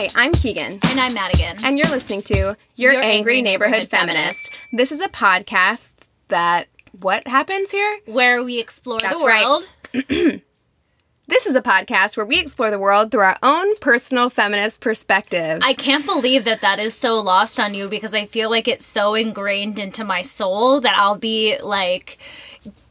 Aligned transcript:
Hi, 0.00 0.08
I'm 0.16 0.32
Keegan. 0.32 0.78
And 0.88 0.98
I'm 0.98 1.12
Madigan. 1.12 1.62
And 1.62 1.76
you're 1.76 1.90
listening 1.90 2.22
to 2.22 2.56
Your, 2.74 2.92
Angry, 2.92 3.04
Angry 3.04 3.42
Neighborhood, 3.42 3.72
Neighborhood 3.72 3.90
Feminist. 3.90 4.62
Feminist. 4.62 4.62
This 4.72 4.92
is 4.92 5.02
a 5.02 5.10
podcast 5.10 6.08
that. 6.28 6.68
What 6.98 7.28
happens 7.28 7.70
here? 7.70 7.98
where 8.06 8.42
we 8.42 8.58
explore 8.58 8.98
That's 8.98 9.20
the 9.20 9.26
right. 9.26 9.44
world. 9.44 10.42
This 11.28 11.46
is 11.46 11.54
a 11.54 11.62
podcast 11.62 12.16
where 12.16 12.26
we 12.26 12.40
explore 12.40 12.72
the 12.72 12.78
world 12.78 13.10
through 13.12 13.20
our 13.20 13.38
own 13.40 13.76
personal 13.76 14.30
feminist 14.30 14.80
perspectives. 14.80 15.64
I 15.64 15.74
can't 15.74 16.04
believe 16.04 16.44
that 16.44 16.62
that 16.62 16.80
is 16.80 16.92
so 16.94 17.20
lost 17.20 17.60
on 17.60 17.72
you 17.72 17.88
because 17.88 18.16
I 18.16 18.24
feel 18.24 18.50
like 18.50 18.66
it's 18.66 18.84
so 18.84 19.14
ingrained 19.14 19.78
into 19.78 20.02
my 20.02 20.22
soul 20.22 20.80
that 20.80 20.96
I'll 20.96 21.18
be 21.18 21.56
like 21.62 22.18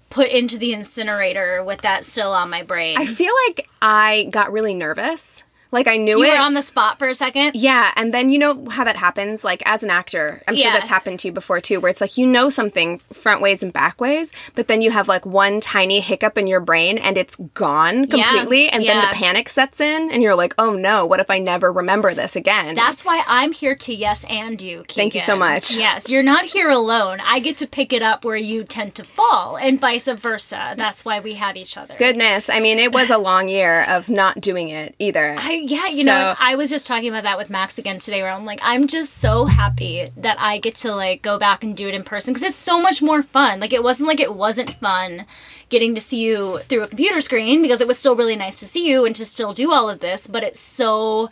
put 0.09 0.29
into 0.29 0.57
the 0.57 0.71
incinerator 0.71 1.61
with 1.65 1.81
that 1.81 2.05
still 2.05 2.31
on 2.31 2.49
my 2.49 2.63
brain. 2.63 2.97
I 2.97 3.07
feel 3.07 3.33
like 3.47 3.67
I 3.81 4.29
got 4.31 4.53
really 4.53 4.73
nervous. 4.73 5.43
Like 5.71 5.87
I 5.87 5.97
knew 5.97 6.17
you 6.17 6.23
it. 6.23 6.29
were 6.29 6.43
on 6.43 6.53
the 6.55 6.61
spot 6.61 6.97
for 6.97 7.07
a 7.07 7.13
second. 7.13 7.51
Yeah, 7.55 7.91
and 7.95 8.13
then 8.13 8.29
you 8.29 8.39
know 8.39 8.65
how 8.69 8.83
that 8.83 8.95
happens, 8.95 9.43
like 9.43 9.61
as 9.65 9.83
an 9.83 9.89
actor. 9.89 10.41
I'm 10.47 10.55
sure 10.55 10.71
that's 10.71 10.89
happened 10.89 11.19
to 11.21 11.27
you 11.27 11.31
before 11.31 11.59
too, 11.59 11.79
where 11.79 11.89
it's 11.89 12.01
like 12.01 12.17
you 12.17 12.25
know 12.25 12.49
something 12.49 12.99
front 13.13 13.41
ways 13.41 13.61
and 13.61 13.71
back 13.71 14.01
ways, 14.01 14.33
but 14.55 14.67
then 14.67 14.81
you 14.81 14.91
have 14.91 15.07
like 15.07 15.25
one 15.25 15.59
tiny 15.59 15.99
hiccup 15.99 16.37
in 16.37 16.47
your 16.47 16.59
brain 16.59 16.97
and 16.97 17.17
it's 17.17 17.35
gone 17.53 18.07
completely, 18.07 18.69
and 18.69 18.83
then 18.83 19.01
the 19.01 19.13
panic 19.13 19.47
sets 19.49 19.79
in, 19.79 20.09
and 20.11 20.23
you're 20.23 20.35
like, 20.35 20.55
oh 20.57 20.73
no, 20.73 21.05
what 21.05 21.19
if 21.19 21.29
I 21.29 21.39
never 21.39 21.71
remember 21.71 22.13
this 22.13 22.35
again? 22.35 22.75
That's 22.75 23.05
why 23.05 23.23
I'm 23.27 23.51
here 23.51 23.75
to 23.75 23.93
yes 23.93 24.25
and 24.29 24.59
you. 24.61 24.85
Thank 24.87 25.13
you 25.13 25.21
so 25.21 25.35
much. 25.35 25.75
Yes, 25.75 26.09
you're 26.09 26.23
not 26.23 26.45
here 26.45 26.69
alone. 26.69 27.19
I 27.23 27.39
get 27.39 27.57
to 27.57 27.67
pick 27.67 27.93
it 27.93 28.01
up 28.01 28.25
where 28.25 28.35
you 28.35 28.63
tend 28.63 28.95
to 28.95 29.03
fall, 29.03 29.57
and 29.57 29.79
vice 29.79 30.07
versa. 30.07 30.73
That's 30.77 31.05
why 31.05 31.19
we 31.19 31.35
have 31.35 31.55
each 31.55 31.77
other. 31.77 31.95
Goodness, 31.97 32.49
I 32.49 32.59
mean, 32.59 32.79
it 32.79 32.91
was 32.91 33.09
a 33.09 33.17
long 33.17 33.49
year 33.49 33.83
of 33.83 34.09
not 34.09 34.41
doing 34.41 34.69
it 34.69 34.95
either. 34.97 35.35
I, 35.37 35.58
yeah, 35.67 35.87
you 35.87 36.03
So- 36.03 36.11
know, 36.11 36.35
I 36.39 36.55
was 36.55 36.69
just 36.69 36.87
talking 36.87 37.09
about 37.09 37.23
that 37.23 37.37
with 37.37 37.49
Max 37.49 37.77
again 37.77 37.99
today, 37.99 38.21
where 38.21 38.31
I'm 38.31 38.45
like, 38.45 38.59
I'm 38.63 38.87
just 38.87 39.17
so 39.17 39.45
happy 39.45 40.11
that 40.17 40.39
I 40.39 40.57
get 40.59 40.75
to 40.75 40.93
like 40.95 41.21
go 41.21 41.37
back 41.37 41.63
and 41.63 41.75
do 41.75 41.87
it 41.87 41.93
in 41.95 42.03
person 42.03 42.33
because 42.33 42.43
it's 42.43 42.55
so 42.55 42.79
much 42.81 43.01
more 43.01 43.21
fun. 43.23 43.59
Like, 43.59 43.73
it 43.73 43.83
wasn't 43.83 44.07
like 44.07 44.19
it 44.19 44.35
wasn't 44.35 44.71
fun 44.75 45.25
getting 45.69 45.93
to 45.95 46.01
see 46.01 46.17
you 46.23 46.59
through 46.67 46.81
a 46.83 46.87
computer 46.87 47.21
screen 47.21 47.61
because 47.61 47.81
it 47.81 47.87
was 47.87 47.97
still 47.99 48.15
really 48.15 48.35
nice 48.35 48.59
to 48.59 48.65
see 48.65 48.87
you 48.87 49.05
and 49.05 49.15
to 49.15 49.23
still 49.25 49.53
do 49.53 49.71
all 49.71 49.89
of 49.89 49.99
this, 49.99 50.25
but 50.27 50.43
it's 50.43 50.59
so 50.59 51.29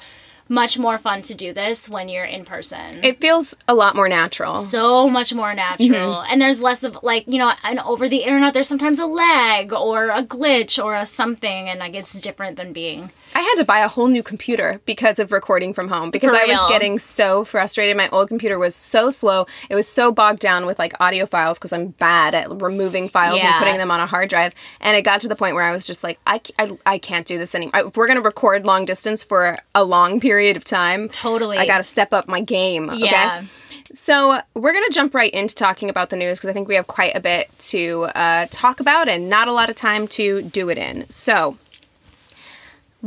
much 0.49 0.79
more 0.79 0.97
fun 0.97 1.21
to 1.21 1.35
do 1.35 1.51
this 1.51 1.89
when 1.89 2.07
you're 2.07 2.23
in 2.23 2.45
person. 2.45 3.03
it 3.03 3.19
feels 3.19 3.57
a 3.67 3.75
lot 3.75 3.97
more 3.97 4.07
natural. 4.07 4.55
so 4.55 5.09
much 5.09 5.33
more 5.33 5.53
natural 5.53 5.89
Mm-hmm. 5.89 6.31
and 6.31 6.41
there's 6.41 6.61
less 6.61 6.85
of 6.85 6.97
like 7.03 7.25
you 7.27 7.37
know 7.37 7.51
and 7.65 7.79
over 7.81 8.07
the 8.07 8.19
internet 8.23 8.53
there's 8.53 8.69
sometimes 8.69 8.97
a 8.97 9.05
lag 9.05 9.73
or 9.73 10.07
a 10.09 10.23
glitch 10.23 10.81
or 10.81 10.95
a 10.95 11.05
something 11.05 11.67
and 11.67 11.79
like 11.81 11.97
it's 11.97 12.13
different 12.21 12.55
than 12.55 12.71
being 12.71 13.11
I 13.37 13.41
had 13.41 13.53
to 13.57 13.65
buy 13.65 13.81
a 13.81 13.87
whole 13.87 14.07
new 14.07 14.23
computer 14.23 14.81
because 14.87 15.19
of 15.19 15.31
recording 15.31 15.71
from 15.71 15.89
home 15.89 16.09
because 16.09 16.33
I 16.33 16.45
was 16.45 16.59
getting 16.69 16.97
so 16.97 17.45
frustrated. 17.45 17.95
My 17.95 18.09
old 18.09 18.29
computer 18.29 18.57
was 18.57 18.73
so 18.73 19.11
slow. 19.11 19.45
It 19.69 19.75
was 19.75 19.87
so 19.87 20.11
bogged 20.11 20.39
down 20.39 20.65
with 20.65 20.79
like 20.79 20.95
audio 20.99 21.27
files 21.27 21.59
because 21.59 21.71
I'm 21.71 21.89
bad 21.89 22.33
at 22.33 22.49
removing 22.49 23.07
files 23.07 23.39
and 23.43 23.53
putting 23.59 23.77
them 23.77 23.91
on 23.91 23.99
a 23.99 24.07
hard 24.07 24.29
drive. 24.29 24.55
And 24.81 24.97
it 24.97 25.03
got 25.03 25.21
to 25.21 25.27
the 25.27 25.35
point 25.35 25.53
where 25.53 25.63
I 25.63 25.71
was 25.71 25.85
just 25.85 26.03
like, 26.03 26.17
I 26.25 26.41
I 26.87 26.97
can't 26.97 27.27
do 27.27 27.37
this 27.37 27.53
anymore. 27.53 27.73
If 27.75 27.95
we're 27.95 28.07
going 28.07 28.17
to 28.17 28.23
record 28.23 28.65
long 28.65 28.85
distance 28.85 29.23
for 29.23 29.59
a 29.75 29.83
long 29.83 30.19
period 30.19 30.57
of 30.57 30.63
time, 30.63 31.07
Totally. 31.07 31.59
I 31.59 31.67
got 31.67 31.77
to 31.77 31.83
step 31.83 32.13
up 32.13 32.27
my 32.27 32.41
game. 32.41 32.89
Yeah. 32.95 33.41
Okay. 33.41 33.47
So 33.93 34.39
we're 34.55 34.73
going 34.73 34.85
to 34.85 34.93
jump 34.93 35.13
right 35.13 35.31
into 35.31 35.53
talking 35.53 35.91
about 35.91 36.09
the 36.09 36.15
news 36.15 36.39
because 36.39 36.49
I 36.49 36.53
think 36.53 36.67
we 36.67 36.73
have 36.73 36.87
quite 36.87 37.15
a 37.15 37.19
bit 37.19 37.51
to 37.59 38.07
uh, 38.15 38.47
talk 38.49 38.79
about 38.79 39.07
and 39.07 39.29
not 39.29 39.47
a 39.47 39.51
lot 39.51 39.69
of 39.69 39.75
time 39.75 40.07
to 40.09 40.41
do 40.41 40.69
it 40.69 40.79
in. 40.79 41.05
So 41.09 41.57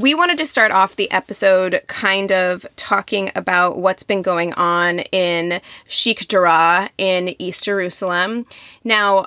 we 0.01 0.15
wanted 0.15 0.39
to 0.39 0.47
start 0.47 0.73
off 0.73 0.97
the 0.97 1.11
episode 1.11 1.83
kind 1.87 2.33
of 2.33 2.65
talking 2.77 3.31
about 3.35 3.77
what's 3.77 4.03
been 4.03 4.23
going 4.23 4.55
on 4.55 5.01
in 5.01 5.61
Sheikh 5.89 6.27
Jarrah 6.27 6.89
in 6.97 7.41
East 7.41 7.65
Jerusalem. 7.65 8.47
Now, 8.83 9.27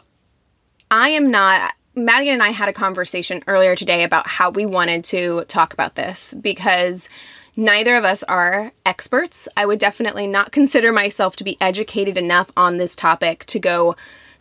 I 0.90 1.10
am 1.10 1.30
not. 1.30 1.74
Madigan 1.96 2.34
and 2.34 2.44
I 2.44 2.50
had 2.50 2.70
a 2.70 2.74
conversation 2.74 3.44
earlier 3.46 3.76
today 3.76 4.04
about 4.04 4.26
how 4.26 4.50
we 4.50 4.66
wanted 4.66 5.04
to 5.06 5.46
talk 5.46 5.74
about 5.74 5.94
this 5.94 6.34
because 6.34 7.08
neither 7.56 7.96
of 7.96 8.04
us 8.04 8.24
are 8.24 8.72
experts. 8.84 9.48
I 9.56 9.68
would 9.68 9.78
definitely 9.78 10.26
not 10.26 10.52
consider 10.52 10.92
myself 10.92 11.36
to 11.36 11.44
be 11.44 11.56
educated 11.62 12.18
enough 12.18 12.52
on 12.58 12.78
this 12.78 12.96
topic 12.96 13.46
to 13.46 13.60
go 13.60 13.96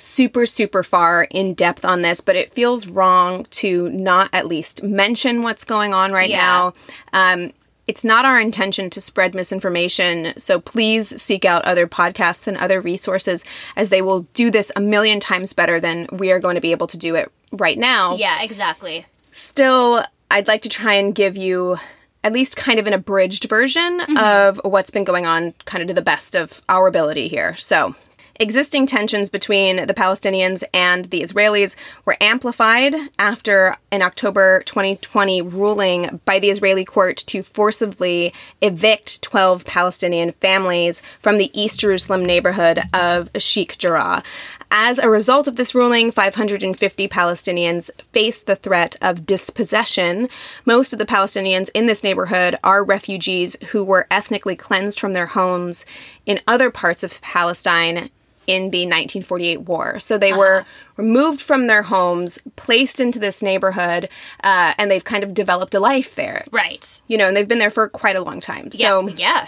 super, 0.04 0.44
super 0.44 0.82
far 0.82 1.28
in 1.30 1.54
depth 1.54 1.84
on 1.84 2.02
this, 2.02 2.20
but 2.20 2.34
it 2.34 2.52
feels 2.52 2.88
wrong 2.88 3.46
to 3.50 3.88
not 3.90 4.28
at 4.32 4.46
least 4.46 4.82
mention 4.82 5.42
what's 5.42 5.62
going 5.62 5.94
on 5.94 6.10
right 6.12 6.28
Yeah. 6.28 6.38
now. 6.38 6.72
Um, 7.12 7.52
it's 7.86 8.02
not 8.04 8.24
our 8.24 8.40
intention 8.40 8.90
to 8.90 9.00
spread 9.00 9.32
misinformation, 9.34 10.32
so 10.36 10.60
please 10.60 11.20
seek 11.22 11.44
out 11.44 11.64
other 11.64 11.86
podcasts 11.86 12.48
and 12.48 12.56
other 12.56 12.80
resources 12.80 13.44
as 13.76 13.90
they 13.90 14.02
will 14.02 14.22
do 14.34 14.50
this 14.50 14.72
a 14.74 14.80
million 14.80 15.20
times 15.20 15.52
better 15.52 15.78
than 15.78 16.08
we 16.12 16.32
are 16.32 16.40
going 16.40 16.56
to 16.56 16.60
be 16.60 16.72
able 16.72 16.86
to 16.88 16.98
do 16.98 17.14
it 17.14 17.30
right 17.52 17.78
now. 17.78 18.16
Yeah, 18.16 18.42
exactly. 18.42 19.06
Still, 19.30 20.04
I'd 20.30 20.48
like 20.48 20.62
to 20.62 20.68
try 20.68 20.94
and 20.94 21.14
give 21.14 21.36
you 21.36 21.76
at 22.24 22.32
least 22.32 22.56
kind 22.56 22.78
of 22.78 22.86
an 22.86 22.92
abridged 22.92 23.44
version 23.48 24.00
of 24.16 24.60
what's 24.64 24.90
been 24.90 25.04
going 25.04 25.26
on, 25.26 25.54
kind 25.64 25.82
of 25.82 25.88
to 25.88 25.94
the 25.94 26.02
best 26.02 26.34
of 26.36 26.62
our 26.68 26.86
ability 26.86 27.26
here. 27.28 27.54
So, 27.56 27.94
existing 28.42 28.86
tensions 28.86 29.30
between 29.30 29.86
the 29.86 29.94
Palestinians 29.94 30.64
and 30.74 31.04
the 31.06 31.22
Israelis 31.22 31.76
were 32.04 32.16
amplified 32.20 32.92
after 33.16 33.76
an 33.92 34.02
October 34.02 34.64
2020 34.66 35.40
ruling 35.42 36.20
by 36.24 36.40
the 36.40 36.50
Israeli 36.50 36.84
court 36.84 37.18
to 37.18 37.44
forcibly 37.44 38.34
evict 38.60 39.22
12 39.22 39.64
Palestinian 39.64 40.32
families 40.32 41.02
from 41.20 41.38
the 41.38 41.50
East 41.58 41.80
Jerusalem 41.80 42.26
neighborhood 42.26 42.80
of 42.92 43.30
Sheikh 43.38 43.78
Jarrah. 43.78 44.24
As 44.72 44.98
a 44.98 45.08
result 45.08 45.46
of 45.46 45.54
this 45.54 45.74
ruling, 45.74 46.10
550 46.10 47.06
Palestinians 47.06 47.90
face 48.12 48.40
the 48.40 48.56
threat 48.56 48.96
of 49.00 49.24
dispossession. 49.24 50.28
Most 50.64 50.92
of 50.92 50.98
the 50.98 51.06
Palestinians 51.06 51.70
in 51.74 51.86
this 51.86 52.02
neighborhood 52.02 52.56
are 52.64 52.82
refugees 52.82 53.54
who 53.68 53.84
were 53.84 54.08
ethnically 54.10 54.56
cleansed 54.56 54.98
from 54.98 55.12
their 55.12 55.26
homes 55.26 55.86
in 56.26 56.40
other 56.48 56.70
parts 56.70 57.04
of 57.04 57.20
Palestine 57.20 58.10
in 58.46 58.70
the 58.70 58.84
1948 58.86 59.62
war. 59.62 59.98
So 59.98 60.18
they 60.18 60.32
were 60.32 60.64
removed 60.96 61.40
from 61.40 61.66
their 61.66 61.82
homes, 61.82 62.38
placed 62.56 63.00
into 63.00 63.18
this 63.18 63.42
neighborhood, 63.42 64.08
uh, 64.42 64.74
and 64.78 64.90
they've 64.90 65.04
kind 65.04 65.24
of 65.24 65.34
developed 65.34 65.74
a 65.74 65.80
life 65.80 66.14
there. 66.14 66.44
Right. 66.50 67.02
You 67.08 67.18
know, 67.18 67.28
and 67.28 67.36
they've 67.36 67.48
been 67.48 67.58
there 67.58 67.70
for 67.70 67.88
quite 67.88 68.16
a 68.16 68.22
long 68.22 68.40
time. 68.40 68.72
So 68.72 69.08
yeah. 69.08 69.14
Yeah. 69.18 69.46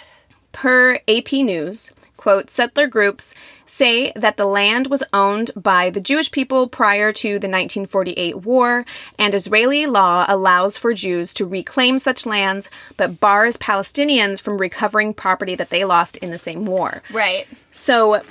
per 0.53 1.01
AP 1.09 1.33
News, 1.33 1.93
quote, 2.17 2.49
settler 2.49 2.87
groups 2.87 3.35
say 3.67 4.13
that 4.15 4.37
the 4.37 4.45
land 4.45 4.89
was 4.89 5.03
owned 5.13 5.51
by 5.57 5.91
the 5.91 6.01
Jewish 6.01 6.31
people 6.31 6.69
prior 6.69 7.13
to 7.13 7.29
the 7.29 7.49
1948 7.49 8.37
war, 8.37 8.85
and 9.19 9.35
Israeli 9.35 9.87
law 9.87 10.25
allows 10.29 10.77
for 10.77 10.95
Jews 10.95 11.35
to 11.35 11.47
reclaim 11.47 11.99
such 11.99 12.27
lands, 12.27 12.71
but 12.97 13.21
bars 13.21 13.57
Palestinians 13.57 14.41
from 14.41 14.59
recovering 14.59 15.15
property 15.15 15.55
that 15.55 15.71
they 15.71 15.85
lost 15.85 16.17
in 16.19 16.31
the 16.31 16.39
same 16.39 16.67
war. 16.67 17.03
Right. 17.11 17.47
So 17.73 18.23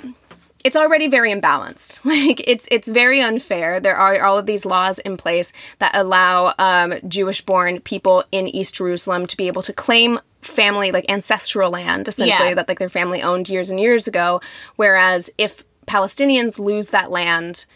it's 0.64 0.76
already 0.76 1.06
very 1.08 1.32
imbalanced. 1.32 2.00
Like 2.14 2.42
it's 2.48 2.66
it's 2.70 2.88
very 2.88 3.20
unfair. 3.20 3.80
There 3.80 3.96
are 3.96 4.24
all 4.24 4.38
of 4.38 4.46
these 4.46 4.64
laws 4.66 4.98
in 4.98 5.16
place 5.16 5.52
that 5.78 5.92
allow 5.94 6.54
um, 6.58 6.94
Jewish-born 7.06 7.80
people 7.80 8.24
in 8.32 8.48
East 8.48 8.74
Jerusalem 8.74 9.26
to 9.26 9.36
be 9.36 9.46
able 9.48 9.62
to 9.62 9.72
claim 9.72 10.18
family 10.42 10.90
like 10.92 11.06
ancestral 11.08 11.70
land, 11.70 12.08
essentially 12.08 12.48
Yeah. 12.50 12.54
that 12.54 12.68
like 12.68 12.78
their 12.78 12.88
family 12.88 13.22
owned 13.22 13.48
years 13.48 13.70
and 13.70 13.78
years 13.80 14.06
ago. 14.08 14.40
Whereas 14.76 15.30
if 15.38 15.64
Palestinians 15.86 16.58
lose 16.58 16.88
that 16.90 17.10
land, 17.10 17.66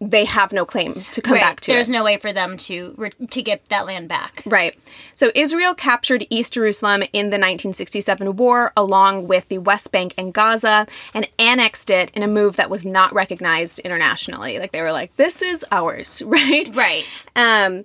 they 0.00 0.24
have 0.24 0.52
no 0.52 0.64
claim 0.64 1.04
to 1.10 1.20
come 1.20 1.34
Right. 1.34 1.40
back 1.42 1.60
to 1.60 1.72
There's 1.72 1.88
it. 1.88 1.92
no 1.92 2.04
way 2.04 2.18
for 2.18 2.32
them 2.32 2.56
to 2.58 3.10
to 3.30 3.42
get 3.42 3.64
that 3.66 3.84
land 3.86 4.08
back. 4.08 4.42
Right. 4.46 4.78
So 5.16 5.32
Israel 5.34 5.74
captured 5.74 6.24
East 6.30 6.52
Jerusalem 6.54 7.02
in 7.12 7.30
the 7.30 7.38
1967 7.38 8.36
war 8.36 8.72
along 8.76 9.26
with 9.26 9.48
the 9.48 9.58
West 9.58 9.90
Bank 9.90 10.14
and 10.16 10.32
Gaza 10.32 10.86
and 11.14 11.28
annexed 11.38 11.90
it 11.90 12.10
in 12.14 12.22
a 12.22 12.28
move 12.28 12.56
that 12.56 12.70
was 12.70 12.86
not 12.86 13.12
recognized 13.12 13.80
internationally. 13.80 14.58
Like 14.58 14.70
they 14.72 14.80
were 14.82 14.92
like, 14.92 15.16
this 15.16 15.42
is 15.42 15.64
ours, 15.72 16.22
right? 16.26 16.68
Right. 16.72 17.26
Um, 17.34 17.84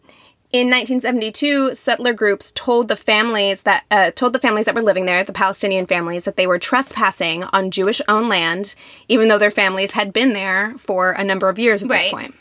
In 0.53 0.67
1972, 0.67 1.73
settler 1.73 2.13
groups 2.13 2.51
told 2.51 2.87
the 2.87 2.95
families 2.95 3.63
that 3.63 3.85
uh, 3.89 4.11
told 4.11 4.33
the 4.33 4.39
families 4.39 4.67
that 4.67 4.75
were 4.75 4.83
living 4.83 5.07
there, 5.07 5.23
the 5.23 5.33
Palestinian 5.33 5.87
families, 5.87 6.25
that 6.25 6.35
they 6.37 6.45
were 6.45 6.59
trespassing 6.59 7.43
on 7.45 7.71
Jewish-owned 7.71 8.29
land, 8.29 8.75
even 9.07 9.29
though 9.29 9.39
their 9.39 9.49
families 9.49 9.93
had 9.93 10.13
been 10.13 10.33
there 10.33 10.75
for 10.77 11.13
a 11.13 11.23
number 11.23 11.49
of 11.49 11.57
years 11.57 11.81
at 11.81 11.89
this 11.89 12.07
point. 12.07 12.35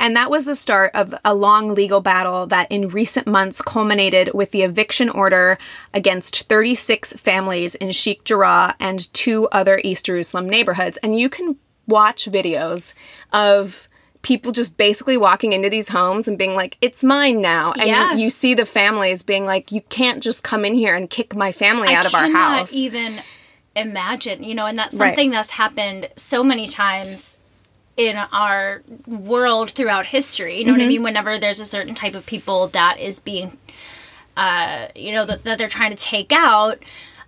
And 0.00 0.16
that 0.16 0.28
was 0.28 0.46
the 0.46 0.56
start 0.56 0.90
of 0.92 1.14
a 1.24 1.36
long 1.36 1.72
legal 1.72 2.00
battle 2.00 2.48
that 2.48 2.66
in 2.72 2.88
recent 2.88 3.28
months 3.28 3.62
culminated 3.62 4.34
with 4.34 4.50
the 4.50 4.64
eviction 4.64 5.08
order 5.08 5.56
against 5.94 6.48
36 6.48 7.12
families 7.12 7.76
in 7.76 7.92
Sheikh 7.92 8.24
Jarrah 8.24 8.74
and 8.80 9.12
two 9.14 9.46
other 9.52 9.80
East 9.84 10.06
Jerusalem 10.06 10.48
neighborhoods. 10.48 10.96
And 10.96 11.16
you 11.16 11.28
can 11.28 11.54
watch 11.86 12.24
videos 12.24 12.94
of 13.32 13.88
people 14.22 14.52
just 14.52 14.76
basically 14.76 15.16
walking 15.16 15.52
into 15.52 15.68
these 15.68 15.88
homes 15.88 16.28
and 16.28 16.38
being 16.38 16.54
like, 16.54 16.78
it's 16.80 17.02
mine 17.02 17.40
now. 17.40 17.72
And 17.72 17.86
Yeah. 17.88 18.12
you, 18.14 18.20
you 18.24 18.30
see 18.30 18.54
the 18.54 18.64
families 18.64 19.22
being 19.24 19.44
like, 19.44 19.72
you 19.72 19.80
can't 19.88 20.22
just 20.22 20.44
come 20.44 20.64
in 20.64 20.74
here 20.74 20.94
and 20.94 21.10
kick 21.10 21.34
my 21.34 21.50
family 21.52 21.92
out 21.92 22.06
of 22.06 22.14
our 22.14 22.30
house. 22.30 22.72
even 22.72 23.22
imagine, 23.74 24.44
you 24.44 24.54
know, 24.54 24.66
and 24.66 24.78
that's 24.78 24.94
Right. 24.96 25.08
something 25.08 25.30
that's 25.30 25.50
happened 25.50 26.08
so 26.16 26.44
many 26.44 26.68
times 26.68 27.42
in 27.96 28.16
our 28.16 28.82
world 29.06 29.70
throughout 29.70 30.06
history. 30.06 30.58
You 30.58 30.64
know 30.64 30.72
Mm-hmm. 30.72 30.78
what 30.78 30.84
I 30.84 30.88
mean? 30.88 31.02
Whenever 31.02 31.38
there's 31.38 31.60
a 31.60 31.66
certain 31.66 31.94
type 31.94 32.14
of 32.14 32.24
people 32.24 32.68
that 32.68 33.00
is 33.00 33.18
being, 33.20 33.56
uh, 34.36 34.86
you 34.94 35.12
know, 35.12 35.24
that, 35.24 35.44
that 35.44 35.58
they're 35.58 35.68
trying 35.68 35.90
to 35.94 36.02
take 36.02 36.32
out. 36.32 36.78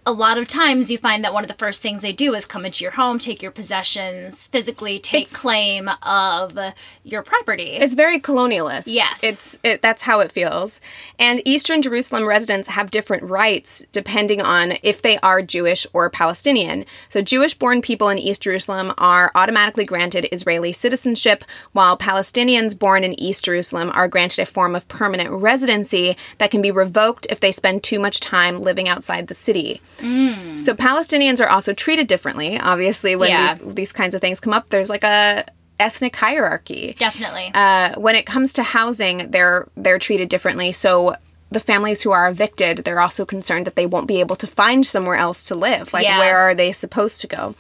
A 0.07 0.13
lot 0.13 0.37
of 0.37 0.47
times 0.47 0.91
you 0.91 0.99
find 0.99 1.25
that 1.25 1.33
one 1.33 1.45
of 1.45 1.49
the 1.49 1.55
first 1.55 1.81
things 1.81 2.03
they 2.03 2.13
do 2.13 2.35
is 2.35 2.45
come 2.45 2.67
into 2.67 2.85
your 2.85 2.93
home, 2.93 3.19
take 3.19 3.43
your 3.43 3.51
possessions, 3.51 4.47
physically 4.49 4.99
take 4.99 5.23
It's- 5.23 5.41
claim 5.41 5.91
of 6.03 6.59
your 7.05 7.23
property. 7.23 7.71
It's 7.81 7.95
very 7.95 8.21
colonialist. 8.21 8.85
Yes. 8.87 9.25
It's 9.25 9.59
it, 9.65 9.81
that's 9.81 10.03
how 10.03 10.21
it 10.21 10.31
feels. 10.31 10.83
And 11.19 11.41
Eastern 11.47 11.81
Jerusalem 11.81 12.27
residents 12.27 12.69
have 12.69 12.91
different 12.91 13.23
rights 13.23 13.87
depending 13.93 14.43
on 14.43 14.75
if 14.83 15.01
they 15.01 15.17
are 15.19 15.41
Jewish 15.41 15.87
or 15.95 16.11
Palestinian. 16.11 16.85
So 17.09 17.23
Jewish-born 17.23 17.81
people 17.81 18.11
in 18.11 18.19
East 18.19 18.43
Jerusalem 18.43 18.93
are 18.99 19.33
automatically 19.35 19.87
granted 19.87 20.29
Israeli 20.31 20.73
citizenship, 20.73 21.45
while 21.73 21.97
Palestinians 21.97 22.79
born 22.79 23.05
in 23.05 23.19
East 23.19 23.47
Jerusalem 23.47 23.91
are 23.95 24.09
granted 24.09 24.43
a 24.43 24.47
form 24.47 24.77
of 24.77 24.87
permanent 24.89 25.31
residency 25.31 26.15
that 26.37 26.51
can 26.51 26.61
be 26.61 26.71
revoked 26.71 27.27
if 27.31 27.41
they 27.41 27.53
spend 27.53 27.83
too 27.83 27.99
much 27.99 28.21
time 28.21 28.59
living 28.59 28.87
outside 28.87 29.29
the 29.29 29.35
city. 29.35 29.81
So 29.99 30.75
Palestinians 30.75 31.45
are 31.45 31.49
also 31.49 31.73
treated 31.73 32.07
differently. 32.07 32.59
Obviously, 32.59 33.17
when 33.17 33.31
Yeah. 33.31 33.55
these 33.55 33.75
these 33.75 33.93
kinds 33.93 34.15
of 34.15 34.21
things 34.21 34.41
come 34.41 34.53
up, 34.53 34.69
there's 34.71 34.91
like 34.91 35.05
a 35.05 35.45
ethnic 35.81 36.15
hierarchy. 36.17 36.95
Definitely. 36.99 37.51
Uh, 37.55 37.95
when 37.99 38.15
it 38.15 38.27
comes 38.27 38.53
to 38.55 38.63
housing, 38.63 39.31
they're 39.31 39.67
they're 39.77 39.99
treated 39.99 40.29
differently. 40.29 40.73
So 40.73 41.17
the 41.51 41.61
families 41.61 42.03
who 42.03 42.11
are 42.11 42.29
evicted, 42.29 42.79
they're 42.79 43.01
also 43.01 43.25
concerned 43.25 43.65
that 43.67 43.77
they 43.77 43.87
won't 43.87 44.09
be 44.09 44.19
able 44.21 44.37
to 44.37 44.47
find 44.47 44.85
somewhere 44.87 45.17
else 45.17 45.45
to 45.45 45.55
live. 45.55 45.93
Like 45.93 46.05
Yeah. 46.05 46.19
where 46.19 46.39
are 46.39 46.55
they 46.55 46.73
supposed 46.73 47.21
to 47.21 47.27
go? 47.27 47.55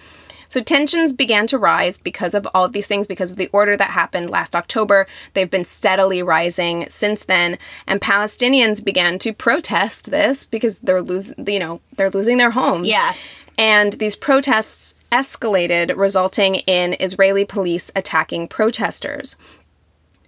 So 0.55 0.62
tensions 0.62 1.12
began 1.12 1.49
to 1.49 1.59
rise 1.59 1.99
because 1.99 2.33
of 2.33 2.47
all 2.55 2.65
of 2.65 2.73
these 2.73 2.87
things, 2.87 3.09
because 3.09 3.33
of 3.33 3.39
the 3.39 3.49
order 3.49 3.77
that 3.77 3.91
happened 3.91 4.31
last 4.31 4.55
October. 4.55 5.09
They've 5.33 5.51
been 5.51 5.65
steadily 5.65 6.23
rising 6.23 6.87
since 6.89 7.25
then, 7.25 7.59
and 7.89 8.01
Palestinians 8.01 8.85
began 8.85 9.19
to 9.19 9.33
protest 9.33 10.12
this 10.12 10.47
because 10.47 10.79
they're 10.79 11.03
losing, 11.03 11.45
you 11.49 11.59
know, 11.59 11.81
they're 11.97 12.09
losing 12.09 12.37
their 12.39 12.53
homes. 12.53 12.87
Yeah. 12.87 13.15
And 13.59 13.95
these 13.95 14.15
protests 14.15 14.95
escalated, 15.11 15.97
resulting 15.97 16.55
in 16.55 16.95
Israeli 17.01 17.45
police 17.45 17.91
attacking 17.97 18.47
protesters. 18.47 19.35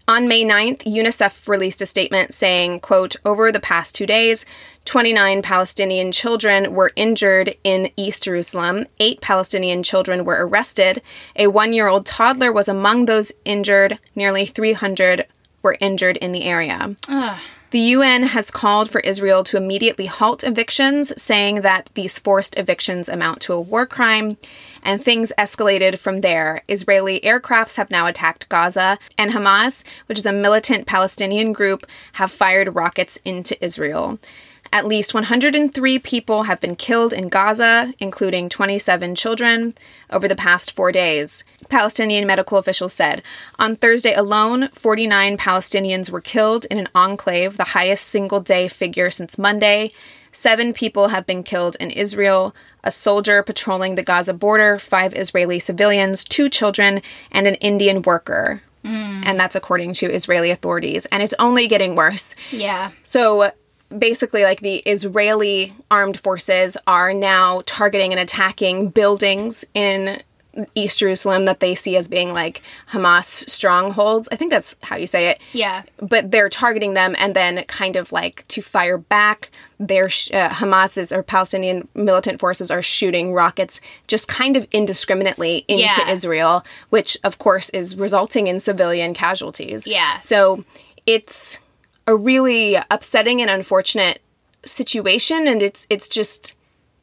On 0.09 0.29
May 0.29 0.45
9th, 0.45 0.85
UNICEF 0.85 1.49
released 1.49 1.83
a 1.83 1.87
statement 1.87 2.33
saying, 2.33 2.79
quote, 2.79 3.17
over 3.25 3.51
the 3.51 3.59
past 3.59 3.97
two 3.97 4.07
days, 4.07 4.47
29 4.85 5.43
Palestinian 5.43 6.13
children 6.13 6.75
were 6.75 6.93
injured 6.95 7.57
in 7.65 7.91
East 7.97 8.23
Jerusalem. 8.23 8.87
Eight 9.01 9.21
Palestinian 9.21 9.83
children 9.83 10.25
were 10.25 10.47
arrested. 10.47 11.03
A 11.35 11.49
one 11.49 11.73
year 11.73 11.89
old 11.89 12.07
toddler 12.07 12.53
was 12.53 12.69
among 12.69 13.07
those 13.07 13.33
injured. 13.45 13.99
Nearly 14.15 14.47
300 14.47 15.27
were 15.63 15.77
injured 15.81 16.19
in 16.19 16.31
the 16.31 16.45
area. 16.45 16.95
The 17.73 17.81
UN 17.81 18.23
has 18.23 18.53
called 18.53 18.89
for 18.89 19.01
Israel 19.01 19.43
to 19.43 19.57
immediately 19.57 20.07
halt 20.07 20.45
evictions, 20.45 21.21
saying 21.21 21.63
that 21.63 21.91
these 21.95 22.17
forced 22.17 22.57
evictions 22.57 23.09
amount 23.09 23.41
to 23.43 23.53
a 23.53 23.61
war 23.61 23.87
crime. 23.87 24.37
And 24.87 25.03
things 25.03 25.33
escalated 25.37 25.99
from 25.99 26.21
there. 26.21 26.63
Israeli 26.69 27.19
aircrafts 27.23 27.77
have 27.77 27.91
now 27.91 28.07
attacked 28.07 28.49
Gaza, 28.49 29.01
and 29.19 29.33
Hamas, 29.33 29.83
which 30.07 30.17
is 30.17 30.25
a 30.25 30.33
militant 30.33 30.87
Palestinian 30.87 31.53
group, 31.53 31.85
have 32.13 32.31
fired 32.31 32.77
rockets 32.77 33.19
into 33.25 33.63
Israel. 33.63 34.21
At 34.73 34.87
least 34.87 35.13
103 35.13 35.99
people 35.99 36.45
have 36.45 36.61
been 36.61 36.77
killed 36.77 37.13
in 37.13 37.29
Gaza, 37.29 37.95
including 37.99 38.49
27 38.49 39.17
children, 39.17 39.75
over 40.09 40.29
the 40.29 40.37
past 40.37 40.71
four 40.71 40.93
days. 40.93 41.43
Palestinian 41.69 42.25
medical 42.25 42.57
officials 42.57 42.93
said. 42.93 43.23
On 43.59 43.75
Thursday 43.75 44.15
alone, 44.15 44.69
49 44.69 45.37
Palestinians 45.37 46.11
were 46.11 46.21
killed 46.21 46.65
in 46.71 46.79
an 46.79 46.89
enclave, 46.95 47.57
the 47.57 47.75
highest 47.75 48.07
single 48.07 48.41
day 48.41 48.69
figure 48.69 49.11
since 49.11 49.37
Monday. 49.37 49.91
Seven 50.31 50.75
people 50.75 51.09
have 51.09 51.27
been 51.27 51.43
killed 51.43 51.77
in 51.81 51.91
Israel 51.91 52.55
a 52.87 52.91
soldier 52.91 53.43
patrolling 53.43 53.97
the 53.97 54.03
Gaza 54.03 54.33
border, 54.33 54.79
five 54.79 55.15
Israeli 55.15 55.59
civilians, 55.59 56.25
two 56.25 56.49
children, 56.49 57.03
and 57.33 57.47
an 57.47 57.57
Indian 57.57 58.01
worker. 58.03 58.63
Hmm. 58.83 59.23
And 59.25 59.39
that's 59.39 59.57
according 59.57 59.95
to 59.95 60.07
Israeli 60.07 60.51
authorities. 60.51 61.07
And 61.07 61.23
it's 61.23 61.35
only 61.39 61.67
getting 61.67 61.97
worse. 61.97 62.37
yeah. 62.53 62.93
So 63.03 63.51
basically, 63.97 64.45
like 64.45 64.61
the 64.61 64.77
Israeli 64.77 65.75
armed 65.91 66.21
forces 66.21 66.77
are 66.87 67.13
now 67.13 67.63
targeting 67.67 68.13
and 68.13 68.21
attacking 68.21 68.91
buildings 68.91 69.65
in 69.75 70.23
East 70.75 70.99
Jerusalem 70.99 71.45
that 71.45 71.61
they 71.61 71.75
see 71.75 71.97
as 71.97 72.09
being 72.09 72.33
like 72.33 72.63
Hamas 72.91 73.25
strongholds. 73.49 74.29
I 74.33 74.37
think 74.37 74.51
that's 74.51 74.75
how 74.83 74.97
you 74.97 75.07
say 75.07 75.29
it. 75.29 75.41
Yeah. 75.53 75.83
But 75.99 76.31
they're 76.31 76.49
targeting 76.49 76.95
them 76.95 77.15
and 77.19 77.35
then 77.35 77.63
kind 77.65 77.97
of 77.97 78.13
like 78.13 78.47
to 78.49 78.63
fire 78.63 78.99
back. 78.99 79.51
Their 79.79 80.09
sh- 80.09 80.31
uh, 80.33 80.49
Hamas's 80.49 81.13
or 81.13 81.23
Palestinian 81.23 81.89
militant 81.95 82.41
forces 82.41 82.71
are 82.71 82.81
shooting 82.81 83.33
rockets 83.35 83.81
just 84.07 84.27
kind 84.29 84.57
of 84.57 84.67
indiscriminately 84.73 85.65
into 85.69 85.83
Yeah. 85.85 86.11
Israel, 86.11 86.65
which 86.89 87.19
of 87.23 87.39
course 87.39 87.69
is 87.71 87.95
resulting 87.97 88.47
in 88.47 88.59
civilian 88.59 89.13
casualties. 89.13 89.87
Yeah. 89.87 90.19
So 90.21 90.65
it's 91.05 91.61
a 92.07 92.17
really 92.17 92.77
upsetting 92.91 93.43
and 93.43 93.51
unfortunate 93.51 94.23
situation 94.65 95.47
and 95.47 95.63
it's 95.63 95.87
it's 95.91 96.09
just 96.09 96.57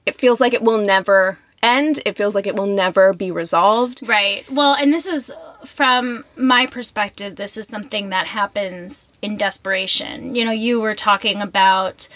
it 0.05 0.15
feels 0.15 0.41
like 0.41 0.53
it 0.53 0.61
will 0.61 0.77
never 0.79 1.37
end. 1.63 1.99
It 2.05 2.15
feels 2.15 2.35
like 2.35 2.45
it 2.45 2.55
will 2.55 2.67
never 2.67 3.13
be 3.13 3.31
resolved. 3.31 4.07
Right. 4.07 4.49
Well, 4.51 4.75
and 4.75 4.93
this 4.93 5.07
is 5.07 5.31
from 5.65 6.25
my 6.35 6.65
perspective, 6.65 7.35
this 7.35 7.57
is 7.57 7.67
something 7.67 8.09
that 8.09 8.27
happens 8.27 9.09
in 9.21 9.37
desperation. 9.37 10.35
You 10.35 10.45
know, 10.45 10.51
you 10.51 10.81
were 10.81 10.95
talking 10.95 11.41
about 11.41 12.09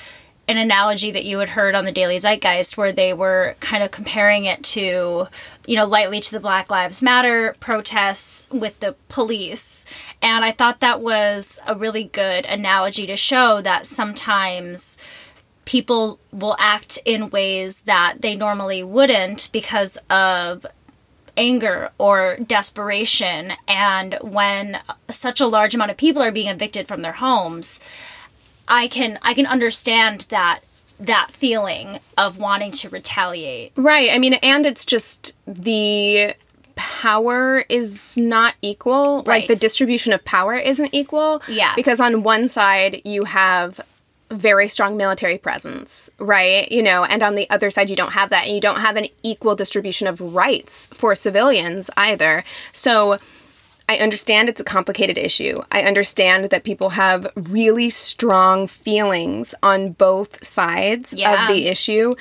an 0.49 0.57
analogy 0.57 1.11
that 1.11 1.25
you 1.25 1.39
had 1.39 1.49
heard 1.49 1.75
on 1.75 1.83
the 1.83 1.91
Daily 1.91 2.17
Zeitgeist 2.17 2.77
where 2.77 2.93
they 2.93 3.13
were 3.13 3.55
kind 3.59 3.83
of 3.83 3.91
comparing 3.91 4.45
it 4.45 4.63
to, 4.63 5.27
you 5.65 5.75
know, 5.75 5.85
lightly 5.85 6.21
to 6.21 6.31
the 6.31 6.39
Black 6.39 6.71
Lives 6.71 7.03
Matter 7.03 7.55
protests 7.59 8.49
with 8.51 8.79
the 8.79 8.95
police. 9.09 9.85
And 10.21 10.45
I 10.45 10.51
thought 10.51 10.79
that 10.79 11.01
was 11.01 11.59
a 11.67 11.75
really 11.75 12.05
good 12.05 12.45
analogy 12.45 13.05
to 13.07 13.17
show 13.17 13.61
that 13.61 13.85
sometimes 13.85 14.97
people 15.67 16.17
will 16.31 16.55
act 16.59 16.97
in 17.05 17.29
ways 17.29 17.81
that 17.81 18.15
they 18.21 18.33
normally 18.35 18.81
wouldn't 18.83 19.49
because 19.51 19.97
of 20.09 20.65
anger 21.35 21.91
or 21.97 22.37
desperation 22.37 23.51
and 23.67 24.17
when 24.21 24.79
such 25.09 25.39
a 25.41 25.45
large 25.45 25.75
amount 25.75 25.91
of 25.91 25.97
people 25.97 26.21
are 26.21 26.31
being 26.31 26.47
evicted 26.47 26.87
from 26.87 27.01
their 27.03 27.11
homes 27.13 27.79
i 28.67 28.87
can 28.87 29.19
i 29.21 29.33
can 29.35 29.45
understand 29.45 30.21
that 30.29 30.61
that 30.99 31.27
feeling 31.29 31.99
of 32.17 32.39
wanting 32.39 32.71
to 32.71 32.89
retaliate 32.89 33.71
Right. 33.75 34.09
I 34.11 34.17
mean, 34.17 34.33
and 34.35 34.65
it's 34.65 34.83
just 34.85 35.35
the 35.45 36.33
power 36.75 37.63
is 37.69 38.17
not 38.17 38.55
equal. 38.63 39.17
Like 39.17 39.27
Right. 39.27 39.47
the 39.47 39.55
distribution 39.55 40.11
of 40.13 40.25
power 40.25 40.55
isn't 40.55 40.89
equal. 40.93 41.41
Yeah. 41.47 41.73
Because 41.75 41.99
on 41.99 42.23
one 42.23 42.47
side, 42.47 43.01
you 43.05 43.25
have 43.25 43.79
very 44.29 44.67
strong 44.67 44.97
military 44.97 45.37
presence, 45.37 46.09
right? 46.19 46.69
You 46.71 46.83
know, 46.83 47.03
and 47.05 47.23
on 47.23 47.35
the 47.35 47.49
other 47.49 47.69
side, 47.69 47.89
you 47.89 47.95
don't 47.95 48.11
have 48.13 48.29
that. 48.29 48.45
And 48.45 48.53
you 48.55 48.61
don't 48.61 48.81
have 48.81 48.95
an 48.97 49.07
equal 49.23 49.55
distribution 49.55 50.07
of 50.07 50.19
rights 50.19 50.87
for 50.87 51.15
civilians 51.15 51.89
either. 51.95 52.43
So, 52.73 53.19
I 53.89 53.99
understand 53.99 54.49
it's 54.49 54.59
a 54.59 54.65
complicated 54.65 55.17
issue. 55.17 55.61
I 55.71 55.83
understand 55.83 56.49
that 56.49 56.65
people 56.65 56.89
have 56.89 57.25
really 57.37 57.89
strong 57.89 58.67
feelings 58.67 59.55
on 59.63 59.91
both 59.93 60.45
sides 60.45 61.13
Yeah. 61.13 61.43
of 61.43 61.55
the 61.55 61.67
issue. 61.67 62.15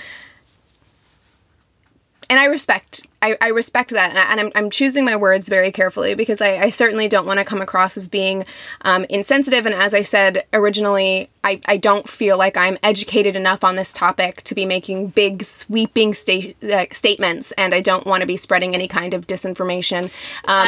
And 2.28 2.38
I 2.38 2.44
respect 2.46 3.06
I, 3.26 3.36
I 3.40 3.48
respect 3.48 3.90
that, 3.90 4.14
and 4.30 4.38
I'm, 4.38 4.52
I'm 4.54 4.70
choosing 4.70 5.04
my 5.04 5.16
words 5.16 5.48
very 5.48 5.72
carefully 5.72 6.14
because 6.14 6.40
I, 6.40 6.58
I 6.58 6.70
certainly 6.70 7.08
don't 7.08 7.26
want 7.26 7.38
to 7.38 7.44
come 7.44 7.60
across 7.60 7.96
as 7.96 8.08
being 8.08 8.44
um, 8.82 9.04
insensitive. 9.08 9.66
And 9.66 9.74
as 9.74 9.94
I 9.94 10.02
said 10.02 10.44
originally, 10.52 11.28
I, 11.42 11.60
I 11.66 11.76
don't 11.76 12.08
feel 12.08 12.38
like 12.38 12.56
I'm 12.56 12.78
educated 12.84 13.34
enough 13.34 13.64
on 13.64 13.74
this 13.74 13.92
topic 13.92 14.42
to 14.42 14.54
be 14.54 14.64
making 14.64 15.08
big 15.08 15.42
sweeping 15.42 16.14
sta- 16.14 16.54
uh, 16.62 16.86
statements, 16.92 17.50
and 17.52 17.74
I 17.74 17.80
don't 17.80 18.06
want 18.06 18.20
to 18.20 18.26
be 18.26 18.36
spreading 18.36 18.74
any 18.74 18.86
kind 18.86 19.12
of 19.12 19.26
disinformation. 19.26 20.04
Um, 20.04 20.10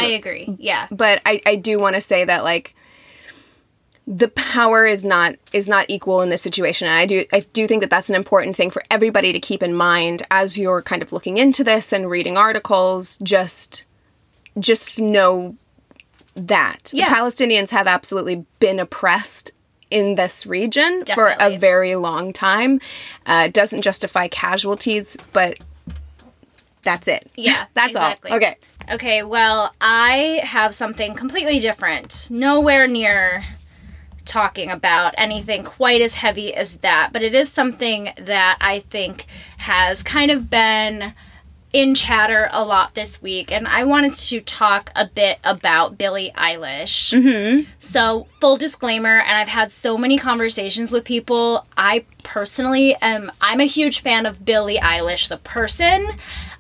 I 0.01 0.05
agree. 0.07 0.57
Yeah. 0.59 0.89
but 0.91 1.23
I, 1.25 1.41
I 1.47 1.57
do 1.57 1.79
want 1.79 1.95
to 1.95 2.01
say 2.01 2.25
that 2.25 2.43
like 2.43 2.75
the 4.11 4.29
power 4.29 4.87
is 4.87 5.05
not 5.05 5.35
is 5.53 5.69
not 5.69 5.85
equal 5.89 6.23
in 6.23 6.31
this 6.31 6.41
situation. 6.41 6.89
And 6.89 6.97
i 6.97 7.05
do 7.05 7.25
i 7.33 7.41
do 7.41 7.69
think 7.69 7.83
that 7.83 7.91
that's 7.91 8.09
an 8.09 8.17
important 8.17 8.57
thing 8.57 8.71
for 8.71 8.83
everybody 8.91 9.33
to 9.33 9.39
keep 9.39 9.63
in 9.63 9.75
mind 9.75 10.23
as 10.31 10.59
you're 10.59 10.81
kind 10.81 11.03
of 11.03 11.13
looking 11.13 11.37
into 11.37 11.63
this 11.63 11.93
and 11.93 12.09
reading 12.09 12.37
articles 12.39 13.19
just 13.23 13.85
just 14.59 15.01
know 15.01 15.57
that. 16.35 16.91
Yeah. 16.93 17.11
the 17.11 17.15
palestinians 17.17 17.71
have 17.71 17.87
absolutely 17.87 18.47
been 18.61 18.79
oppressed 18.79 19.53
in 19.91 20.15
this 20.15 20.47
region 20.47 21.05
for 21.15 21.35
a 21.41 21.57
very 21.57 21.95
long 21.95 22.33
time. 22.33 22.81
Uh, 23.27 23.45
it 23.47 23.55
doesn't 23.55 23.83
justify 23.83 24.27
casualties 24.29 25.19
but 25.35 25.59
that's 26.83 27.09
it. 27.09 27.31
Yeah, 27.37 27.67
that's 27.75 27.89
exactly. 27.89 28.31
all 28.31 28.37
okay. 28.39 28.57
Okay, 28.91 29.23
well, 29.23 29.75
I 29.83 30.41
have 30.45 30.75
something 30.75 31.13
completely 31.13 31.59
different. 31.59 32.29
Nowhere 32.31 32.87
near 32.87 33.45
talking 34.29 34.71
about 34.71 35.15
anything 35.19 35.65
quite 35.65 36.01
as 36.01 36.17
heavy 36.17 36.55
as 36.55 36.77
that, 36.79 37.11
but 37.13 37.23
it 37.23 37.35
is 37.35 37.51
something 37.51 38.11
that 38.17 38.59
I 38.61 38.81
think 38.81 39.27
has 39.59 40.03
kind 40.03 40.31
of 40.31 40.51
been 40.51 41.15
in 41.73 41.95
chatter 41.95 42.49
a 42.53 42.65
lot 42.65 42.95
this 42.95 43.21
week, 43.21 43.53
and 43.53 43.69
I 43.69 43.85
wanted 43.85 44.15
to 44.15 44.41
talk 44.41 44.91
a 44.97 45.07
bit 45.07 45.39
about 45.45 45.99
Billie 45.99 46.33
Eilish. 46.35 47.13
Mm-hmm. 47.13 47.71
So, 47.79 48.27
full 48.41 48.57
disclaimer, 48.57 49.19
and 49.19 49.37
I've 49.37 49.49
had 49.49 49.71
so 49.71 49.99
many 49.99 50.19
conversations 50.19 50.93
with 50.93 51.05
people. 51.05 51.67
I 51.77 52.07
personally 52.23 52.97
am, 53.03 53.31
I'm 53.41 53.61
a 53.61 53.67
huge 53.67 54.01
fan 54.01 54.25
of 54.25 54.45
Billie 54.45 54.79
Eilish, 54.79 55.29
the 55.29 55.37
person. 55.37 56.09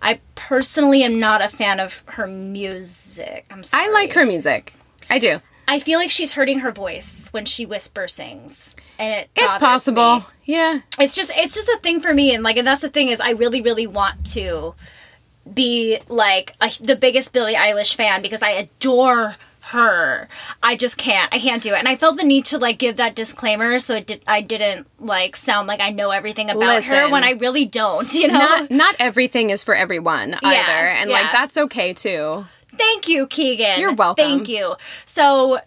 I 0.03 0.21
personally 0.35 1.03
am 1.03 1.19
not 1.19 1.43
a 1.43 1.49
fan 1.49 1.81
of 1.81 2.03
her 2.07 2.27
music. 2.27 3.47
I'm 3.51 3.65
sorry. 3.65 3.87
i 3.87 3.89
like 3.91 4.13
her 4.13 4.27
music 4.27 4.75
i 5.11 5.19
do 5.19 5.41
I 5.69 5.79
feel 5.79 5.99
like 5.99 6.11
she's 6.11 6.33
hurting 6.33 6.61
her 6.61 6.73
voice 6.73 7.29
when 7.31 7.45
she 7.45 7.67
whisper 7.67 8.09
sings, 8.09 8.75
and 8.99 9.13
it 9.13 9.31
it's 9.37 9.55
possible 9.57 10.21
me. 10.21 10.25
yeah 10.47 10.81
It's 10.99 11.15
just 11.15 11.31
it's 11.37 11.55
just 11.55 11.69
a 11.69 11.79
thing 11.83 12.01
for 12.01 12.15
me, 12.15 12.35
and 12.35 12.43
like, 12.43 12.57
and 12.57 12.67
that's 12.67 12.81
the 12.81 12.89
thing 12.89 13.09
is, 13.09 13.21
I 13.21 13.31
really 13.31 13.61
really 13.61 13.87
want 13.87 14.25
to 14.33 14.75
be 15.53 15.99
like 16.09 16.55
a, 16.61 16.71
the 16.81 16.97
biggest 16.97 17.33
Billie 17.35 17.55
Eilish 17.55 17.95
fan 17.95 18.23
because 18.23 18.43
I 18.43 18.51
adore 18.51 19.37
her. 19.61 20.29
I 20.63 20.77
just 20.77 20.97
can't. 20.97 21.33
I 21.35 21.39
can't 21.39 21.63
do 21.63 21.75
it, 21.75 21.79
and 21.79 21.89
I 21.89 21.97
felt 21.97 22.17
the 22.17 22.25
need 22.25 22.47
to 22.47 22.59
like 22.59 22.79
give 22.79 22.97
that 22.97 23.15
disclaimer 23.15 23.79
so 23.79 23.97
it 23.97 24.07
did. 24.07 24.23
I 24.27 24.41
didn't 24.41 24.87
like 24.99 25.37
sound 25.37 25.69
like 25.69 25.81
I 25.81 25.91
know 25.91 26.11
everything 26.11 26.49
about 26.49 26.85
her 26.85 27.11
when 27.11 27.25
I 27.25 27.33
really 27.33 27.67
don't. 27.67 28.13
You 28.19 28.29
know. 28.29 28.39
not 28.39 28.71
not 28.71 28.97
everything 28.99 29.51
is 29.51 29.63
for 29.63 29.75
everyone 29.75 30.35
either 30.43 30.89
and 30.89 31.11
like 31.11 31.31
that's 31.31 31.57
okay 31.57 31.93
too 31.93 32.47
Thank 32.79 33.09
you, 33.09 33.27
Keegan. 33.27 33.81
You're 33.81 33.95
welcome. 33.95 34.25
Thank 34.25 34.49
you. 34.49 34.77
So, 35.05 35.59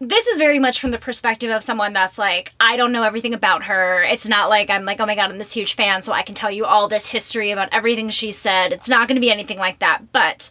this 0.00 0.26
is 0.26 0.38
very 0.38 0.58
much 0.58 0.80
from 0.80 0.90
the 0.90 0.98
perspective 0.98 1.50
of 1.50 1.62
someone 1.62 1.92
that's 1.92 2.18
like, 2.18 2.52
I 2.60 2.76
don't 2.76 2.92
know 2.92 3.04
everything 3.04 3.32
about 3.32 3.64
her. 3.64 4.02
It's 4.02 4.28
not 4.28 4.50
like 4.50 4.68
I'm 4.70 4.84
like, 4.84 5.00
oh 5.00 5.06
my 5.06 5.14
god, 5.14 5.30
I'm 5.30 5.38
this 5.38 5.52
huge 5.52 5.74
fan, 5.74 6.02
so 6.02 6.12
I 6.12 6.22
can 6.22 6.34
tell 6.34 6.50
you 6.50 6.66
all 6.66 6.88
this 6.88 7.08
history 7.08 7.50
about 7.50 7.68
everything 7.72 8.10
she 8.10 8.32
said. 8.32 8.72
It's 8.72 8.88
not 8.88 9.08
going 9.08 9.16
to 9.16 9.20
be 9.20 9.30
anything 9.30 9.58
like 9.58 9.78
that. 9.78 10.12
But 10.12 10.50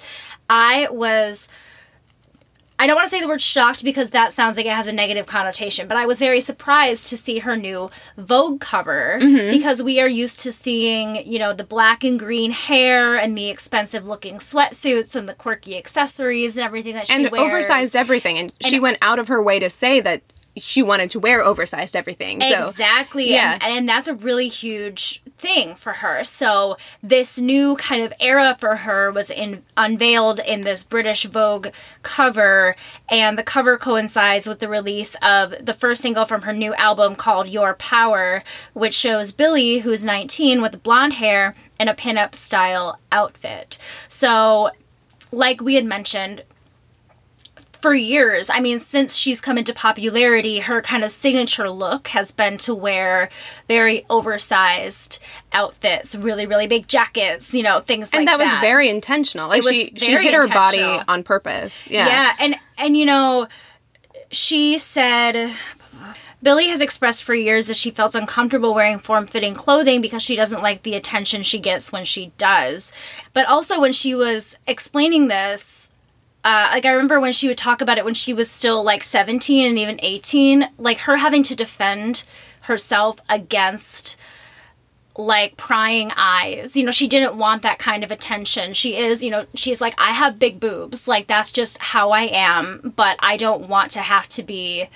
I 0.50 0.88
was. 0.92 1.50
I 2.84 2.86
don't 2.86 2.98
want 2.98 3.06
to 3.06 3.12
say 3.12 3.22
the 3.22 3.30
word 3.30 3.40
shocked 3.40 3.82
because 3.86 4.10
that 4.10 4.34
sounds 4.34 4.58
like 4.58 4.66
it 4.66 4.74
has 4.74 4.88
a 4.88 4.92
negative 4.92 5.26
connotation, 5.26 5.88
but 5.88 5.96
I 5.96 6.06
was 6.06 6.20
very 6.20 6.42
surprised 6.42 7.08
to 7.12 7.16
see 7.16 7.40
her 7.40 7.56
new 7.56 7.90
Vogue 8.18 8.60
cover 8.60 9.20
mm-hmm. 9.22 9.52
because 9.52 9.82
we 9.82 10.02
are 10.02 10.08
used 10.10 10.42
to 10.42 10.52
seeing, 10.52 11.26
you 11.26 11.40
know, 11.40 11.54
the 11.54 11.64
black 11.64 12.04
and 12.04 12.20
green 12.20 12.52
hair 12.52 13.16
and 13.16 13.38
the 13.38 13.48
expensive 13.48 14.06
looking 14.06 14.36
sweatsuits 14.36 15.16
and 15.16 15.30
the 15.30 15.34
quirky 15.34 15.78
accessories 15.78 16.58
and 16.58 16.66
everything 16.66 16.94
that 16.96 17.08
she 17.08 17.14
and 17.14 17.32
wears. 17.32 17.44
oversized 17.44 17.96
everything 17.96 18.38
and, 18.38 18.52
she 18.60 18.82
went 18.82 18.98
out 19.02 19.18
of 19.18 19.30
her 19.30 19.42
way 19.42 19.60
to 19.60 19.70
say 19.70 20.02
that 20.02 20.22
she 20.56 20.84
wanted 20.84 21.10
to 21.12 21.20
wear 21.20 21.44
oversized 21.44 21.96
everything 21.96 22.40
so 22.42 22.68
Exactly. 22.68 23.32
yeah. 23.32 23.54
And, 23.62 23.64
and 23.80 23.90
that's 23.90 24.08
a 24.08 24.14
really 24.14 24.48
huge 24.48 25.24
thing 25.36 25.76
for 25.76 25.94
her. 25.94 26.24
So 26.24 26.78
this 27.02 27.40
new 27.40 27.76
kind 27.76 28.04
of 28.04 28.14
era 28.20 28.56
for 28.60 28.78
her 28.78 29.12
was 29.12 29.32
in 29.32 29.64
unveiled 29.76 30.40
in 30.40 30.62
this 30.62 30.84
British 30.84 31.26
Vogue 31.26 31.70
cover 32.04 32.76
and 33.10 33.38
the 33.38 33.44
cover 33.44 33.78
coincides 33.78 34.48
with 34.48 34.60
the 34.60 34.70
release 34.70 35.16
of 35.24 35.54
the 35.60 35.74
first 35.74 36.02
single 36.02 36.26
from 36.26 36.44
her 36.44 36.54
new 36.54 36.74
album 36.76 37.16
called 37.16 37.50
Your 37.50 37.74
Power, 37.74 38.44
which 38.74 38.94
shows 38.94 39.32
Billie 39.32 39.80
who's 39.80 40.06
19 40.06 40.62
with 40.62 40.84
blonde 40.84 41.14
hair 41.14 41.56
and 41.80 41.90
a 41.90 41.94
pinup 41.94 42.36
style 42.36 43.00
outfit. 43.12 43.78
So 44.08 44.70
like 45.32 45.62
we 45.62 45.76
had 45.76 45.86
mentioned, 45.86 46.44
for 47.84 47.94
years, 47.94 48.50
I 48.50 48.62
mean, 48.62 48.80
since 48.80 49.18
she's 49.18 49.42
come 49.42 49.58
into 49.58 49.74
popularity, 49.74 50.60
her 50.60 50.82
kind 50.82 51.04
of 51.04 51.12
signature 51.12 51.70
look 51.70 52.08
has 52.08 52.32
been 52.32 52.58
to 52.60 52.74
wear 52.74 53.30
very 53.68 54.06
oversized 54.10 55.20
outfits, 55.52 56.16
really, 56.16 56.46
really 56.46 56.66
big 56.66 56.88
jackets, 56.88 57.54
you 57.54 57.62
know, 57.62 57.82
things 57.82 58.14
like 58.14 58.26
that. 58.26 58.36
and 58.36 58.40
that. 58.40 58.40
was 58.40 58.62
very 58.62 58.90
intentional 58.90 59.50
like 59.50 59.64
she 59.64 59.92
she 59.98 60.14
hit 60.14 60.34
her 60.34 60.48
body 60.48 60.82
on 60.82 61.24
purpose 61.24 61.92
yeah 61.92 62.08
yeah, 62.08 62.36
and 62.40 62.56
and 62.78 62.96
you 62.96 63.06
know, 63.06 63.50
she 64.32 64.80
said 64.80 65.54
Billie 66.42 66.68
has 66.68 66.80
expressed 66.80 67.26
for 67.26 67.36
years 67.36 67.68
that 67.68 67.76
she 67.76 67.92
felt 67.92 68.16
uncomfortable 68.16 68.74
wearing 68.74 69.00
form 69.00 69.28
fitting 69.28 69.54
clothing 69.54 70.00
because 70.02 70.22
she 70.22 70.38
doesn't 70.38 70.62
like 70.62 70.84
the 70.84 70.96
attention 70.96 71.44
she 71.44 71.60
gets 71.60 71.92
when 71.92 72.06
she 72.06 72.32
does. 72.38 72.94
But 73.34 73.48
also, 73.48 73.82
when 73.82 73.94
she 73.94 74.16
was 74.16 74.58
explaining 74.68 75.30
this, 75.30 75.93
uh, 76.44 76.70
like 76.72 76.86
I 76.86 76.92
remember 76.92 77.20
when 77.20 77.32
she 77.32 77.48
would 77.48 77.58
talk 77.58 77.82
about 77.82 77.98
it 77.98 78.06
when 78.06 78.14
she 78.14 78.34
was 78.34 78.52
still 78.52 78.84
like 78.84 79.04
17 79.04 79.68
and 79.68 79.80
even 79.80 80.00
18, 80.02 80.70
like 80.78 81.00
her 81.00 81.18
having 81.18 81.44
to 81.44 81.56
defend 81.56 82.26
herself 82.62 83.18
against 83.30 84.18
like 85.18 85.58
prying 85.58 86.12
eyes. 86.18 86.76
You 86.76 86.84
know, 86.84 86.92
she 86.92 87.08
didn't 87.08 87.36
want 87.36 87.62
that 87.62 87.80
kind 87.80 88.04
of 88.04 88.12
attention. 88.12 88.74
She 88.74 88.98
is, 88.98 89.24
you 89.24 89.30
know, 89.30 89.46
she's 89.56 89.80
like, 89.80 89.94
I 89.98 90.12
have 90.12 90.40
big 90.40 90.60
boobs. 90.60 91.08
Like, 91.08 91.28
that's 91.28 91.52
just 91.52 91.78
how 91.78 92.12
I 92.12 92.24
am, 92.24 92.94
but 92.96 93.18
I 93.20 93.38
don't 93.38 93.68
want 93.70 93.92
to 93.92 94.00
have 94.00 94.28
to 94.30 94.44
be 94.44 94.90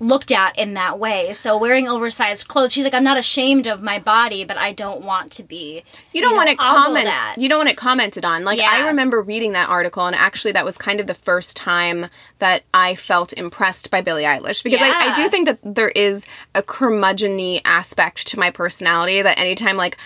looked 0.00 0.32
at 0.32 0.58
in 0.58 0.74
that 0.74 0.98
way. 0.98 1.32
So 1.34 1.56
wearing 1.56 1.86
oversized 1.86 2.48
clothes, 2.48 2.72
she's 2.72 2.84
like, 2.84 2.94
I'm 2.94 3.04
not 3.04 3.18
ashamed 3.18 3.66
of 3.66 3.82
my 3.82 3.98
body, 3.98 4.44
but 4.44 4.56
I 4.56 4.72
don't 4.72 5.02
want 5.02 5.30
to 5.32 5.42
be. 5.42 5.84
you 6.12 6.20
don't 6.20 6.32
know, 6.32 6.36
want 6.36 6.48
it 6.48 6.58
comment 6.58 7.06
at. 7.06 7.38
you 7.38 7.48
don't 7.48 7.58
want 7.58 7.68
it 7.68 7.76
commented 7.76 8.24
on 8.24 8.44
like 8.44 8.58
i 8.60 8.86
remember 8.86 9.20
reading 9.22 9.52
that 9.52 9.68
article 9.68 10.06
and 10.06 10.16
actually 10.16 10.52
that 10.52 10.64
was 10.64 10.76
kind 10.78 11.00
of 11.00 11.06
the 11.06 11.14
first 11.14 11.56
time 11.56 12.06
that 12.38 12.62
i 12.74 12.94
felt 12.94 13.32
impressed 13.34 13.90
by 13.90 14.00
billie 14.00 14.24
eilish 14.24 14.62
because 14.64 14.80
I, 14.82 15.10
I 15.10 15.14
do 15.14 15.28
think 15.28 15.46
that 15.46 15.58
there 15.62 15.90
is 15.90 16.26
a 16.54 16.62
curmudgeon 16.62 17.60
aspect 17.64 18.26
to 18.28 18.38
my 18.38 18.50
personality 18.50 19.22
that 19.22 19.38
anytime 19.38 19.76
like 19.76 19.96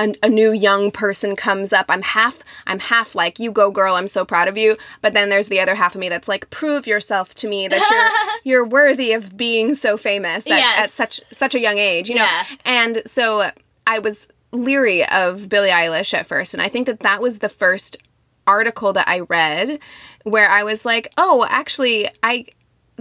a, 0.00 0.14
a 0.22 0.28
new 0.28 0.50
young 0.52 0.90
person 0.90 1.36
comes 1.36 1.72
up 1.72 1.86
i'm 1.88 2.02
half 2.02 2.42
i'm 2.66 2.78
half 2.80 3.14
like 3.14 3.38
you 3.38 3.52
go 3.52 3.70
girl 3.70 3.94
i'm 3.94 4.08
so 4.08 4.24
proud 4.24 4.48
of 4.48 4.56
you 4.56 4.76
but 5.02 5.14
then 5.14 5.28
there's 5.28 5.48
the 5.48 5.60
other 5.60 5.74
half 5.76 5.94
of 5.94 6.00
me 6.00 6.08
that's 6.08 6.26
like 6.28 6.48
prove 6.50 6.86
yourself 6.86 7.34
to 7.34 7.48
me 7.48 7.68
that 7.68 7.80
you're 8.44 8.52
you're 8.62 8.66
worthy 8.66 9.12
of 9.12 9.36
being 9.36 9.74
so 9.74 9.96
famous 9.96 10.46
at, 10.50 10.84
at 10.84 10.90
such 10.90 11.20
such 11.32 11.54
a 11.54 11.60
young 11.60 11.78
age 11.78 12.08
you 12.08 12.16
know 12.16 12.22
Yeah. 12.24 12.44
and 12.64 13.02
so 13.06 13.50
I 13.86 13.98
was 13.98 14.28
leery 14.52 15.06
of 15.08 15.48
Billie 15.48 15.70
Eilish 15.70 16.12
at 16.14 16.26
first, 16.26 16.54
and 16.54 16.62
I 16.62 16.68
think 16.68 16.86
that 16.86 17.00
that 17.00 17.20
was 17.22 17.38
the 17.38 17.48
first 17.48 17.96
article 18.46 18.92
that 18.92 19.08
I 19.08 19.20
read 19.20 19.78
where 20.24 20.48
I 20.48 20.62
was 20.64 20.84
like, 20.84 21.12
"Oh, 21.16 21.46
actually, 21.48 22.08
I." 22.22 22.46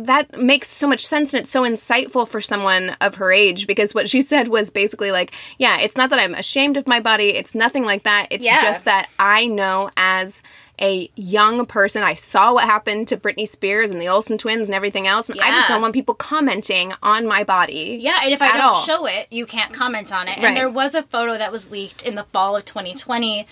That 0.05 0.39
makes 0.39 0.67
so 0.67 0.87
much 0.87 1.05
sense 1.05 1.33
and 1.33 1.41
it's 1.41 1.51
so 1.51 1.63
insightful 1.63 2.27
for 2.27 2.41
someone 2.41 2.95
of 3.01 3.15
her 3.15 3.31
age 3.31 3.67
because 3.67 3.93
what 3.93 4.09
she 4.09 4.21
said 4.21 4.47
was 4.47 4.71
basically 4.71 5.11
like, 5.11 5.33
yeah, 5.57 5.79
it's 5.79 5.97
not 5.97 6.09
that 6.11 6.19
I'm 6.19 6.33
ashamed 6.33 6.77
of 6.77 6.87
my 6.87 6.99
body, 6.99 7.29
it's 7.29 7.55
nothing 7.55 7.83
like 7.83 8.03
that. 8.03 8.27
It's 8.31 8.45
Yeah. 8.45 8.61
just 8.61 8.85
that 8.85 9.09
I 9.19 9.45
know 9.45 9.91
as 9.97 10.41
a 10.81 11.11
young 11.15 11.65
person, 11.65 12.03
I 12.03 12.13
saw 12.13 12.53
what 12.53 12.63
happened 12.63 13.09
to 13.09 13.17
Britney 13.17 13.47
Spears 13.47 13.91
and 13.91 14.01
the 14.01 14.07
Olsen 14.07 14.37
twins 14.37 14.65
and 14.67 14.73
everything 14.73 15.07
else, 15.07 15.29
and 15.29 15.39
I 15.41 15.51
just 15.51 15.67
don't 15.67 15.81
want 15.81 15.93
people 15.93 16.15
commenting 16.15 16.93
on 17.03 17.27
my 17.27 17.43
body. 17.43 17.97
Yeah, 17.99 18.21
and 18.23 18.31
if 18.31 18.41
I 18.41 18.53
don't 18.53 18.61
all. 18.61 18.73
show 18.75 19.05
it, 19.05 19.27
you 19.29 19.45
can't 19.45 19.73
comment 19.73 20.13
on 20.13 20.29
it. 20.29 20.37
Right. 20.37 20.45
And 20.45 20.55
there 20.57 20.69
was 20.69 20.95
a 20.95 21.03
photo 21.03 21.37
that 21.37 21.51
was 21.51 21.69
leaked 21.69 22.01
in 22.03 22.15
the 22.15 22.23
fall 22.23 22.55
of 22.55 22.63
2020 22.63 23.45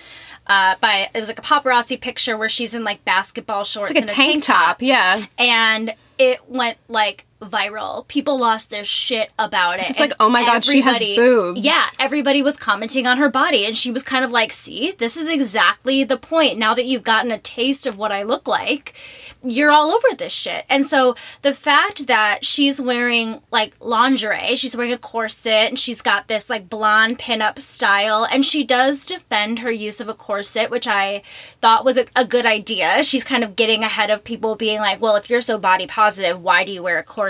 uh, 0.47 0.75
by 0.79 1.09
it 1.13 1.19
was 1.19 1.27
like 1.27 1.39
a 1.39 1.41
paparazzi 1.41 1.99
picture 1.99 2.37
where 2.37 2.47
she's 2.49 2.73
in 2.73 2.83
like 2.85 3.03
basketball 3.03 3.65
shorts 3.65 3.89
like 3.93 3.97
a 3.97 4.01
and 4.03 4.09
tank 4.09 4.43
top, 4.45 4.81
yeah. 4.81 5.25
and 5.37 5.93
it 6.17 6.50
went 6.50 6.77
like 6.88 7.26
viral. 7.41 8.08
People 8.08 8.39
lost 8.39 8.70
their 8.70 8.84
shit 8.84 9.32
about 9.38 9.79
it. 9.79 9.89
It's 9.89 10.00
like, 10.00 10.13
oh 10.20 10.29
my 10.29 10.44
God, 10.44 10.65
she 10.65 10.82
has 10.82 11.00
boobs. 11.00 11.60
Yeah, 11.60 11.88
everybody 12.00 12.41
was 12.41 12.58
commenting 12.58 13.06
on 13.06 13.17
her 13.17 13.29
body, 13.29 13.65
and 13.65 13.77
she 13.77 13.91
was 13.91 14.03
kind 14.03 14.25
of 14.25 14.32
like, 14.32 14.51
see, 14.51 14.91
this 14.91 15.15
is 15.15 15.27
exactly 15.27 16.03
the 16.03 16.17
point. 16.17 16.58
Now 16.58 16.74
that 16.74 16.86
you've 16.86 17.03
gotten 17.03 17.32
a 17.32 17.38
taste 17.38 17.86
of 17.86 17.98
what 17.98 18.12
I 18.12 18.24
look 18.24 18.48
like, 18.48 18.96
you're 19.44 19.72
all 19.72 19.91
over 19.91 20.08
this 20.17 20.34
shit. 20.34 20.65
And 20.67 20.84
so 20.86 21.15
the 21.44 21.53
fact 21.53 22.08
that 22.08 22.44
she's 22.44 22.82
wearing 22.82 23.41
like 23.51 23.75
lingerie, 23.79 24.56
she's 24.56 24.75
wearing 24.75 24.94
a 24.94 24.98
corset, 24.98 25.70
and 25.70 25.77
she's 25.77 26.01
got 26.01 26.27
this 26.27 26.50
like 26.50 26.70
blonde 26.70 27.20
pinup 27.20 27.60
style, 27.60 28.27
and 28.29 28.46
she 28.46 28.63
does 28.63 29.06
defend 29.06 29.60
her 29.60 29.72
use 29.72 30.01
of 30.01 30.10
a 30.10 30.13
corset, 30.15 30.72
which 30.72 30.88
I 30.88 31.22
thought 31.62 31.86
was 31.86 31.98
a, 31.98 32.06
a 32.15 32.25
good 32.25 32.48
idea. 32.48 33.03
She's 33.03 33.24
kind 33.24 33.44
of 33.44 33.56
getting 33.56 33.84
ahead 33.84 34.10
of 34.10 34.24
people 34.24 34.56
being 34.56 34.79
like, 34.79 35.00
well, 35.00 35.15
if 35.15 35.29
you're 35.29 35.41
so 35.41 35.60
body 35.60 35.86
positive, 35.86 36.41
why 36.41 36.63
do 36.63 36.72
you 36.72 36.82
wear 36.82 36.98
a 36.98 37.03
corset? 37.03 37.26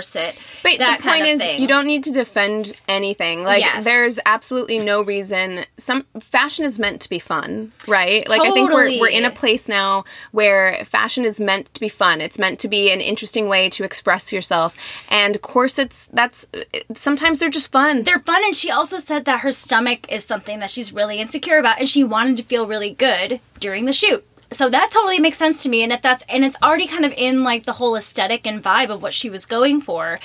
But 0.62 0.78
That 0.78 0.98
the 1.00 1.08
point 1.08 1.26
is, 1.26 1.40
thing. 1.40 1.60
you 1.60 1.68
don't 1.68 1.86
need 1.86 2.04
to 2.04 2.12
defend 2.12 2.72
anything. 2.88 3.42
Like, 3.44 3.62
Yes. 3.62 3.84
there's 3.84 4.18
absolutely 4.26 4.78
no 4.78 5.02
reason. 5.02 5.64
Some 5.76 6.04
fashion 6.20 6.64
is 6.64 6.78
meant 6.78 7.00
to 7.02 7.08
be 7.08 7.18
fun, 7.18 7.72
right? 7.86 8.28
Like, 8.28 8.40
I 8.40 8.50
think 8.52 8.70
we're 8.70 9.00
we're 9.00 9.08
in 9.08 9.24
a 9.24 9.30
place 9.30 9.68
now 9.68 10.04
where 10.32 10.84
fashion 10.84 11.24
is 11.24 11.40
meant 11.40 11.72
to 11.74 11.80
be 11.80 11.88
fun. 11.88 12.20
It's 12.20 12.38
meant 12.38 12.58
to 12.60 12.68
be 12.68 12.90
an 12.90 13.00
interesting 13.00 13.48
way 13.48 13.68
to 13.70 13.84
express 13.84 14.32
yourself. 14.32 14.76
And 15.08 15.40
corsets, 15.42 16.08
that's 16.12 16.50
sometimes 16.94 17.38
they're 17.38 17.50
just 17.50 17.72
fun. 17.72 18.02
they're 18.04 18.18
fun 18.20 18.42
and 18.44 18.54
she 18.54 18.70
also 18.70 18.98
said 18.98 19.24
that 19.24 19.40
her 19.40 19.50
stomach 19.52 20.10
is 20.10 20.24
something 20.24 20.58
that 20.60 20.70
she's 20.70 20.92
really 20.92 21.18
insecure 21.20 21.58
about 21.58 21.78
and 21.78 21.88
she 21.88 22.04
wanted 22.04 22.36
to 22.36 22.42
feel 22.42 22.66
really 22.66 22.90
good 22.90 23.40
during 23.60 23.84
the 23.84 23.92
shoot 23.92 24.24
so 24.50 24.68
that 24.70 24.90
totally 24.90 25.18
makes 25.18 25.38
sense 25.38 25.62
to 25.62 25.68
me 25.68 25.82
and 25.82 25.92
if 25.92 26.02
that's 26.02 26.24
and 26.32 26.44
it's 26.44 26.56
already 26.62 26.86
kind 26.86 27.04
of 27.04 27.12
in 27.16 27.44
like 27.44 27.64
the 27.64 27.74
whole 27.74 27.96
aesthetic 27.96 28.46
and 28.46 28.62
vibe 28.62 28.90
of 28.90 29.02
what 29.02 29.12
she 29.12 29.30
was 29.30 29.46
going 29.46 29.80
for 29.80 30.18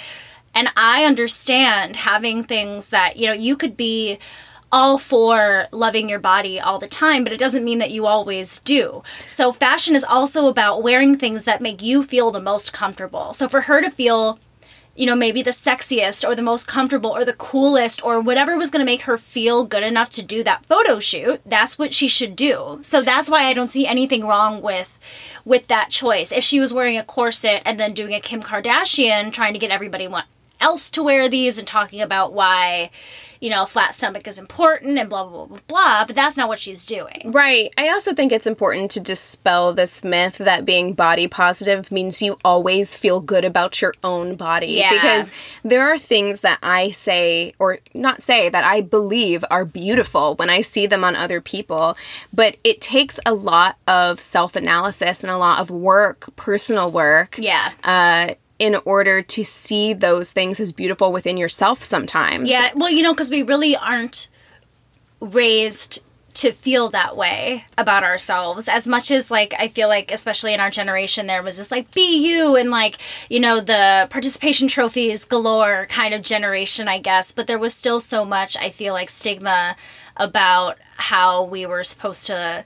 and 0.56 0.70
i 0.78 1.04
understand 1.04 1.96
having 1.98 2.44
things 2.44 2.90
that 2.90 3.18
you 3.18 3.28
know 3.28 3.34
you 3.34 3.56
could 3.56 3.76
be 3.76 4.18
all 4.74 4.98
for 4.98 5.68
loving 5.72 6.10
your 6.10 6.20
body 6.20 6.60
all 6.60 6.80
the 6.80 6.88
time, 6.88 7.24
but 7.24 7.32
it 7.32 7.38
doesn't 7.38 7.64
mean 7.64 7.78
that 7.78 7.92
you 7.92 8.08
always 8.08 8.58
do. 8.62 9.04
So, 9.28 9.54
fashion 9.54 9.94
is 9.96 10.04
also 10.04 10.48
about 10.48 10.82
wearing 10.82 11.16
things 11.16 11.44
that 11.44 11.62
make 11.62 11.84
you 11.84 12.02
feel 12.02 12.32
the 12.32 12.42
most 12.42 12.74
comfortable. 12.74 13.34
So, 13.34 13.48
for 13.48 13.62
her 13.62 13.84
to 13.84 13.92
feel 13.92 14.40
you 14.96 15.06
know, 15.06 15.16
maybe 15.16 15.42
the 15.42 15.52
sexiest 15.52 16.28
or 16.28 16.36
the 16.36 16.42
most 16.42 16.68
comfortable 16.68 17.10
or 17.10 17.26
the 17.26 17.34
coolest 17.34 18.04
or 18.04 18.20
whatever 18.20 18.58
was 18.58 18.70
going 18.70 18.86
to 18.86 18.92
make 18.92 19.04
her 19.04 19.18
feel 19.18 19.64
good 19.64 19.84
enough 19.84 20.10
to 20.12 20.22
do 20.22 20.44
that 20.44 20.66
photo 20.66 21.00
shoot, 21.00 21.42
that's 21.46 21.80
what 21.80 21.94
she 21.94 22.08
should 22.08 22.36
do. 22.36 22.80
So 22.82 23.02
that's 23.02 23.30
why 23.30 23.46
I 23.46 23.54
don't 23.54 23.70
see 23.70 23.88
anything 23.88 24.26
wrong 24.26 24.62
with 24.62 25.00
with 25.46 25.68
that 25.68 25.90
choice. 25.90 26.32
If 26.32 26.44
she 26.44 26.60
was 26.60 26.74
wearing 26.74 26.98
a 26.98 27.04
corset 27.04 27.62
and 27.66 27.80
then 27.80 27.94
doing 27.94 28.14
a 28.14 28.22
Kim 28.22 28.42
Kardashian 28.42 29.34
trying 29.34 29.54
to 29.54 29.60
get 29.60 29.72
everybody 29.72 30.08
else 30.64 30.90
to 30.92 31.04
wear 31.04 31.28
these 31.28 31.58
and 31.58 31.68
talking 31.68 32.02
about 32.02 32.34
why, 32.34 32.90
you 33.42 33.50
know, 33.50 33.66
flat 33.66 33.94
stomach 33.94 34.26
is 34.28 34.40
important 34.40 34.98
and 34.98 35.10
blah 35.10 35.24
blah 35.26 35.46
blah 35.46 35.46
blah 35.46 35.60
blah, 35.68 36.06
but 36.06 36.16
that's 36.16 36.38
not 36.38 36.48
what 36.48 36.60
she's 36.60 36.86
doing. 36.86 37.32
Right. 37.32 37.72
I 37.78 37.90
also 37.90 38.14
think 38.14 38.32
it's 38.32 38.48
important 38.48 38.90
to 38.92 39.02
dispel 39.02 39.74
this 39.74 40.04
myth 40.04 40.38
that 40.38 40.66
being 40.66 40.94
body 40.94 41.28
positive 41.28 41.92
means 41.92 42.22
you 42.22 42.38
always 42.46 42.96
feel 42.96 43.20
good 43.20 43.44
about 43.44 43.82
your 43.82 43.94
own 44.04 44.36
body. 44.36 44.68
Yeah. 44.68 44.94
Because 44.94 45.32
there 45.64 45.82
are 45.92 45.98
things 45.98 46.42
that 46.42 46.60
I 46.64 46.92
say, 46.92 47.54
or 47.60 47.80
not 47.94 48.22
say, 48.22 48.48
that 48.48 48.64
I 48.64 48.80
believe 48.80 49.44
are 49.52 49.66
beautiful 49.66 50.36
when 50.36 50.50
I 50.50 50.62
see 50.62 50.88
them 50.88 51.04
on 51.04 51.18
other 51.18 51.42
people. 51.42 51.98
But 52.34 52.56
it 52.64 52.80
takes 52.80 53.20
a 53.26 53.34
lot 53.34 53.78
of 53.88 54.22
self 54.22 54.56
analysis 54.56 55.24
and 55.24 55.32
a 55.32 55.38
lot 55.38 55.60
of 55.60 55.70
work, 55.70 56.34
personal 56.38 56.90
work. 56.90 57.38
Yeah. 57.38 57.72
Uh, 57.84 58.36
in 58.60 58.76
order 58.86 59.22
to 59.22 59.44
see 59.44 59.94
those 59.94 60.32
things 60.32 60.60
as 60.60 60.72
beautiful 60.72 61.12
within 61.12 61.38
yourself 61.38 61.84
sometimes. 61.84 62.50
Yeah, 62.50 62.72
well, 62.76 62.90
you 62.92 63.02
know, 63.02 63.14
because 63.14 63.32
we 63.32 63.44
really 63.44 63.76
aren't 63.76 64.30
raised 65.20 66.04
to 66.34 66.52
feel 66.52 66.90
that 66.90 67.16
way 67.16 67.66
about 67.78 68.04
ourselves 68.04 68.68
as 68.68 68.88
much 68.88 69.12
as 69.12 69.30
like 69.30 69.54
i 69.60 69.68
feel 69.68 69.88
like 69.88 70.12
especially 70.12 70.54
in 70.54 70.60
our 70.60 70.72
generation 70.72 71.28
there 71.28 71.44
was 71.44 71.58
this 71.58 71.70
like 71.70 71.94
be 71.94 72.18
you 72.18 72.56
and 72.56 72.72
like 72.72 72.98
you 73.30 73.40
know 73.40 73.62
the 73.62 74.08
participation 74.10 74.68
trophies 74.68 75.26
galore 75.26 75.86
kind 75.90 76.14
of 76.14 76.24
generation 76.24 76.88
i 76.88 76.98
guess 76.98 77.32
but 77.32 77.46
there 77.46 77.60
was 77.60 77.76
still 77.76 78.00
so 78.00 78.26
much 78.26 78.58
i 78.58 78.70
feel 78.70 78.94
like 78.94 79.10
stigma 79.10 79.76
about 80.18 80.78
how 80.96 81.44
we 81.44 81.66
were 81.66 81.84
supposed 81.84 82.26
to 82.26 82.66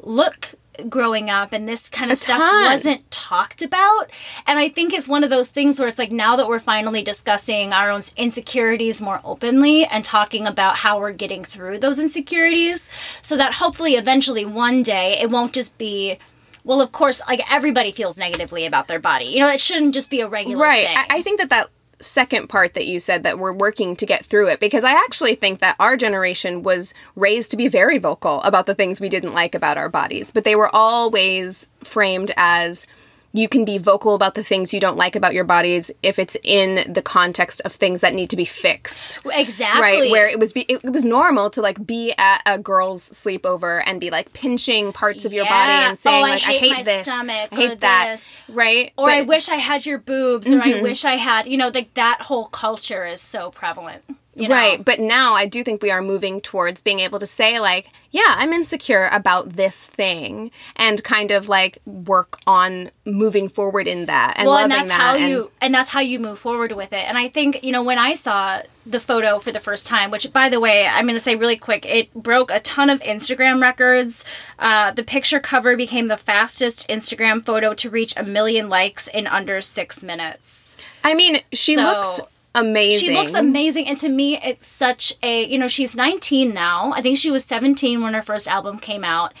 look 0.00 0.54
growing 0.88 1.28
up 1.28 1.52
and 1.52 1.68
this 1.68 1.88
kind 1.88 2.10
of 2.10 2.18
stuff 2.18 2.38
ton. 2.38 2.64
wasn't 2.66 3.10
talked 3.10 3.62
about. 3.62 4.10
And 4.46 4.58
i 4.58 4.68
think 4.68 4.92
it's 4.92 5.08
one 5.08 5.24
of 5.24 5.30
those 5.30 5.50
things 5.50 5.78
where 5.78 5.88
it's 5.88 5.98
like 5.98 6.12
now 6.12 6.36
that 6.36 6.48
we're 6.48 6.60
finally 6.60 7.02
discussing 7.02 7.72
our 7.72 7.90
own 7.90 8.00
insecurities 8.16 9.02
more 9.02 9.20
openly 9.24 9.84
and 9.84 10.04
talking 10.04 10.46
about 10.46 10.76
how 10.76 10.98
we're 10.98 11.12
getting 11.12 11.44
through 11.44 11.78
those 11.78 11.98
insecurities 11.98 12.90
so 13.20 13.36
that 13.36 13.54
hopefully 13.54 13.92
eventually 13.92 14.44
one 14.44 14.82
day 14.82 15.18
it 15.20 15.30
won't 15.30 15.52
just 15.52 15.76
be 15.78 16.18
well 16.64 16.80
of 16.80 16.92
course 16.92 17.20
like 17.28 17.40
everybody 17.50 17.92
feels 17.92 18.18
negatively 18.18 18.66
about 18.66 18.88
their 18.88 19.00
body. 19.00 19.26
You 19.26 19.40
know 19.40 19.50
it 19.50 19.60
shouldn't 19.60 19.94
just 19.94 20.10
be 20.10 20.20
a 20.20 20.28
regular 20.28 20.62
right. 20.62 20.86
Thing. 20.86 20.96
I, 20.96 21.06
I 21.18 21.22
think 21.22 21.40
that 21.40 21.50
that 21.50 21.68
second 22.02 22.48
part 22.48 22.74
that 22.74 22.86
you 22.86 23.00
said 23.00 23.22
that 23.22 23.38
we're 23.38 23.52
working 23.52 23.96
to 23.96 24.06
get 24.06 24.24
through 24.24 24.48
it 24.48 24.60
because 24.60 24.84
i 24.84 24.92
actually 24.92 25.34
think 25.34 25.60
that 25.60 25.76
our 25.78 25.96
generation 25.96 26.62
was 26.62 26.94
raised 27.16 27.50
to 27.50 27.56
be 27.56 27.68
very 27.68 27.98
vocal 27.98 28.42
about 28.42 28.66
the 28.66 28.74
things 28.74 29.00
we 29.00 29.08
didn't 29.08 29.34
like 29.34 29.54
about 29.54 29.78
our 29.78 29.88
bodies 29.88 30.32
but 30.32 30.44
they 30.44 30.56
were 30.56 30.74
always 30.74 31.68
framed 31.82 32.32
as 32.36 32.86
you 33.32 33.48
can 33.48 33.64
be 33.64 33.78
vocal 33.78 34.14
about 34.14 34.34
the 34.34 34.44
things 34.44 34.74
you 34.74 34.80
don't 34.80 34.96
like 34.96 35.16
about 35.16 35.34
your 35.34 35.44
bodies 35.44 35.90
if 36.02 36.18
it's 36.18 36.36
in 36.42 36.92
the 36.92 37.02
context 37.02 37.62
of 37.64 37.72
things 37.72 38.02
that 38.02 38.14
need 38.14 38.30
to 38.30 38.36
be 38.36 38.44
fixed. 38.44 39.20
Exactly. 39.24 39.80
right 39.80 40.10
where 40.10 40.28
it 40.28 40.38
was 40.38 40.52
be, 40.52 40.62
it, 40.62 40.82
was 40.84 41.04
normal 41.04 41.50
to 41.50 41.62
like 41.62 41.84
be 41.86 42.12
at 42.18 42.42
a 42.44 42.58
girl's 42.58 43.02
sleepover 43.02 43.82
and 43.86 44.00
be 44.00 44.10
like 44.10 44.32
pinching 44.32 44.92
parts 44.92 45.24
of 45.24 45.32
your 45.32 45.44
body 45.46 45.72
and 45.72 45.92
oh, 45.92 45.94
saying 45.94 46.22
Oh, 46.22 46.26
I 46.26 46.30
like 46.30 46.42
hate 46.42 46.56
i 46.56 46.58
hate 46.58 46.72
my 46.72 46.82
this. 46.82 47.02
stomach 47.02 47.48
i 47.52 47.56
hate 47.56 47.72
or 47.72 47.74
that. 47.76 48.08
this. 48.10 48.34
right? 48.48 48.92
Or 48.96 49.08
I 49.08 49.22
wish 49.22 49.48
I 49.48 49.56
had 49.56 49.86
your 49.86 49.98
boobs, 49.98 50.52
or 50.52 50.60
I 50.60 50.72
mm-hmm. 50.72 50.82
wish 50.82 51.04
I 51.04 51.14
had, 51.14 51.46
you 51.46 51.56
know, 51.56 51.70
like 51.72 51.94
that 51.94 52.22
whole 52.22 52.46
culture 52.46 53.06
is 53.06 53.20
so 53.20 53.50
prevalent. 53.50 54.02
You 54.34 54.48
know? 54.48 54.54
Right, 54.54 54.82
but 54.82 54.98
now 54.98 55.34
I 55.34 55.46
do 55.46 55.62
think 55.62 55.82
we 55.82 55.90
are 55.90 56.00
moving 56.00 56.40
towards 56.40 56.80
being 56.80 57.00
able 57.00 57.18
to 57.18 57.26
say 57.26 57.60
like, 57.60 57.90
yeah, 58.12 58.22
I'm 58.28 58.52
insecure 58.52 59.08
about 59.12 59.54
this 59.54 59.84
thing 59.84 60.50
and 60.76 61.02
kind 61.04 61.30
of 61.30 61.48
like 61.50 61.78
work 61.84 62.38
on 62.46 62.90
moving 63.04 63.48
forward 63.48 63.86
in 63.86 64.06
that 64.06 64.34
and 64.36 64.46
well, 64.46 64.56
and 64.58 64.70
that's 64.72 64.88
that. 64.88 65.00
how 65.00 65.14
and- 65.16 65.28
you 65.28 65.50
and 65.60 65.74
that's 65.74 65.90
how 65.90 66.00
you 66.00 66.18
move 66.18 66.38
forward 66.38 66.72
with 66.72 66.92
it. 66.94 67.06
And 67.08 67.18
I 67.18 67.28
think 67.28 67.62
you 67.62 67.72
know 67.72 67.82
when 67.82 67.98
I 67.98 68.14
saw 68.14 68.60
the 68.86 69.00
photo 69.00 69.38
for 69.38 69.52
the 69.52 69.60
first 69.60 69.86
time, 69.86 70.10
which 70.10 70.32
by 70.32 70.48
the 70.48 70.60
way, 70.60 70.86
I'm 70.86 71.04
going 71.04 71.14
to 71.14 71.20
say 71.20 71.36
really 71.36 71.56
quick, 71.56 71.84
it 71.86 72.12
broke 72.14 72.50
a 72.50 72.60
ton 72.60 72.90
of 72.90 73.00
Instagram 73.02 73.60
records. 73.62 74.24
Uh, 74.58 74.90
the 74.92 75.04
picture 75.04 75.40
cover 75.40 75.76
became 75.76 76.08
the 76.08 76.16
fastest 76.16 76.88
Instagram 76.88 77.44
photo 77.44 77.74
to 77.74 77.88
reach 77.90 78.14
a 78.16 78.22
million 78.22 78.68
likes 78.68 79.08
in 79.08 79.26
under 79.26 79.60
six 79.60 80.02
minutes. 80.02 80.76
I 81.04 81.14
mean, 81.14 81.42
she 81.52 81.74
So- 81.76 81.82
looks 81.82 82.20
amazing. 82.54 83.08
She 83.08 83.14
looks 83.14 83.34
amazing, 83.34 83.88
and 83.88 83.96
to 83.98 84.08
me, 84.08 84.36
it's 84.38 84.66
such 84.66 85.14
a 85.22 85.44
you 85.46 85.58
know 85.58 85.68
she's 85.68 85.94
19 85.96 86.52
now. 86.52 86.92
I 86.94 87.00
think 87.02 87.18
she 87.18 87.30
was 87.30 87.44
17 87.44 88.00
when 88.02 88.14
her 88.14 88.22
first 88.22 88.48
album 88.48 88.78
came 88.78 89.04
out. 89.04 89.32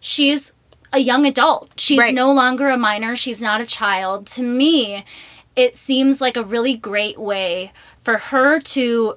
She's 0.00 0.54
a 0.92 0.98
young 0.98 1.26
adult. 1.26 1.70
She's 1.78 1.98
Right. 1.98 2.14
no 2.14 2.32
longer 2.32 2.68
a 2.68 2.76
minor. 2.78 3.16
She's 3.16 3.42
not 3.42 3.60
a 3.60 3.66
child. 3.66 4.26
To 4.28 4.42
me, 4.42 5.04
it 5.56 5.74
seems 5.74 6.20
like 6.20 6.36
a 6.36 6.42
really 6.44 6.74
great 6.76 7.18
way 7.18 7.72
for 8.02 8.18
her 8.18 8.60
to 8.60 9.16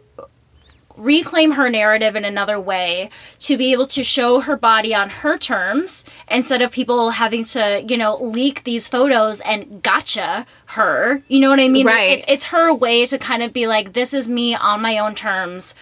reclaim 1.00 1.52
her 1.52 1.70
narrative 1.70 2.16
in 2.16 2.26
another 2.26 2.60
way 2.60 3.10
to 3.40 3.58
be 3.58 3.72
able 3.72 3.88
to 3.88 4.04
show 4.04 4.42
her 4.42 4.56
body 4.56 4.94
on 4.94 5.10
her 5.10 5.38
terms 5.38 6.06
instead 6.30 6.62
of 6.62 6.72
people 6.72 7.12
having 7.12 7.44
to 7.44 7.84
you 7.88 7.98
know 7.98 8.16
leak 8.18 8.64
these 8.64 8.88
photos 8.88 9.40
and 9.42 9.82
gotcha 9.82 10.46
her. 10.68 11.24
You 11.28 11.40
know 11.40 11.50
what 11.50 11.60
i 11.60 11.68
mean? 11.68 11.88
Right. 11.88 12.12
it's, 12.12 12.26
it's 12.28 12.46
her 12.46 12.74
way 12.74 13.06
to 13.06 13.18
kind 13.18 13.42
of 13.42 13.54
be 13.54 13.66
like 13.68 13.94
this 13.94 14.14
is 14.14 14.30
me 14.30 14.56
on 14.56 14.82
my 14.82 14.98
own 14.98 15.16
terms 15.16 15.76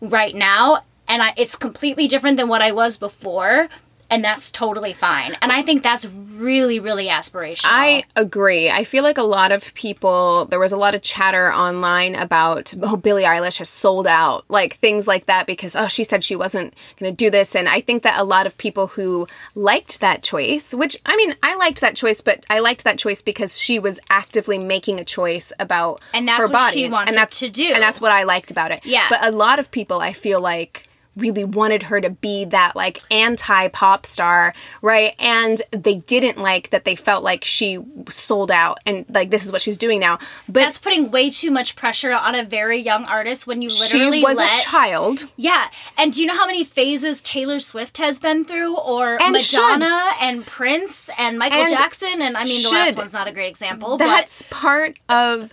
right 0.00 0.34
now 0.34 0.84
and 1.08 1.22
I, 1.22 1.34
it's 1.36 1.56
completely 1.56 2.06
different 2.08 2.36
than 2.36 2.48
what 2.48 2.62
i 2.62 2.72
was 2.72 2.98
before 2.98 3.68
and 4.10 4.24
that's 4.24 4.50
totally 4.50 4.92
fine 4.92 5.36
and 5.42 5.52
i 5.52 5.62
think 5.62 5.82
that's 5.82 6.06
really 6.06 6.78
really 6.78 7.06
aspirational 7.06 7.66
I 7.76 8.04
agree. 8.14 8.70
I 8.70 8.84
feel 8.84 9.02
like 9.02 9.18
a 9.18 9.22
lot 9.22 9.52
of 9.52 9.72
people, 9.74 10.46
there 10.46 10.58
was 10.58 10.72
a 10.72 10.76
lot 10.76 10.94
of 10.94 11.02
chatter 11.02 11.52
online 11.52 12.14
about, 12.14 12.72
oh, 12.82 12.96
Billie 12.96 13.24
Eilish 13.24 13.58
has 13.58 13.68
sold 13.68 14.06
out, 14.06 14.44
like 14.48 14.76
things 14.76 15.06
like 15.06 15.26
that, 15.26 15.46
because, 15.46 15.76
oh, 15.76 15.88
she 15.88 16.04
said 16.04 16.24
she 16.24 16.36
wasn't 16.36 16.74
going 16.98 17.12
to 17.12 17.16
do 17.16 17.30
this. 17.30 17.54
And 17.54 17.68
I 17.68 17.80
think 17.80 18.02
that 18.02 18.18
a 18.18 18.24
lot 18.24 18.46
of 18.46 18.56
people 18.58 18.88
who 18.88 19.26
liked 19.54 20.00
that 20.00 20.22
choice, 20.22 20.74
which, 20.74 20.96
I 21.06 21.16
mean, 21.16 21.34
I 21.42 21.54
liked 21.56 21.80
that 21.80 21.96
choice, 21.96 22.20
but 22.20 22.44
I 22.48 22.60
liked 22.60 22.84
that 22.84 22.98
choice 22.98 23.22
because 23.22 23.58
she 23.58 23.78
was 23.78 24.00
actively 24.10 24.58
making 24.58 25.00
a 25.00 25.04
choice 25.04 25.52
about 25.58 26.00
And 26.14 26.26
that's 26.26 26.40
her 26.40 26.46
what 26.46 26.52
body. 26.52 26.72
she 26.72 26.88
wanted 26.88 27.08
and 27.08 27.16
that's, 27.16 27.38
to 27.40 27.48
do. 27.50 27.72
And 27.72 27.82
that's 27.82 28.00
what 28.00 28.12
I 28.12 28.24
liked 28.24 28.50
about 28.50 28.72
it. 28.72 28.84
Yeah. 28.84 29.06
But 29.08 29.20
a 29.22 29.30
lot 29.30 29.58
of 29.58 29.70
people, 29.70 30.00
I 30.00 30.12
feel 30.12 30.40
like, 30.40 30.85
really 31.16 31.44
wanted 31.44 31.84
her 31.84 32.00
to 32.00 32.10
be 32.10 32.44
that 32.46 32.76
like 32.76 33.00
anti 33.10 33.68
pop 33.68 34.06
star, 34.06 34.54
right? 34.82 35.14
And 35.18 35.60
they 35.70 35.96
didn't 35.96 36.38
like 36.38 36.70
that 36.70 36.84
they 36.84 36.96
felt 36.96 37.24
like 37.24 37.44
she 37.44 37.78
sold 38.08 38.50
out 38.50 38.78
and 38.86 39.04
like 39.08 39.30
this 39.30 39.44
is 39.44 39.52
what 39.52 39.60
she's 39.60 39.78
doing 39.78 39.98
now. 39.98 40.18
But 40.46 40.60
That's 40.60 40.78
putting 40.78 41.10
way 41.10 41.30
too 41.30 41.50
much 41.50 41.76
pressure 41.76 42.12
on 42.12 42.34
a 42.34 42.44
very 42.44 42.78
young 42.78 43.04
artist 43.04 43.46
when 43.46 43.62
you 43.62 43.68
literally 43.68 44.20
she 44.20 44.24
was 44.24 44.38
let 44.38 44.60
a 44.60 44.70
child. 44.70 45.28
Yeah, 45.36 45.68
and 45.96 46.12
do 46.12 46.20
you 46.20 46.26
know 46.26 46.36
how 46.36 46.46
many 46.46 46.64
phases 46.64 47.22
Taylor 47.22 47.60
Swift 47.60 47.98
has 47.98 48.18
been 48.18 48.44
through, 48.44 48.76
or 48.78 49.20
And 49.20 49.32
Madonna 49.32 50.12
and 50.20 50.46
Prince 50.46 51.10
and 51.18 51.38
Michael 51.38 51.60
And 51.60 51.70
Jackson? 51.70 52.20
And 52.20 52.36
I 52.36 52.44
mean, 52.44 52.62
the 52.62 52.70
last 52.70 52.96
one's 52.96 53.12
not 53.12 53.28
a 53.28 53.32
great 53.32 53.48
example, 53.48 53.98
But 53.98 54.06
That's 54.06 54.42
part 54.50 54.98
of 55.08 55.50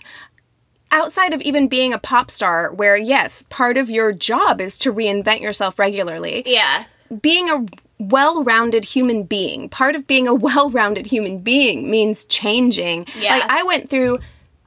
outside 0.94 1.34
of 1.34 1.42
even 1.42 1.68
being 1.68 1.92
a 1.92 1.98
pop 1.98 2.30
star 2.30 2.72
where 2.72 2.96
yes, 2.96 3.42
part 3.50 3.76
of 3.76 3.90
your 3.90 4.12
job 4.12 4.60
is 4.60 4.78
to 4.78 4.92
reinvent 4.92 5.40
yourself 5.40 5.78
regularly. 5.78 6.42
yeah, 6.46 6.84
being 7.20 7.50
a 7.50 7.66
well-rounded 8.00 8.84
human 8.84 9.22
being 9.22 9.68
part 9.68 9.94
of 9.94 10.06
being 10.06 10.26
a 10.26 10.34
well-rounded 10.48 11.06
human 11.06 11.38
being 11.38 11.88
means 11.90 12.24
changing 12.24 13.06
Yeah. 13.18 13.36
like 13.36 13.44
i 13.48 13.62
went 13.62 13.88
through 13.88 14.18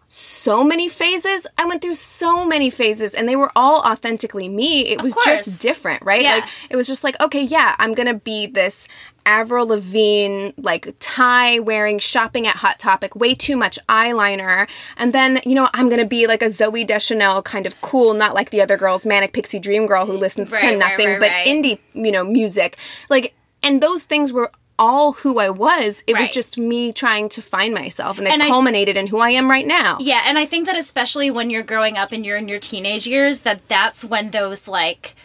so 0.09 0.63
many 0.63 0.87
phases 0.87 1.45
i 1.57 1.65
went 1.65 1.81
through 1.81 1.93
so 1.93 2.45
many 2.45 2.69
phases 2.69 3.13
and 3.13 3.27
they 3.27 3.35
were 3.35 3.51
all 3.57 3.79
authentically 3.81 4.47
me 4.47 4.81
it 4.87 5.01
was 5.01 5.13
course. 5.13 5.25
just 5.45 5.61
different 5.61 6.01
right 6.05 6.21
Yeah. 6.21 6.35
like 6.35 6.43
it 6.69 6.77
was 6.77 6.87
just 6.87 7.03
like 7.03 7.19
okay 7.19 7.41
yeah 7.43 7.75
i'm 7.77 7.93
gonna 7.93 8.13
be 8.13 8.45
this 8.47 8.87
avril 9.25 9.67
lavigne 9.67 10.51
like 10.55 10.95
tie 10.99 11.59
wearing 11.59 11.99
shopping 11.99 12.47
at 12.47 12.55
hot 12.55 12.79
topic 12.79 13.17
way 13.17 13.35
too 13.35 13.57
much 13.57 13.77
eyeliner 13.89 14.69
and 14.95 15.11
then 15.11 15.41
you 15.45 15.53
know 15.53 15.67
i'm 15.73 15.89
gonna 15.89 16.05
be 16.05 16.25
like 16.25 16.41
a 16.41 16.45
zooey 16.45 16.87
deschanel 16.87 17.41
kind 17.41 17.65
of 17.65 17.81
cool 17.81 18.13
not 18.13 18.33
like 18.33 18.49
the 18.51 18.61
other 18.61 18.77
girls 18.77 19.05
manic 19.05 19.33
pixie 19.33 19.59
dream 19.59 19.85
girl 19.85 20.05
who 20.05 20.13
listens 20.13 20.53
Right, 20.53 20.61
to 20.71 20.77
nothing 20.77 21.07
right, 21.07 21.19
but 21.19 21.29
right. 21.31 21.45
indie 21.47 21.79
you 21.93 22.13
know 22.13 22.23
music 22.23 22.77
like 23.09 23.33
and 23.61 23.83
those 23.83 24.05
things 24.05 24.31
were 24.31 24.49
all 24.79 25.13
who 25.13 25.39
i 25.39 25.49
was 25.49 26.03
it 26.07 26.15
was 26.17 26.29
just 26.29 26.57
me 26.57 26.93
trying 26.93 27.27
to 27.29 27.41
find 27.41 27.73
myself 27.73 28.17
and 28.17 28.27
they 28.27 28.31
And 28.31 28.43
I- 28.43 28.47
culminated 28.47 28.95
in 28.97 29.07
who 29.07 29.17
i 29.19 29.31
am 29.31 29.49
right 29.49 29.65
now. 29.65 29.97
Yeah, 29.99 30.21
and 30.25 30.37
I 30.37 30.45
think 30.45 30.65
that 30.67 30.77
especially 30.77 31.31
when 31.31 31.49
you're 31.49 31.63
growing 31.63 31.97
up 31.97 32.11
and 32.11 32.25
you're 32.25 32.37
in 32.37 32.47
your 32.47 32.59
teenage 32.59 33.07
years, 33.07 33.41
that 33.41 33.67
that's 33.67 34.05
when 34.05 34.31
those 34.31 34.67
like 34.67 35.15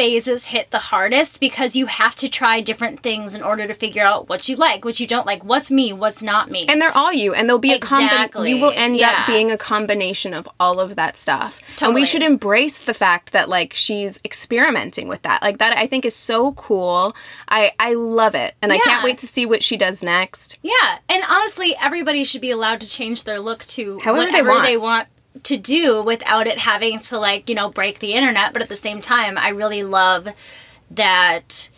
phases 0.00 0.46
hit 0.46 0.70
the 0.70 0.78
hardest 0.78 1.40
because 1.40 1.76
you 1.76 1.84
have 1.84 2.14
to 2.16 2.26
try 2.26 2.58
different 2.60 3.02
things 3.02 3.34
in 3.34 3.42
order 3.42 3.66
to 3.66 3.74
figure 3.74 4.02
out 4.02 4.30
what 4.30 4.48
you 4.48 4.56
like, 4.56 4.82
what 4.82 4.98
you 4.98 5.06
don't 5.06 5.26
like, 5.26 5.44
what's 5.44 5.70
me, 5.70 5.92
what's 5.92 6.22
not 6.22 6.50
me. 6.50 6.64
and 6.70 6.80
they're 6.80 6.96
all 6.96 7.12
you 7.12 7.34
and 7.34 7.46
they'll 7.46 7.58
be 7.58 7.72
a 7.74 7.78
combination 7.78 8.16
Exactly, 8.24 8.50
you 8.50 8.60
will 8.62 8.72
end 8.74 8.96
yeah. 8.98 9.10
up 9.10 9.26
being 9.26 9.50
a 9.50 9.58
combination 9.58 10.32
of 10.32 10.48
all 10.58 10.80
of 10.80 10.96
that 10.96 11.18
stuff 11.18 11.60
Totally. 11.76 11.86
and 11.88 11.94
we 11.94 12.04
should 12.06 12.22
embrace 12.22 12.80
the 12.80 12.94
fact 12.94 13.32
that 13.32 13.50
like 13.50 13.74
she's 13.74 14.20
experimenting 14.24 15.06
with 15.06 15.20
that 15.22 15.42
like 15.42 15.58
that 15.58 15.76
i 15.76 15.86
think 15.86 16.04
is 16.06 16.16
so 16.16 16.52
cool 16.52 17.14
i 17.48 17.72
i 17.78 17.92
love 17.92 18.34
it 18.34 18.54
and 18.62 18.72
i 18.72 18.78
can't 18.78 19.04
wait 19.04 19.18
to 19.18 19.26
see 19.26 19.44
what 19.44 19.62
she 19.62 19.76
does 19.76 20.02
next 20.02 20.58
Yeah, 20.62 20.98
and 21.08 21.22
honestly, 21.30 21.74
everybody 21.80 22.24
should 22.24 22.40
be 22.40 22.50
allowed 22.50 22.80
to 22.80 22.88
change 22.88 23.24
their 23.24 23.38
look 23.38 23.64
to 23.76 24.00
However 24.02 24.26
they 24.26 24.30
whatever 24.42 24.48
want. 24.50 24.64
they 24.64 24.76
want 24.76 25.08
to 25.42 25.56
do 25.56 26.02
without 26.02 26.46
it 26.46 26.58
having 26.58 26.98
to 27.00 27.18
like 27.18 27.48
you 27.48 27.54
know 27.54 27.68
break 27.68 27.98
the 27.98 28.14
internet. 28.14 28.52
But 28.52 28.62
at 28.62 28.68
the 28.68 28.76
same 28.76 29.00
time, 29.00 29.38
I 29.38 29.48
really 29.48 29.82
love 29.82 30.28
that 30.90 31.70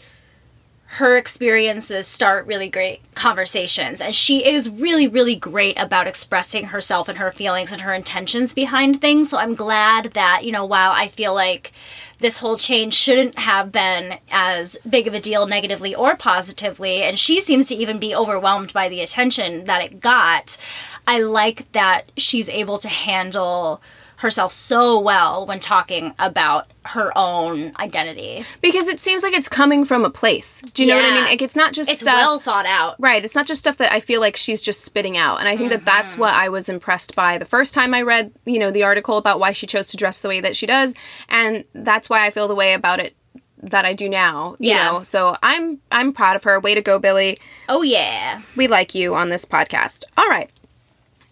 her 0.97 1.17
experiences 1.17 2.07
start 2.07 2.47
really 2.47 2.69
great 2.69 3.01
conversations. 3.15 4.03
And 4.03 4.15
she 4.15 4.47
is 4.47 4.69
really 4.69 5.09
really 5.09 5.37
great 5.37 5.79
about 5.79 6.07
expressing 6.07 6.67
herself 6.67 7.09
and 7.09 7.17
her 7.17 7.31
feelings 7.31 7.73
and 7.73 7.81
her 7.81 7.95
intentions 7.95 8.53
behind 8.53 9.01
things. 9.01 9.31
So 9.31 9.39
i'm 9.39 9.55
glad 9.55 10.13
that 10.13 10.43
you 10.45 10.53
know 10.53 10.65
while 10.67 10.93
i 10.93 11.09
feel 11.09 11.35
like 11.35 11.73
this 12.19 12.39
whole 12.39 12.57
change 12.57 12.95
shouldn't 12.95 13.39
have 13.39 13.73
been 13.73 14.19
as 14.31 14.79
big 14.89 15.09
of 15.09 15.15
a 15.15 15.21
deal 15.21 15.47
negatively 15.47 15.95
or 15.95 16.15
positively 16.15 17.03
and 17.03 17.19
she 17.19 17.41
seems 17.41 17.69
to 17.69 17.75
even 17.75 17.99
be 17.99 18.15
overwhelmed 18.15 18.73
by 18.73 18.89
the 18.89 19.01
attention 19.01 19.65
that 19.65 19.83
it 19.83 20.01
got 20.01 20.59
i 21.07 21.21
like 21.21 21.71
that 21.73 22.13
she's 22.17 22.49
able 22.49 22.79
to 22.79 22.89
handle 22.89 23.83
herself 24.23 24.53
so 24.53 24.99
well 24.99 25.45
when 25.47 25.61
talking 25.61 26.15
about 26.19 26.67
her 26.87 27.13
own 27.17 27.73
identity 27.79 28.45
because 28.61 28.89
it 28.89 28.99
seems 28.99 29.23
like 29.23 29.33
it's 29.35 29.49
coming 29.49 29.85
from 29.85 30.05
a 30.05 30.11
place 30.11 30.63
do 30.75 30.83
you 30.85 30.89
know 30.89 30.97
what 30.97 31.05
i 31.05 31.15
mean 31.15 31.25
like 31.25 31.41
it's 31.43 31.55
not 31.55 31.73
just 31.73 31.91
it's 31.91 32.01
stuff 32.01 32.15
well 32.17 32.39
thought 32.41 32.67
out 32.67 32.97
Right. 32.99 33.25
It's 33.25 33.35
not 33.35 33.47
just 33.47 33.59
stuff 33.61 33.77
that 33.79 33.93
I 33.93 34.01
feel 34.01 34.21
like 34.21 34.37
she's 34.37 34.63
just 34.63 34.85
spitting 34.85 35.17
out. 35.17 35.39
And 35.41 35.49
I 35.49 35.57
think 35.57 35.71
that 35.71 35.81
Mm-hmm. 35.81 35.85
that's 35.87 36.17
what 36.17 36.33
I 36.35 36.49
was 36.49 36.69
impressed 36.69 37.15
by 37.17 37.37
the 37.39 37.45
first 37.45 37.75
time 37.75 37.93
I 37.95 38.03
read, 38.03 38.33
you 38.47 38.59
know, 38.59 38.71
the 38.71 38.85
article 38.85 39.17
about 39.17 39.41
why 39.41 39.53
she 39.53 39.67
chose 39.67 39.89
to 39.89 39.97
dress 39.97 40.21
the 40.21 40.29
way 40.29 40.41
that 40.41 40.55
she 40.57 40.67
does. 40.67 40.95
And 41.29 41.65
that's 41.75 42.09
why 42.09 42.25
I 42.27 42.31
feel 42.31 42.47
the 42.49 42.55
way 42.55 42.75
about 42.75 43.01
it 43.01 43.15
that 43.63 43.85
I 43.85 43.93
do 43.95 44.09
now. 44.09 44.55
You 44.61 44.71
Yeah. 44.71 44.85
know. 44.93 45.03
So 45.03 45.37
I'm 45.43 45.79
I'm 45.91 46.13
proud 46.13 46.37
of 46.37 46.45
her. 46.45 46.61
Way 46.61 46.75
to 46.75 46.81
go, 46.83 46.99
Billie. 46.99 47.39
oh 47.69 47.83
yeah 47.83 48.43
We 48.57 48.69
like 48.69 48.95
you 48.95 49.15
on 49.15 49.31
this 49.31 49.45
podcast. 49.45 50.05
All 50.17 50.29
right. 50.29 50.51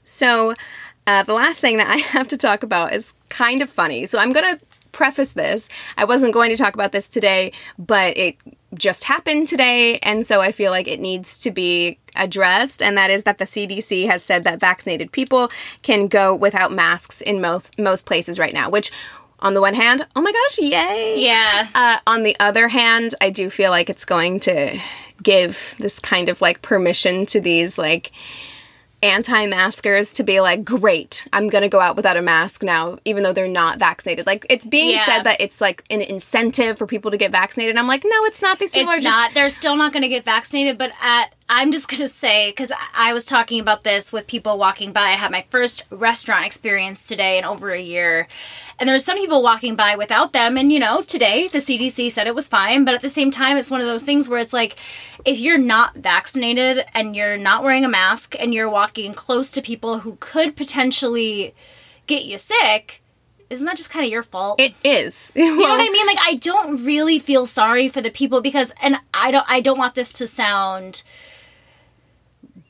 So 0.02 0.54
uh, 1.10 1.22
the 1.24 1.34
last 1.34 1.60
thing 1.60 1.78
that 1.78 1.88
I 1.88 1.96
have 2.16 2.28
to 2.28 2.36
talk 2.36 2.62
about 2.62 2.94
is 2.94 3.14
kind 3.28 3.62
of 3.62 3.70
funny. 3.70 4.06
So 4.06 4.18
I'm 4.18 4.32
gonna 4.32 4.58
preface 4.92 5.32
this. 5.32 5.68
I 5.96 6.04
wasn't 6.04 6.34
going 6.34 6.50
to 6.50 6.56
talk 6.56 6.74
about 6.74 6.92
this 6.92 7.08
today, 7.08 7.52
but 7.78 8.16
it 8.16 8.36
just 8.74 9.04
happened 9.04 9.48
today, 9.48 9.98
and 10.00 10.24
so 10.26 10.40
I 10.40 10.52
feel 10.52 10.70
like 10.70 10.88
it 10.88 11.00
needs 11.00 11.38
to 11.38 11.50
be 11.50 11.98
addressed. 12.16 12.82
And 12.82 12.96
that 12.98 13.10
is 13.10 13.24
that 13.24 13.38
the 13.38 13.44
CDC 13.44 14.06
has 14.06 14.22
said 14.22 14.44
that 14.44 14.60
vaccinated 14.60 15.12
people 15.12 15.50
can 15.82 16.06
go 16.06 16.34
without 16.34 16.72
masks 16.72 17.20
in 17.20 17.40
most 17.40 17.78
most 17.78 18.06
places 18.06 18.38
right 18.38 18.54
now. 18.54 18.70
Which, 18.70 18.90
on 19.40 19.54
the 19.54 19.60
one 19.60 19.74
hand, 19.74 20.06
oh 20.14 20.20
my 20.20 20.32
gosh, 20.32 20.58
yay! 20.58 21.16
yeah 21.18 21.68
Uh, 21.74 21.98
on 22.06 22.22
the 22.22 22.36
other 22.38 22.68
hand, 22.68 23.14
I 23.20 23.30
do 23.30 23.50
feel 23.50 23.70
like 23.70 23.90
it's 23.90 24.04
going 24.04 24.40
to 24.40 24.78
give 25.22 25.74
this 25.78 25.98
kind 25.98 26.28
of 26.28 26.40
like 26.40 26.62
permission 26.62 27.26
to 27.26 27.40
these 27.40 27.78
like 27.78 28.12
anti-maskers 29.02 30.12
to 30.14 30.22
be 30.22 30.40
like, 30.40 30.64
great, 30.64 31.26
I'm 31.32 31.48
gonna 31.48 31.68
go 31.68 31.80
out 31.80 31.96
without 31.96 32.16
a 32.16 32.22
mask 32.22 32.62
now, 32.62 32.98
even 33.04 33.22
though 33.22 33.32
they're 33.32 33.48
not 33.48 33.78
vaccinated. 33.78 34.26
Like 34.26 34.46
it's 34.50 34.66
being 34.66 34.90
Yeah. 34.90 35.04
said 35.04 35.22
that 35.24 35.40
it's 35.40 35.60
like 35.60 35.84
an 35.90 36.00
incentive 36.00 36.78
for 36.78 36.86
people 36.86 37.10
to 37.10 37.16
get 37.16 37.30
vaccinated. 37.32 37.76
I'm 37.76 37.86
like, 37.86 38.04
no, 38.04 38.24
it's 38.24 38.42
not. 38.42 38.58
These 38.58 38.72
people 38.72 38.92
it's 38.92 39.00
are 39.00 39.04
just 39.04 39.16
not 39.16 39.34
they're 39.34 39.48
still 39.48 39.76
not 39.76 39.92
going 39.92 40.02
to 40.02 40.08
get 40.08 40.24
vaccinated 40.24 40.78
but 40.78 40.92
at 41.02 41.32
i'm 41.50 41.70
just 41.70 41.88
going 41.88 42.00
to 42.00 42.08
say 42.08 42.50
because 42.50 42.72
i 42.94 43.12
was 43.12 43.26
talking 43.26 43.60
about 43.60 43.84
this 43.84 44.12
with 44.12 44.26
people 44.26 44.58
walking 44.58 44.92
by. 44.92 45.00
I 45.00 45.16
had 45.16 45.30
my 45.30 45.44
first 45.50 45.82
restaurant 45.90 46.46
experience 46.46 47.06
today 47.08 47.38
in 47.38 47.44
over 47.44 47.70
a 47.70 47.80
year. 47.80 48.28
And 48.78 48.88
there 48.88 48.94
were 48.94 49.00
some 49.00 49.18
people 49.18 49.42
walking 49.42 49.74
by 49.74 49.96
without 49.96 50.32
them. 50.32 50.56
And 50.56 50.72
you 50.72 50.78
know 50.78 51.02
today 51.02 51.48
the 51.48 51.58
cdc 51.58 52.10
said 52.10 52.26
it 52.26 52.34
was 52.34 52.48
fine. 52.48 52.84
But 52.84 52.94
at 52.94 53.02
the 53.02 53.10
same 53.10 53.30
time 53.30 53.56
it's 53.56 53.70
one 53.70 53.80
of 53.80 53.86
those 53.86 54.04
things 54.04 54.28
where 54.28 54.38
it's 54.38 54.52
like 54.52 54.78
if 55.24 55.38
you're 55.40 55.58
not 55.58 55.96
vaccinated 55.96 56.84
and 56.94 57.16
you're 57.16 57.36
not 57.36 57.62
wearing 57.62 57.84
a 57.84 57.88
mask 57.88 58.34
and 58.38 58.54
you're 58.54 58.70
walking 58.70 59.12
close 59.12 59.50
to 59.52 59.62
people 59.62 60.00
who 60.00 60.16
could 60.20 60.56
potentially 60.56 61.54
get 62.06 62.24
you 62.24 62.38
sick 62.38 63.02
isn't 63.50 63.66
that 63.66 63.76
just 63.76 63.90
kind 63.90 64.04
of 64.04 64.12
your 64.12 64.22
fault? 64.22 64.60
It 64.60 64.74
is. 64.84 65.32
you 65.36 65.44
know 65.44 65.56
what 65.56 65.80
I 65.80 65.90
mean? 65.90 66.06
Like 66.06 66.18
I 66.24 66.36
don't 66.36 66.84
really 66.84 67.18
feel 67.18 67.46
sorry 67.46 67.88
for 67.88 68.00
the 68.00 68.10
people 68.10 68.40
because 68.40 68.72
and 68.80 68.98
I 69.12 69.32
don't 69.32 69.46
I 69.48 69.60
don't 69.60 69.78
want 69.78 69.96
this 69.96 70.12
to 70.14 70.28
sound 70.28 71.02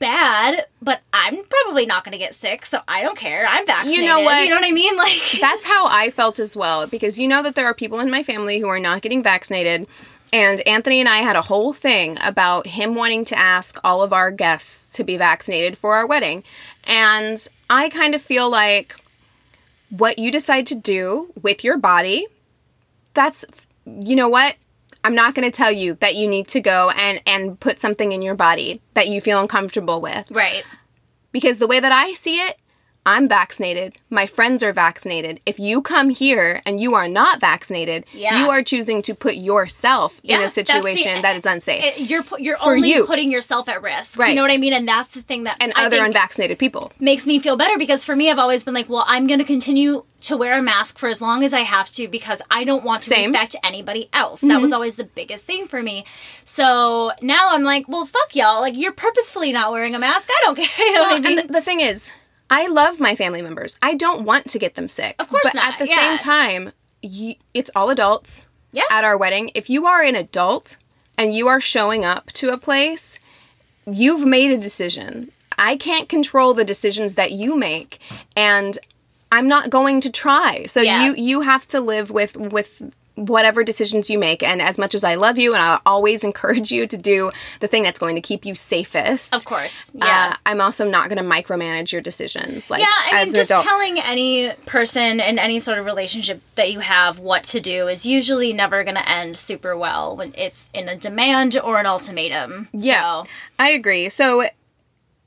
bad, 0.01 0.67
but 0.83 1.03
I'm 1.13 1.39
probably 1.45 1.87
not 1.87 2.05
going 2.05 2.13
to 2.13 2.19
get 2.19 2.35
sick, 2.35 2.67
so 2.67 2.81
I 2.89 3.03
don't 3.03 3.17
care. 3.17 3.47
I'm 3.47 3.65
vaccinated. 3.67 4.03
You 4.03 4.09
know 4.09 4.21
what? 4.21 4.43
You 4.43 4.51
know 4.51 4.57
what 4.57 4.67
I 4.67 4.73
mean? 4.73 4.97
Like 5.01 5.41
That's 5.41 5.65
how 5.65 5.87
I 5.87 6.11
felt 6.11 6.39
as 6.41 6.57
well 6.57 6.87
because 6.87 7.19
you 7.19 7.29
know 7.29 7.43
that 7.43 7.55
there 7.55 7.67
are 7.67 7.75
people 7.75 8.01
in 8.01 8.11
my 8.11 8.23
family 8.23 8.59
who 8.59 8.67
are 8.67 8.81
not 8.81 9.03
getting 9.03 9.23
vaccinated. 9.23 9.87
And 10.33 10.61
Anthony 10.67 11.01
and 11.01 11.09
I 11.09 11.19
had 11.19 11.37
a 11.37 11.43
whole 11.43 11.73
thing 11.73 12.19
about 12.23 12.67
him 12.67 12.95
wanting 12.95 13.25
to 13.27 13.39
ask 13.39 13.79
all 13.83 14.03
of 14.03 14.13
our 14.13 14.31
guests 14.31 14.97
to 14.97 15.05
be 15.05 15.17
vaccinated 15.17 15.79
for 15.79 15.95
our 15.95 16.07
wedding. 16.07 16.45
And 16.85 17.47
I 17.69 17.89
kind 17.89 18.15
of 18.15 18.23
feel 18.23 18.51
like 18.51 18.97
what 19.91 20.19
you 20.19 20.31
decide 20.31 20.67
to 20.67 20.75
do 20.75 21.33
with 21.41 21.65
your 21.65 21.79
body, 21.79 22.27
that's, 23.15 23.45
you 23.85 24.17
know 24.17 24.29
what? 24.29 24.57
I'm 25.03 25.15
not 25.15 25.35
going 25.35 25.51
to 25.51 25.57
tell 25.57 25.73
you 25.73 25.95
that 26.01 26.15
you 26.15 26.29
need 26.29 26.49
to 26.49 26.61
go 26.61 26.91
and, 26.91 27.21
and 27.27 27.59
put 27.59 27.81
something 27.81 28.13
in 28.13 28.23
your 28.23 28.35
body 28.35 28.83
that 28.95 29.09
you 29.09 29.21
feel 29.21 29.41
uncomfortable 29.41 30.01
with 30.01 30.31
right. 30.31 30.63
because 31.33 31.59
the 31.59 31.67
way 31.67 31.81
that 31.81 31.93
I 31.93 32.13
see 32.13 32.37
it, 32.37 32.59
I'm 33.07 33.29
vaccinated. 33.29 33.97
My 34.11 34.27
friends 34.27 34.63
are 34.63 34.73
vaccinated. 34.73 35.41
If 35.47 35.59
you 35.59 35.81
come 35.81 36.11
here 36.11 36.61
and 36.67 36.79
you 36.79 36.95
are 36.95 37.09
not 37.09 37.41
vaccinated, 37.41 38.05
Yeah. 38.13 38.43
you 38.43 38.51
are 38.51 38.63
choosing 38.63 39.01
to 39.03 39.15
put 39.15 39.37
yourself 39.37 40.21
in 40.23 40.37
a 40.37 40.41
that's 40.41 40.55
the- 40.55 40.67
situation 40.67 41.23
that 41.23 41.35
is 41.37 41.47
unsafe. 41.47 41.83
It- 41.83 42.11
you're 42.11 42.25
you're 42.39 42.59
only 42.63 42.91
you. 42.91 43.07
putting 43.07 43.31
yourself 43.31 43.69
at 43.69 43.83
risk. 43.83 44.19
Right. 44.19 44.31
You 44.31 44.35
know 44.35 44.43
what 44.43 44.51
I 44.51 44.59
mean? 44.59 44.73
And 44.75 44.87
that's 44.87 45.13
the 45.13 45.23
thing 45.23 45.45
that 45.45 45.57
and 45.61 45.73
I 45.77 45.87
other 45.87 46.05
unvaccinated 46.05 46.59
people. 46.59 46.93
makes 47.01 47.27
me 47.27 47.39
feel 47.39 47.57
better 47.57 47.79
because 47.79 48.05
for 48.05 48.15
me 48.15 48.31
I've 48.31 48.39
always 48.39 48.65
been 48.65 48.75
like, 48.75 48.89
well, 48.89 49.05
I'm 49.09 49.27
going 49.27 49.41
to 49.41 49.47
continue 49.47 50.05
to 50.23 50.37
wear 50.37 50.59
a 50.59 50.63
mask 50.63 50.99
for 50.99 51.09
as 51.09 51.23
long 51.23 51.43
as 51.43 51.55
I 51.55 51.61
have 51.61 51.91
to 51.93 52.07
because 52.07 52.43
I 52.51 52.65
don't 52.65 52.85
want 52.85 53.03
to 53.05 53.11
Same. 53.11 53.31
infect 53.31 53.57
anybody 53.65 54.11
else. 54.13 54.43
That 54.43 54.61
was 54.61 54.69
mm-hmm. 54.69 54.75
always 54.75 54.97
the 54.97 55.05
biggest 55.05 55.47
thing 55.47 55.67
for 55.67 55.83
me. 55.83 56.05
So 56.45 57.13
now 57.23 57.49
I'm 57.53 57.63
like, 57.65 57.89
well, 57.89 58.05
fuck 58.05 58.37
y'all. 58.37 58.61
Like 58.61 58.77
you're 58.77 58.93
purposefully 58.93 59.53
not 59.53 59.73
wearing 59.73 59.95
a 59.95 59.99
mask. 59.99 60.29
I 60.31 60.41
don't 60.45 60.59
care. 60.59 60.87
You 60.87 60.93
know 60.95 61.01
what 61.03 61.13
I 61.17 61.21
mean? 61.21 61.39
and 61.39 61.49
the, 61.49 61.53
the 61.55 61.61
thing 61.63 61.81
is, 61.81 62.13
I 62.51 62.67
love 62.67 62.99
my 63.01 63.15
family 63.15 63.43
members. 63.43 63.79
I 63.81 63.95
don't 63.95 64.25
want 64.25 64.49
to 64.51 64.59
get 64.59 64.75
them 64.75 64.89
sick. 64.89 65.15
Of 65.19 65.29
course 65.29 65.45
but 65.45 65.55
not, 65.55 65.73
at 65.75 65.79
the 65.79 65.87
yeah. 65.87 65.97
same 65.97 66.19
time, 66.19 66.73
y 67.03 67.37
it's 67.55 67.71
all 67.77 67.91
adults. 67.91 68.47
Yeah. 68.73 68.85
at 68.91 69.03
our 69.03 69.17
wedding, 69.17 69.51
if 69.57 69.69
you 69.69 69.87
are 69.87 70.01
an 70.03 70.15
adult 70.15 70.77
and 71.19 71.35
you 71.35 71.49
are 71.49 71.61
showing 71.61 72.05
up 72.05 72.27
to 72.35 72.51
a 72.51 72.57
place, 72.59 73.19
you've 73.85 74.25
made 74.25 74.53
a 74.53 74.59
decision. 74.59 75.33
I 75.59 75.77
can't 75.77 76.09
control 76.09 76.55
the 76.55 76.65
decisions 76.65 77.17
that 77.17 77.33
you 77.33 77.57
make 77.57 77.99
and 78.37 78.79
I'm 79.33 79.49
not 79.49 79.71
going 79.71 80.01
to 80.03 80.11
try. 80.11 80.67
So 80.67 80.81
Yeah. 80.83 81.05
you 81.05 81.15
you 81.17 81.41
have 81.43 81.67
to 81.69 81.81
live 81.81 82.11
with 82.13 82.37
with 82.37 82.83
whatever 83.27 83.63
decisions 83.63 84.09
you 84.11 84.19
make 84.19 84.43
and 84.43 84.61
as 84.63 84.79
much 84.79 84.95
as 84.95 85.05
I 85.05 85.15
love 85.15 85.39
you 85.39 85.55
and 85.55 85.63
I 85.63 85.81
always 85.87 86.25
encourage 86.31 86.71
you 86.73 86.87
to 86.87 86.97
do 86.97 87.31
the 87.61 87.69
thing 87.69 87.83
that's 87.83 87.99
going 87.99 88.15
to 88.17 88.21
keep 88.23 88.45
you 88.45 88.55
safest. 88.55 89.35
Of 89.35 89.45
course. 89.45 89.95
Yeah. 89.95 90.31
Uh, 90.33 90.37
I'm 90.47 90.61
also 90.61 90.89
not 90.89 91.09
going 91.09 91.23
to 91.23 91.29
micromanage 91.29 91.93
your 91.93 92.01
decisions. 92.01 92.71
Like 92.71 92.81
Yeah, 92.81 92.87
I 92.91 93.21
mean, 93.21 93.29
an 93.29 93.35
just 93.35 93.51
adult. 93.51 93.65
telling 93.65 93.99
any 94.01 94.53
person 94.67 95.21
in 95.21 95.39
any 95.39 95.59
sort 95.59 95.79
of 95.79 95.85
relationship 95.85 96.41
that 96.55 96.73
you 96.73 96.81
have 96.81 97.19
what 97.19 97.45
to 97.45 97.61
do 97.61 97.89
is 97.89 98.07
usually 98.07 98.53
never 98.53 98.83
going 98.85 98.97
to 98.97 99.09
end 99.09 99.37
super 99.37 99.77
well 99.77 100.17
when 100.17 100.33
it's 100.37 100.71
in 100.73 100.89
a 100.89 100.97
demand 100.97 101.59
or 101.63 101.79
an 101.79 101.87
ultimatum. 101.87 102.69
Yeah, 102.73 103.23
So, 103.23 103.31
I 103.59 103.71
agree. 103.71 104.09
So, 104.09 104.49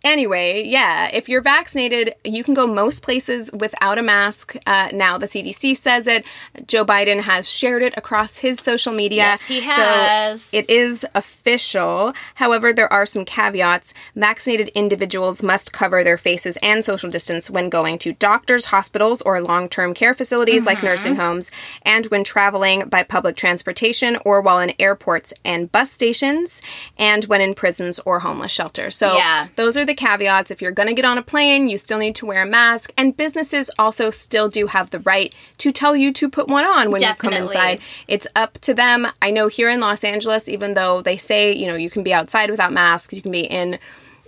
anyway, 0.04 0.64
yeah, 0.66 1.10
if 1.14 1.30
you're 1.30 1.42
vaccinated, 1.42 2.14
you 2.24 2.44
can 2.44 2.54
go 2.54 2.68
most 2.68 3.04
places 3.04 3.52
without 3.52 3.98
a 3.98 4.04
mask. 4.04 4.56
Uh, 4.66 4.90
now, 4.94 5.18
the 5.18 5.26
CDC 5.26 5.76
says 5.78 6.08
it. 6.08 6.26
Joe 6.68 6.86
Biden 6.86 7.22
has 7.22 7.50
shared 7.50 7.82
it 7.82 7.94
across 7.98 8.38
his 8.38 8.60
social 8.60 8.94
media. 8.94 9.18
Yes, 9.24 9.48
he 9.48 9.62
has. 9.62 10.44
So, 10.44 10.58
it 10.58 10.70
is 10.70 11.06
official. 11.16 12.14
However, 12.36 12.74
there 12.74 12.92
are 12.92 13.06
some 13.06 13.26
caveats. 13.26 13.94
Vaccinated 14.16 14.70
individuals 14.70 15.42
must 15.44 15.74
cover 15.74 16.04
their 16.04 16.18
faces 16.18 16.58
and 16.62 16.84
social 16.84 17.10
distance 17.10 17.50
when 17.50 17.70
going 17.70 17.98
to 18.00 18.14
doctors, 18.14 18.66
hospitals, 18.66 19.22
or 19.24 19.42
long 19.42 19.70
term 19.70 19.94
care 19.94 20.14
facilities 20.14 20.66
like 20.66 20.74
Mm-hmm. 20.78 20.86
nursing 20.88 21.16
homes, 21.16 21.52
and 21.84 22.08
when 22.08 22.24
traveling 22.24 22.90
by 22.90 23.04
public 23.04 23.36
transportation 23.36 24.18
or 24.26 24.42
while 24.42 24.60
in 24.60 24.74
airports 24.80 25.34
and 25.46 25.72
bus 25.72 25.92
stations, 25.92 26.62
and 26.98 27.26
when 27.26 27.42
in 27.42 27.54
prisons 27.54 28.00
or 28.06 28.20
homeless 28.20 28.52
shelters. 28.52 28.96
So, 28.96 29.16
Yeah. 29.16 29.48
those 29.56 29.78
are 29.78 29.86
the 29.86 29.93
caveats. 29.94 30.52
If 30.52 30.62
you're 30.62 30.72
going 30.72 30.90
to 30.90 30.94
get 30.94 31.06
on 31.06 31.18
a 31.18 31.22
plane, 31.22 31.68
you 31.68 31.78
still 31.78 31.98
need 31.98 32.16
to 32.16 32.26
wear 32.26 32.44
a 32.44 32.46
mask, 32.46 32.92
and 32.98 33.16
businesses 33.16 33.70
also 33.78 34.10
still 34.10 34.50
do 34.50 34.68
have 34.68 34.90
the 34.90 35.00
right 35.00 35.34
to 35.60 35.72
tell 35.72 35.96
you 35.96 36.12
to 36.14 36.30
put 36.30 36.48
one 36.48 36.66
on 36.66 36.92
when 36.92 37.02
you 37.02 37.14
come 37.16 37.34
inside. 37.34 37.80
It's 38.08 38.28
up 38.36 38.54
to 38.60 38.74
them. 38.74 39.08
I 39.22 39.32
know 39.32 39.48
here 39.48 39.70
in 39.70 39.80
Los 39.80 40.04
Angeles, 40.04 40.50
even 40.50 40.74
though 40.74 41.02
they 41.02 41.18
say 41.18 41.54
you 41.54 41.68
know 41.68 41.76
you 41.76 41.90
can 41.90 42.04
be 42.04 42.14
outside 42.14 42.50
without 42.50 42.74
masks, 42.74 43.14
you 43.14 43.22
can 43.22 43.32
be 43.32 43.42
in 43.42 43.80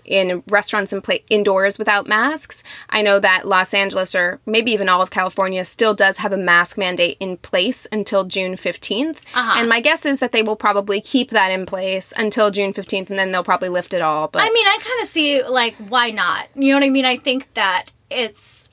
in 0.06 0.44
restaurants 0.48 0.94
and 0.94 1.04
play 1.04 1.24
indoors 1.30 1.78
without 1.78 2.08
masks. 2.08 2.64
I 2.90 3.02
know 3.02 3.20
that 3.20 3.48
Los 3.48 3.74
Angeles 3.74 4.16
or 4.16 4.40
maybe 4.46 4.72
even 4.72 4.90
all 4.90 5.02
of 5.02 5.12
California 5.12 5.66
still 5.66 5.94
does 5.94 6.18
have 6.18 6.34
a 6.34 6.38
mask 6.38 6.78
mandate 6.78 7.18
in 7.20 7.38
place 7.38 7.88
until 7.92 8.24
June 8.24 8.56
15th. 8.56 9.18
Uh-huh. 9.34 9.60
And 9.60 9.70
my 9.70 9.82
guess 9.82 10.06
is 10.06 10.20
that 10.20 10.32
they 10.32 10.44
will 10.44 10.56
probably 10.56 11.02
keep 11.02 11.32
that 11.32 11.52
in 11.52 11.66
place 11.66 12.14
until 12.18 12.52
June 12.52 12.74
15th 12.74 13.10
and 13.10 13.20
then 13.20 13.32
they'll 13.32 13.44
probably 13.44 13.70
lift 13.70 13.94
it 13.94 14.02
all. 14.02 14.28
But 14.28 14.42
I 14.42 14.50
mean, 14.50 14.68
I 14.68 14.80
kind 14.82 15.02
of 15.02 15.08
see, 15.08 15.44
like, 15.44 15.76
why 15.76 16.12
not? 16.12 16.48
You 16.56 16.70
know 16.70 16.80
what 16.80 16.86
I 16.86 16.90
mean? 16.90 17.06
I 17.06 17.18
think 17.18 17.54
that 17.54 17.86
it's. 18.10 18.72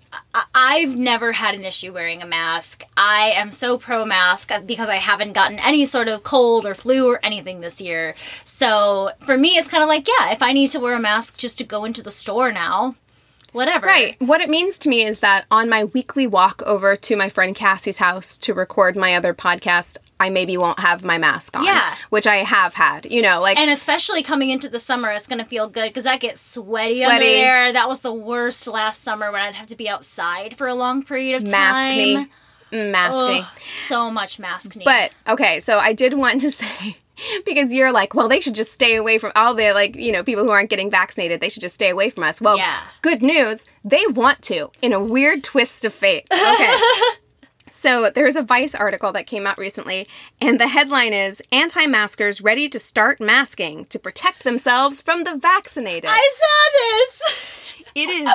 I've 0.55 0.95
never 0.95 1.33
had 1.33 1.55
an 1.55 1.65
issue 1.65 1.93
wearing 1.93 2.23
a 2.23 2.27
mask. 2.27 2.85
I 2.97 3.33
am 3.35 3.51
so 3.51 3.79
pro 3.79 4.05
mask 4.05 4.53
uh, 4.53 4.61
because 4.61 4.91
I 4.91 4.97
haven't 4.97 5.33
gotten 5.33 5.59
any 5.59 5.87
sort 5.87 6.09
of 6.09 6.23
cold 6.23 6.67
or 6.67 6.75
flu 6.75 7.07
or 7.11 7.19
anything 7.25 7.61
this 7.61 7.81
year. 7.81 8.15
So 8.45 9.13
for 9.21 9.39
me, 9.39 9.57
it's 9.57 9.69
kind 9.69 9.83
of 9.83 9.89
like, 9.89 10.07
yeah, 10.07 10.31
if 10.31 10.43
I 10.43 10.53
need 10.53 10.69
to 10.73 10.81
wear 10.81 10.95
a 10.95 11.01
mask 11.01 11.39
just 11.39 11.57
to 11.59 11.65
go 11.65 11.87
into 11.87 12.03
the 12.03 12.11
store 12.11 12.53
now, 12.53 12.95
whatever. 13.53 13.87
Right. 13.87 14.17
What 14.21 14.41
it 14.41 14.49
means 14.51 14.79
to 14.81 14.89
me 14.89 15.05
is 15.05 15.21
that 15.21 15.45
on 15.51 15.69
my 15.69 15.85
weekly 15.85 16.27
walk 16.27 16.63
over 16.67 16.97
to 16.97 17.17
my 17.17 17.29
friend 17.29 17.55
Cassie's 17.55 17.99
house 17.99 18.37
to 18.39 18.53
record 18.55 18.97
my 18.97 19.15
other 19.15 19.33
podcast, 19.35 19.99
I 20.19 20.31
maybe 20.31 20.57
won't 20.57 20.79
have 20.81 21.05
my 21.05 21.19
mask 21.19 21.57
on. 21.57 21.65
Yeah. 21.65 21.95
Which 22.11 22.27
I 22.27 22.37
have 22.37 22.75
had. 22.75 23.11
You 23.11 23.23
know, 23.23 23.41
like 23.41 23.59
And 23.59 23.71
especially 23.71 24.23
coming 24.23 24.51
into 24.51 24.69
the 24.69 24.79
summer, 24.79 25.11
it's 25.11 25.27
going 25.29 25.39
to 25.41 25.45
feel 25.45 25.69
good 25.69 25.89
because 25.89 26.07
I 26.07 26.17
get 26.17 26.39
sweaty, 26.39 26.99
Sweaty. 26.99 27.05
under 27.13 27.25
there. 27.27 27.73
That 27.73 27.89
was 27.89 28.03
the 28.03 28.13
worst 28.15 28.67
last 28.67 29.03
summer 29.03 29.31
when 29.33 29.43
I'd 29.43 29.55
have 29.55 29.67
to 29.69 29.77
be 29.77 29.89
outside 29.89 30.57
for 30.57 30.67
a 30.67 30.75
long 30.75 31.03
period 31.03 31.43
of 31.43 31.51
mask 31.51 31.79
time. 31.81 31.97
me. 31.97 32.27
Mm, 32.73 32.91
Mask 32.91 33.19
me. 33.27 33.45
So 33.67 34.11
much 34.11 34.39
mask 34.39 34.77
me. 34.77 34.85
But 34.87 35.13
okay, 35.29 35.61
so 35.61 35.79
I 35.79 35.93
did 35.93 36.15
want 36.15 36.41
to 36.41 36.51
say 36.63 36.97
because 37.45 37.73
you're 37.73 37.93
like, 37.93 38.15
well, 38.15 38.29
they 38.29 38.41
should 38.41 38.55
just 38.55 38.73
stay 38.73 38.97
away 38.97 39.19
from 39.19 39.33
all 39.37 39.55
the 39.55 39.73
like, 39.73 39.97
you 39.97 40.13
know, 40.13 40.23
people 40.23 40.45
who 40.45 40.51
aren't 40.51 40.71
getting 40.71 40.91
vaccinated. 40.91 41.41
They 41.41 41.49
should 41.49 41.63
just 41.63 41.75
stay 41.75 41.91
away 41.91 42.11
from 42.11 42.23
us. 42.25 42.41
Well, 42.41 42.59
Yeah. 42.59 42.81
good 43.03 43.23
news, 43.23 43.67
they 43.85 44.07
want 44.09 44.43
to 44.43 44.71
in 44.81 44.93
a 44.93 45.01
weird 45.01 45.45
twist 45.45 45.85
of 45.85 45.93
fate. 45.95 46.27
Okay. 46.33 46.75
So 47.75 48.11
there's 48.15 48.37
a 48.37 48.43
Vice 48.43 48.75
article 48.75 49.13
that 49.13 49.27
came 49.27 49.47
out 49.47 49.57
recently, 49.57 50.07
and 50.43 50.61
the 50.61 50.69
headline 50.69 51.15
is 51.15 51.41
"Anti-maskers 51.51 52.43
ready 52.43 52.69
to 52.69 52.79
start 52.79 53.19
masking 53.19 53.87
to 53.87 53.99
protect 53.99 54.45
themselves 54.45 55.01
from 55.01 55.25
the 55.25 55.37
vaccinated." 55.37 56.11
I 56.13 56.31
saw 56.33 57.23
this. 57.25 57.59
it 57.95 58.09
is 58.09 58.31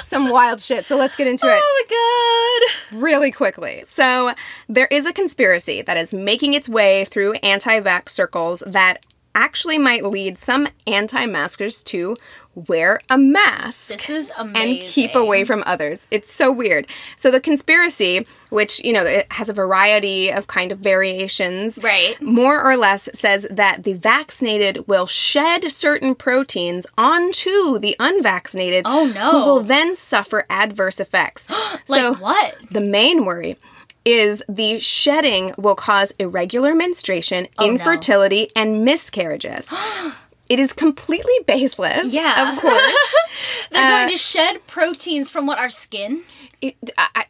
some 0.00 0.30
wild 0.30 0.60
shit. 0.60 0.86
So 0.86 0.96
let's 0.96 1.16
get 1.16 1.26
into 1.26 1.46
it 1.46 1.60
Oh 1.62 1.84
my 1.90 2.60
god. 2.92 3.02
really 3.02 3.30
quickly. 3.30 3.82
So, 3.86 4.32
there 4.68 4.86
is 4.90 5.06
a 5.06 5.12
conspiracy 5.12 5.82
that 5.82 5.96
is 5.96 6.12
making 6.14 6.54
its 6.54 6.68
way 6.68 7.04
through 7.04 7.34
anti 7.34 7.80
vax 7.80 8.10
circles 8.10 8.62
that 8.66 8.98
actually 9.34 9.78
might 9.78 10.04
lead 10.04 10.38
some 10.38 10.68
anti 10.86 11.26
maskers 11.26 11.82
to 11.84 12.16
wear 12.54 13.00
a 13.10 13.18
mask. 13.18 13.88
This 13.88 14.08
is 14.08 14.32
amazing. 14.38 14.70
and 14.72 14.80
keep 14.80 15.14
away 15.16 15.42
from 15.42 15.64
others. 15.66 16.06
It's 16.12 16.32
so 16.32 16.52
weird. 16.52 16.86
So 17.16 17.32
the 17.32 17.40
conspiracy, 17.40 18.26
which 18.50 18.82
you 18.84 18.92
know 18.92 19.04
it 19.04 19.26
has 19.32 19.48
a 19.48 19.52
variety 19.52 20.30
of 20.30 20.46
kind 20.46 20.70
of 20.70 20.78
variations, 20.78 21.78
Right. 21.82 22.20
More 22.22 22.62
or 22.64 22.76
less 22.76 23.08
says 23.12 23.46
that 23.50 23.82
the 23.82 23.94
vaccinated 23.94 24.86
will 24.86 25.06
shed 25.06 25.72
certain 25.72 26.14
proteins 26.14 26.86
onto 26.96 27.78
the 27.80 27.96
unvaccinated. 27.98 28.82
Oh, 28.86 29.06
no. 29.06 29.30
Who 29.32 29.44
will 29.44 29.60
then 29.60 29.94
suffer 29.96 30.46
adverse 30.48 31.00
effects. 31.00 31.48
Like 31.86 32.00
so 32.00 32.14
what? 32.14 32.56
the 32.70 32.80
main 32.80 33.24
worry 33.24 33.58
is 34.04 34.42
the 34.48 34.78
shedding 34.80 35.54
will 35.56 35.74
cause 35.74 36.12
irregular 36.18 36.74
menstruation, 36.74 37.48
Oh, 37.58 37.64
no. 37.66 37.72
infertility, 37.72 38.50
and 38.54 38.84
miscarriages. 38.84 39.72
it 40.48 40.58
is 40.58 40.72
completely 40.72 41.34
baseless. 41.46 42.12
Yeah. 42.12 42.52
Of 42.52 42.60
course. 42.60 42.96
They're 43.70 43.82
Uh, 43.84 43.98
going 44.00 44.10
to 44.10 44.16
shed 44.18 44.66
proteins 44.66 45.30
from 45.30 45.46
what 45.46 45.58
our 45.58 45.70
skin. 45.70 46.22
It, 46.60 46.76
I, 46.98 47.26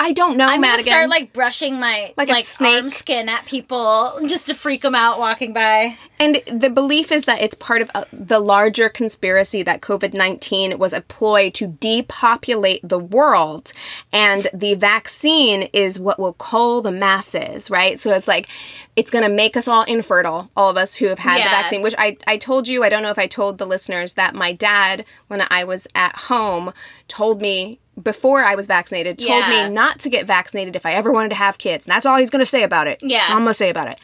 I- 0.00 0.12
don't 0.12 0.36
know, 0.36 0.44
I'm 0.46 0.60
gonna 0.62 0.72
Madigan. 0.72 0.84
start 0.86 1.08
like 1.10 1.32
brushing 1.32 1.78
my 1.80 2.12
Like 2.16 2.28
like, 2.28 2.44
snake. 2.46 2.88
skin 2.90 3.28
at 3.28 3.44
people 3.46 4.18
just 4.26 4.46
to 4.46 4.54
freak 4.54 4.82
them 4.82 4.94
out 4.94 5.18
walking 5.18 5.52
by. 5.52 5.98
and 6.18 6.42
the 6.50 6.70
belief 6.70 7.12
is 7.12 7.24
that 7.24 7.42
it's 7.42 7.54
part 7.56 7.82
of 7.82 7.90
uh, 7.94 8.04
the 8.12 8.38
larger 8.40 8.88
conspiracy 8.88 9.62
that 9.62 9.80
COVID 9.82 10.14
19 10.14 10.78
was 10.78 10.92
a 10.94 11.00
ploy 11.02 11.50
to 11.50 11.66
depopulate 11.66 12.80
the 12.88 12.98
world. 12.98 13.72
And 14.12 14.46
the 14.54 14.74
vaccine 14.74 15.62
is 15.72 16.00
what 16.00 16.18
will 16.18 16.32
cull 16.34 16.80
the 16.80 16.90
masses, 16.92 17.70
right? 17.70 17.98
So 17.98 18.12
it's 18.12 18.28
like, 18.28 18.48
it's 18.96 19.10
going 19.10 19.24
to 19.24 19.30
make 19.34 19.56
us 19.56 19.68
all 19.68 19.82
infertile, 19.84 20.50
all 20.56 20.70
of 20.70 20.76
us 20.76 20.96
who 20.96 21.06
have 21.06 21.18
had 21.18 21.38
the 21.44 21.50
vaccine, 21.50 21.82
which 21.82 21.94
I, 21.98 22.16
I 22.26 22.38
told 22.38 22.66
you, 22.68 22.82
I 22.82 22.88
don't 22.88 23.02
know 23.02 23.10
if 23.10 23.18
I 23.18 23.26
told 23.26 23.58
the 23.58 23.66
listeners 23.66 24.14
that 24.14 24.34
my 24.34 24.52
dad, 24.52 25.04
when 25.28 25.42
I 25.50 25.64
was 25.64 25.86
at 25.94 26.16
home, 26.16 26.72
told 27.08 27.42
me 27.42 27.78
before 28.02 28.44
I 28.44 28.54
was 28.54 28.66
vaccinated, 28.66 29.18
told 29.18 29.44
Yeah. 29.44 29.68
me 29.68 29.74
not 29.74 29.98
to 30.00 30.10
get 30.10 30.26
vaccinated 30.26 30.76
if 30.76 30.84
I 30.84 30.92
ever 30.92 31.10
wanted 31.10 31.30
to 31.30 31.34
have 31.36 31.58
kids. 31.58 31.86
And 31.86 31.92
that's 31.94 32.04
all 32.06 32.16
he's 32.16 32.30
going 32.30 32.40
to 32.40 32.46
say 32.46 32.62
about 32.62 32.86
it. 32.86 32.98
Yeah. 33.02 33.24
I'm 33.28 33.38
going 33.38 33.46
to 33.48 33.54
say 33.54 33.70
about 33.70 33.88
it. 33.88 34.00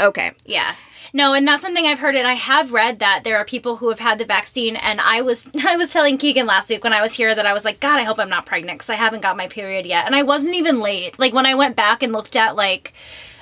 Okay. 0.00 0.32
Yeah. 0.44 0.74
No, 1.14 1.34
and 1.34 1.46
that's 1.46 1.60
something 1.60 1.84
I've 1.86 1.98
heard 1.98 2.16
and 2.16 2.26
I 2.26 2.34
have 2.34 2.72
read 2.72 2.98
that 3.00 3.20
there 3.22 3.36
are 3.36 3.44
people 3.44 3.76
who 3.76 3.90
have 3.90 3.98
had 3.98 4.18
the 4.18 4.24
vaccine 4.24 4.76
and 4.76 5.00
I 5.00 5.20
was 5.20 5.50
I 5.66 5.76
was 5.76 5.92
telling 5.92 6.16
Keegan 6.16 6.46
last 6.46 6.70
week 6.70 6.82
when 6.84 6.92
I 6.94 7.02
was 7.02 7.12
here 7.12 7.34
that 7.34 7.44
I 7.44 7.52
was 7.52 7.64
like 7.66 7.80
god 7.80 7.98
I 8.00 8.04
hope 8.04 8.18
I'm 8.18 8.30
not 8.30 8.46
pregnant 8.46 8.78
cuz 8.78 8.88
I 8.88 8.94
haven't 8.94 9.20
got 9.20 9.36
my 9.36 9.46
period 9.46 9.84
yet 9.84 10.06
and 10.06 10.16
I 10.16 10.22
wasn't 10.22 10.54
even 10.54 10.80
late. 10.80 11.18
Like 11.18 11.34
when 11.34 11.44
I 11.44 11.54
went 11.54 11.76
back 11.76 12.02
and 12.02 12.12
looked 12.12 12.34
at 12.36 12.56
like 12.56 12.94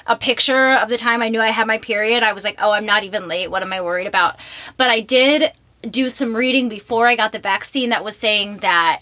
a 0.07 0.17
picture 0.17 0.73
of 0.73 0.89
the 0.89 0.97
time 0.99 1.23
I 1.23 1.29
knew 1.29 1.41
I 1.41 1.49
had 1.51 1.69
my 1.69 1.79
period, 1.79 2.25
I 2.25 2.33
was 2.33 2.43
like, 2.43 2.57
"Oh, 2.61 2.73
I'm 2.73 2.87
not 2.87 3.05
even 3.05 3.29
late. 3.29 3.51
What 3.51 3.63
am 3.63 3.73
I 3.73 3.81
worried 3.81 4.09
about?" 4.09 4.37
But 4.77 4.91
I 4.91 4.99
did 5.01 5.53
do 5.89 6.11
some 6.11 6.35
reading 6.35 6.69
before 6.69 7.07
I 7.07 7.15
got 7.15 7.31
the 7.31 7.39
vaccine 7.39 7.91
that 7.91 8.03
was 8.03 8.17
saying 8.17 8.59
that 8.59 9.01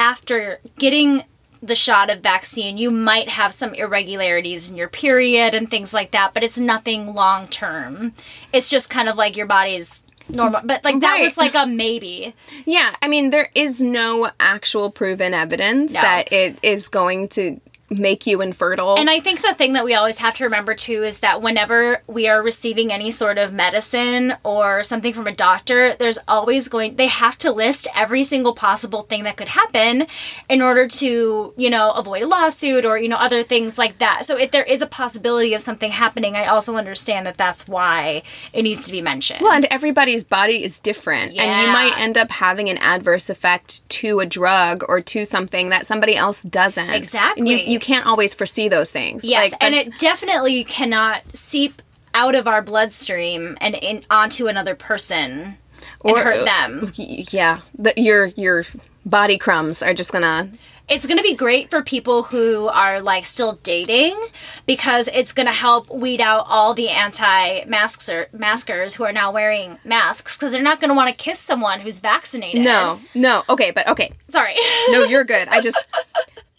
after 0.00 0.58
getting 0.78 1.22
the 1.62 1.76
shot 1.76 2.10
of 2.10 2.20
vaccine, 2.20 2.78
you 2.78 2.90
might 2.90 3.28
have 3.28 3.52
some 3.52 3.74
irregularities 3.74 4.70
in 4.70 4.76
your 4.76 4.88
period 4.88 5.54
and 5.54 5.70
things 5.70 5.92
like 5.92 6.10
that, 6.12 6.32
but 6.32 6.42
it's 6.42 6.58
nothing 6.58 7.14
long 7.14 7.46
term. 7.48 8.14
It's 8.52 8.70
just 8.70 8.88
kind 8.88 9.10
of 9.10 9.16
like 9.16 9.36
your 9.36 9.44
body's 9.46 10.02
normal. 10.30 10.62
But 10.64 10.82
like 10.84 11.00
that 11.00 11.14
Right. 11.16 11.22
was 11.24 11.36
like 11.36 11.54
a 11.54 11.66
maybe. 11.66 12.34
Yeah, 12.64 12.94
I 13.02 13.08
mean, 13.08 13.28
there 13.28 13.50
is 13.54 13.82
no 13.82 14.30
actual 14.40 14.90
proven 14.90 15.34
evidence 15.34 15.92
No. 15.92 16.00
that 16.00 16.32
it 16.32 16.58
is 16.62 16.88
going 16.88 17.28
to 17.30 17.60
make 17.90 18.26
you 18.26 18.40
infertile. 18.40 18.96
And 18.96 19.10
I 19.10 19.18
think 19.18 19.42
the 19.42 19.52
thing 19.52 19.72
that 19.72 19.84
we 19.84 19.94
always 19.94 20.18
have 20.18 20.36
to 20.36 20.44
remember 20.44 20.74
too 20.74 21.02
is 21.02 21.20
that 21.20 21.42
whenever 21.42 22.02
we 22.06 22.28
are 22.28 22.40
receiving 22.40 22.92
any 22.92 23.10
sort 23.10 23.36
of 23.36 23.52
medicine 23.52 24.34
or 24.44 24.84
something 24.84 25.12
from 25.12 25.26
a 25.26 25.34
doctor, 25.34 25.94
there's 25.94 26.18
always 26.28 26.68
going 26.68 26.94
they 26.96 27.08
have 27.08 27.36
to 27.38 27.50
list 27.50 27.88
every 27.96 28.22
single 28.22 28.54
possible 28.54 29.02
thing 29.02 29.24
that 29.24 29.36
could 29.36 29.48
happen 29.48 30.06
in 30.48 30.62
order 30.62 30.86
to, 30.86 31.52
you 31.56 31.70
know, 31.70 31.90
avoid 31.92 32.22
a 32.22 32.28
lawsuit 32.28 32.84
or, 32.84 32.96
you 32.96 33.08
know, 33.08 33.16
other 33.16 33.42
things 33.42 33.76
like 33.76 33.98
that. 33.98 34.24
So 34.24 34.38
if 34.38 34.52
there 34.52 34.62
is 34.62 34.80
a 34.82 34.86
possibility 34.86 35.52
of 35.54 35.62
something 35.62 35.90
happening, 35.90 36.36
I 36.36 36.46
also 36.46 36.76
understand 36.76 37.26
that 37.26 37.36
that's 37.36 37.66
why 37.66 38.22
it 38.52 38.62
needs 38.62 38.84
to 38.86 38.92
be 38.92 39.00
mentioned. 39.00 39.40
well, 39.42 39.52
and 39.52 39.66
everybody's 39.70 40.22
body 40.22 40.62
is 40.62 40.78
different, 40.78 41.36
and 41.36 41.66
you 41.66 41.72
might 41.72 41.98
end 41.98 42.16
up 42.16 42.30
having 42.30 42.68
an 42.68 42.78
adverse 42.78 43.28
effect 43.30 43.88
to 43.88 44.20
a 44.20 44.26
drug 44.26 44.84
or 44.88 45.00
to 45.00 45.24
something 45.24 45.70
that 45.70 45.86
somebody 45.86 46.14
else 46.14 46.44
doesn't. 46.44 46.84
And 46.84 46.92
you, 46.92 46.98
Exactly. 46.98 47.70
you 47.72 47.79
can't 47.80 48.06
always 48.06 48.34
foresee 48.34 48.68
those 48.68 48.92
things. 48.92 49.24
Yes, 49.26 49.52
Like, 49.52 49.64
and 49.64 49.74
it 49.74 49.98
definitely 49.98 50.62
cannot 50.64 51.22
seep 51.36 51.82
out 52.14 52.34
of 52.34 52.46
our 52.46 52.62
bloodstream 52.62 53.56
and 53.60 53.74
in 53.74 54.04
onto 54.10 54.46
another 54.46 54.74
person 54.74 55.30
and 55.30 55.56
Or- 56.00 56.22
hurt 56.22 56.38
uh, 56.40 56.44
them. 56.44 56.92
yeah, 56.96 57.60
the, 57.78 57.92
your 57.96 58.26
your 58.26 58.64
body 59.06 59.38
crumbs 59.38 59.82
are 59.82 59.94
just 59.94 60.12
gonna 60.12 60.50
It's 60.88 61.06
going 61.06 61.16
to 61.18 61.22
be 61.22 61.34
great 61.34 61.70
for 61.70 61.82
people 61.82 62.24
who 62.24 62.66
are 62.68 63.00
like 63.00 63.24
still 63.26 63.60
dating 63.62 64.20
because 64.66 65.08
it's 65.08 65.32
going 65.32 65.46
to 65.46 65.52
help 65.52 65.88
weed 65.88 66.20
out 66.20 66.44
all 66.48 66.74
the 66.74 66.88
anti-masker 66.90 68.26
maskers 68.32 68.96
who 68.96 69.04
are 69.04 69.12
now 69.12 69.30
wearing 69.30 69.78
masks 69.84 70.36
because 70.36 70.50
they're 70.52 70.62
not 70.62 70.80
going 70.80 70.88
to 70.90 70.94
want 70.94 71.08
to 71.08 71.14
kiss 71.24 71.38
someone 71.38 71.78
who's 71.80 71.98
vaccinated. 71.98 72.62
no 72.62 72.98
no 73.14 73.44
okay, 73.48 73.70
but 73.70 73.86
okay, 73.88 74.10
sorry. 74.28 74.54
no, 74.90 75.04
you're 75.04 75.24
good. 75.34 75.46
I 75.48 75.60
just 75.60 75.78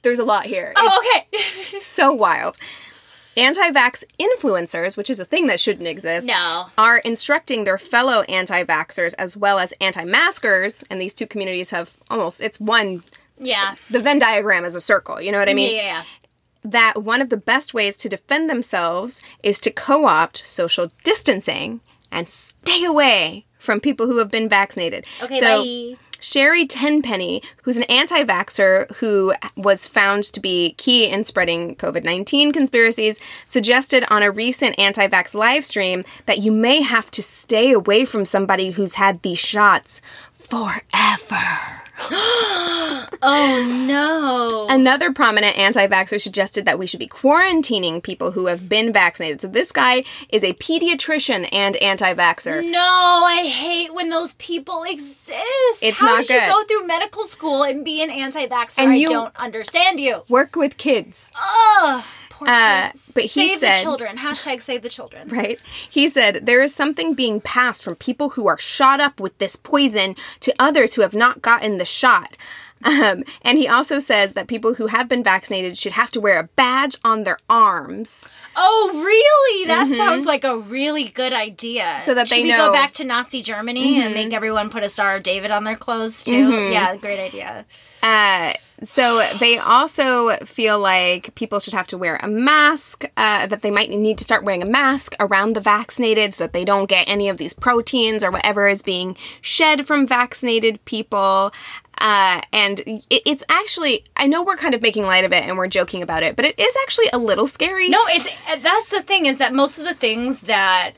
there's 0.02 0.20
a 0.20 0.26
lot 0.26 0.46
here. 0.46 0.74
oh, 0.76 1.26
It's 1.32 1.58
okay. 1.72 1.78
so 1.80 2.14
wild. 2.14 2.58
Anti-vax 3.38 4.04
influencers, 4.20 4.98
which 4.98 5.10
is 5.10 5.20
a 5.22 5.26
thing 5.26 5.48
that 5.48 5.60
shouldn't 5.60 5.88
exist, 5.88 6.28
No. 6.28 6.66
are 6.78 6.98
instructing 6.98 7.64
their 7.64 7.78
fellow 7.78 8.24
anti-vaxxers 8.24 9.14
as 9.18 9.38
well 9.38 9.58
as 9.58 9.74
anti-maskers, 9.80 10.84
and 10.90 11.00
these 11.00 11.14
two 11.14 11.28
communities 11.28 11.70
have 11.70 11.96
almost 12.10 12.42
it's 12.42 12.60
one 12.60 13.04
yeah. 13.40 13.76
the 13.90 14.02
Venn 14.02 14.20
diagram 14.20 14.66
is 14.66 14.76
a 14.76 14.82
circle, 14.82 15.22
you 15.22 15.32
know 15.32 15.40
what 15.40 15.48
I 15.48 15.54
mean? 15.54 15.74
yeah, 15.74 15.82
yeah. 15.82 16.04
That 16.64 17.04
one 17.04 17.22
of 17.22 17.30
the 17.30 17.38
best 17.38 17.74
ways 17.74 17.96
to 17.98 18.10
defend 18.10 18.50
themselves 18.50 19.22
is 19.44 19.60
to 19.62 19.72
co-opt 19.72 20.46
social 20.46 20.92
distancing 21.04 21.80
and 22.12 22.28
stay 22.30 22.84
away 22.84 23.46
from 23.58 23.80
people 23.80 24.06
who 24.08 24.20
have 24.20 24.30
been 24.30 24.50
vaccinated. 24.50 25.06
Okay, 25.24 25.40
so, 25.40 25.64
bye. 25.64 25.98
Sherry 26.22 26.66
Tenpenny, 26.68 27.42
who's 27.64 27.78
an 27.78 27.84
anti 27.84 28.24
vaxxer 28.24 28.90
who 28.98 29.34
was 29.58 29.88
found 29.88 30.24
to 30.26 30.40
be 30.40 30.74
key 30.78 31.08
in 31.08 31.24
spreading 31.24 31.76
COVID 31.76 32.04
19 32.04 32.52
conspiracies, 32.54 33.20
suggested 33.48 34.06
on 34.10 34.24
a 34.24 34.32
recent 34.32 34.78
anti 34.80 35.08
vax 35.08 35.34
live 35.34 35.66
stream 35.66 36.06
that 36.28 36.38
you 36.38 36.52
may 36.52 36.82
have 36.82 37.10
to 37.12 37.24
stay 37.24 37.72
away 37.72 38.06
from 38.06 38.24
somebody 38.24 38.72
who's 38.72 38.94
had 38.96 39.22
these 39.24 39.40
shots 39.40 40.02
forever. 40.32 41.48
Oh 43.24 43.86
no. 43.88 43.91
Another 44.72 45.12
prominent 45.12 45.58
anti 45.58 45.86
vaxxer 45.88 46.20
suggested 46.22 46.66
that 46.66 46.80
we 46.80 46.88
should 46.88 47.00
be 47.00 47.08
quarantining 47.08 48.02
people 48.02 48.32
who 48.32 48.46
have 48.48 48.70
been 48.70 48.94
vaccinated. 48.94 49.42
So 49.42 49.48
this 49.48 49.72
guy 49.72 50.04
is 50.30 50.44
a 50.44 50.54
pediatrician 50.54 51.48
and 51.52 51.76
anti 51.78 52.14
vaxxer. 52.14 52.64
no, 52.70 52.80
I 53.28 53.46
hate 53.48 53.94
when 53.94 54.10
those 54.10 54.34
people 54.36 54.84
exist. 54.84 55.84
It's 55.84 56.00
How 56.00 56.06
not 56.08 56.26
did 56.26 56.42
you 56.42 56.48
go 56.50 56.64
through 56.64 56.88
medical 56.88 57.24
school 57.26 57.64
and 57.64 57.84
be 57.84 58.02
an 58.02 58.10
anti-vaxxer? 58.10 58.80
And 58.80 58.92
I 58.92 58.96
you- 58.96 59.08
don't 59.08 59.36
understand 59.36 60.00
you. 60.00 60.24
Work 60.30 60.56
with 60.56 60.78
kids. 60.78 61.32
Ugh. 61.36 62.04
Poor 62.30 62.48
Uh, 62.48 62.90
but 63.14 63.24
he 63.24 63.28
save 63.28 63.60
said- 63.60 63.78
the 63.80 63.84
children. 63.84 64.18
Hashtag 64.18 64.62
save 64.62 64.82
the 64.82 64.90
children. 64.90 65.28
right? 65.40 65.60
He 65.90 66.08
said 66.08 66.46
there 66.46 66.62
is 66.64 66.74
something 66.74 67.14
being 67.14 67.42
passed 67.42 67.84
from 67.84 67.96
people 67.96 68.30
who 68.32 68.48
are 68.48 68.58
shot 68.58 69.00
up 69.00 69.20
with 69.20 69.38
this 69.38 69.56
poison 69.56 70.16
to 70.40 70.54
others 70.58 70.94
who 70.96 71.02
have 71.02 71.14
not 71.14 71.42
gotten 71.42 71.78
the 71.78 71.86
shot. 71.86 72.38
Um, 72.84 73.24
and 73.44 73.58
he 73.58 73.68
also 73.68 74.00
says 74.00 74.34
that 74.34 74.48
people 74.48 74.74
who 74.76 74.88
have 74.88 75.08
been 75.08 75.24
vaccinated 75.24 75.78
should 75.78 75.92
have 75.94 76.12
to 76.12 76.22
wear 76.22 76.40
a 76.40 76.44
badge 76.44 76.96
on 77.04 77.24
their 77.24 77.38
arms. 77.50 78.32
Oh, 78.56 78.92
really? 79.04 79.68
That 79.68 79.88
sounds 79.88 80.26
like 80.26 80.44
a 80.44 80.58
really 80.58 81.06
good 81.10 81.34
idea. 81.34 81.84
Mm-hmm. 81.84 82.06
So 82.06 82.14
that 82.14 82.30
they 82.30 82.38
Should 82.38 82.44
we 82.44 82.50
know- 82.52 82.58
Mm-hmm. 82.58 82.68
go 82.68 82.74
back 82.74 82.94
to 82.94 83.04
Nazi 83.04 83.42
Germany 83.42 84.02
and 84.02 84.14
make 84.14 84.34
everyone 84.34 84.70
put 84.70 84.84
a 84.84 84.90
Star 84.90 85.16
of 85.16 85.24
David 85.24 85.52
on 85.52 85.64
their 85.64 85.76
clothes 85.76 86.24
too? 86.24 86.50
Yeah, 86.72 86.96
great 86.96 87.20
idea. 87.20 87.66
Uh, 88.04 88.54
so 88.84 89.22
they 89.40 89.60
also 89.60 90.32
feel 90.38 90.80
like 90.80 91.36
people 91.36 91.60
should 91.60 91.76
have 91.76 91.86
to 91.88 91.98
wear 92.00 92.20
a 92.24 92.28
mask, 92.28 93.06
uh, 93.16 93.46
that 93.46 93.62
they 93.62 93.70
might 93.70 93.92
need 93.92 94.18
to 94.18 94.24
start 94.24 94.44
wearing 94.44 94.64
a 94.64 94.66
mask 94.66 95.14
around 95.20 95.56
the 95.56 95.60
vaccinated 95.62 96.34
so 96.34 96.44
that 96.46 96.52
they 96.54 96.66
don't 96.66 96.88
get 96.90 97.08
any 97.08 97.30
of 97.30 97.38
these 97.38 97.54
proteins 97.54 98.24
or 98.24 98.32
whatever 98.32 98.68
is 98.68 98.82
being 98.82 99.16
shed 99.42 99.86
from 99.86 100.08
vaccinated 100.08 100.84
people. 100.86 101.52
Uh, 101.98 102.42
and 102.52 102.80
it, 102.80 103.06
it's 103.10 103.44
actually, 103.48 104.06
I 104.18 104.28
know 104.28 104.44
we're 104.44 104.58
kind 104.58 104.74
of 104.74 104.82
making 104.82 105.04
light 105.04 105.24
of 105.24 105.32
it 105.32 105.44
and 105.44 105.58
we're 105.58 105.68
joking 105.68 106.02
about 106.02 106.24
it, 106.24 106.36
but 106.36 106.46
it 106.46 106.58
is 106.58 106.76
actually 106.84 107.10
a 107.14 107.18
little 107.18 107.48
scary. 107.48 107.90
No, 107.90 108.04
it's 108.08 108.28
that's 108.64 108.90
the 108.90 109.02
thing 109.02 109.26
is 109.28 109.38
that 109.38 109.54
most 109.54 109.78
of 109.78 109.86
the 109.86 109.94
things 109.94 110.42
that 110.42 110.94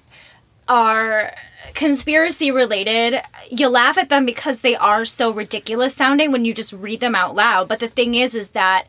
are 0.67 1.35
conspiracy 1.73 2.51
related, 2.51 3.21
you 3.49 3.67
laugh 3.67 3.97
at 3.97 4.09
them 4.09 4.25
because 4.25 4.61
they 4.61 4.75
are 4.75 5.05
so 5.05 5.31
ridiculous 5.31 5.95
sounding 5.95 6.31
when 6.31 6.45
you 6.45 6.53
just 6.53 6.73
read 6.73 6.99
them 6.99 7.15
out 7.15 7.35
loud. 7.35 7.67
But 7.67 7.79
the 7.79 7.87
thing 7.87 8.15
is, 8.15 8.35
is 8.35 8.51
that 8.51 8.85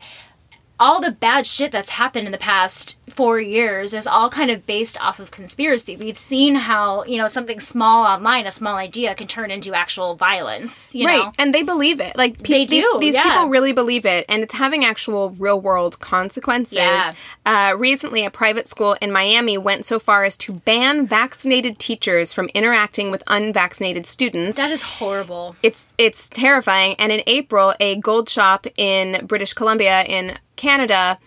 all 0.79 1.01
the 1.01 1.11
bad 1.11 1.47
shit 1.47 1.71
that's 1.71 1.91
happened 1.91 2.25
in 2.25 2.31
the 2.31 2.37
past 2.37 2.99
four 3.09 3.39
years 3.39 3.93
is 3.93 4.05
all 4.05 4.29
kind 4.29 4.51
of 4.51 4.65
based 4.67 4.99
off 5.01 5.19
of 5.19 5.31
conspiracy. 5.31 5.95
We've 5.95 6.17
seen 6.17 6.55
how, 6.55 7.05
you 7.05 7.17
know, 7.17 7.29
something 7.29 7.61
small 7.61 8.05
online, 8.05 8.45
a 8.45 8.51
small 8.51 8.75
idea 8.75 9.15
can 9.15 9.27
turn 9.27 9.51
into 9.51 9.73
actual 9.73 10.15
violence, 10.15 10.93
you 10.93 11.05
right, 11.07 11.23
know? 11.23 11.31
and 11.37 11.53
they 11.53 11.63
believe 11.63 12.01
it. 12.01 12.17
Like 12.17 12.43
pe- 12.43 12.53
They 12.53 12.65
these, 12.65 12.83
do, 12.83 12.97
These 12.99 13.15
yeah. 13.15 13.23
people 13.23 13.47
really 13.47 13.71
believe 13.71 14.05
it, 14.05 14.25
and 14.27 14.43
it's 14.43 14.53
having 14.55 14.83
actual 14.83 15.29
real 15.31 15.61
world 15.61 15.99
consequences. 16.01 16.75
Yeah. 16.77 17.13
Uh, 17.45 17.75
recently, 17.77 18.25
a 18.25 18.29
private 18.29 18.67
school 18.67 18.97
in 19.01 19.11
Miami 19.11 19.57
went 19.57 19.85
so 19.85 19.97
far 19.97 20.25
as 20.25 20.35
to 20.37 20.53
ban 20.53 21.07
vaccinated 21.07 21.79
teachers 21.79 22.33
from 22.33 22.49
interacting 22.53 23.11
with 23.11 23.23
unvaccinated 23.27 24.05
students. 24.05 24.57
That 24.57 24.71
is 24.71 24.81
horrible. 24.81 25.55
it's 25.63 25.93
it's 25.97 26.27
terrifying. 26.27 26.95
And 26.99 27.11
in 27.13 27.21
April, 27.27 27.73
a 27.79 27.95
gold 27.97 28.27
shop 28.27 28.67
in 28.75 29.25
British 29.25 29.53
Columbia 29.53 30.03
in 30.03 30.37
Canada. 30.55 31.17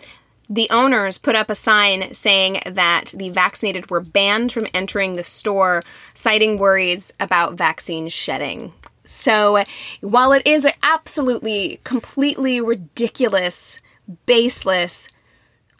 The 0.50 0.68
owners 0.70 1.18
put 1.18 1.34
up 1.34 1.50
a 1.50 1.54
sign 1.54 2.14
saying 2.14 2.60
that 2.64 3.12
the 3.14 3.28
vaccinated 3.28 3.90
were 3.90 4.00
banned 4.00 4.50
from 4.50 4.66
entering 4.72 5.16
the 5.16 5.22
store, 5.22 5.82
citing 6.14 6.58
worries 6.58 7.12
about 7.20 7.54
vaccine 7.54 8.08
shedding. 8.08 8.72
So, 9.04 9.64
while 10.00 10.32
it 10.32 10.46
is 10.46 10.66
absolutely, 10.82 11.80
completely 11.84 12.60
ridiculous, 12.60 13.80
baseless, 14.26 15.08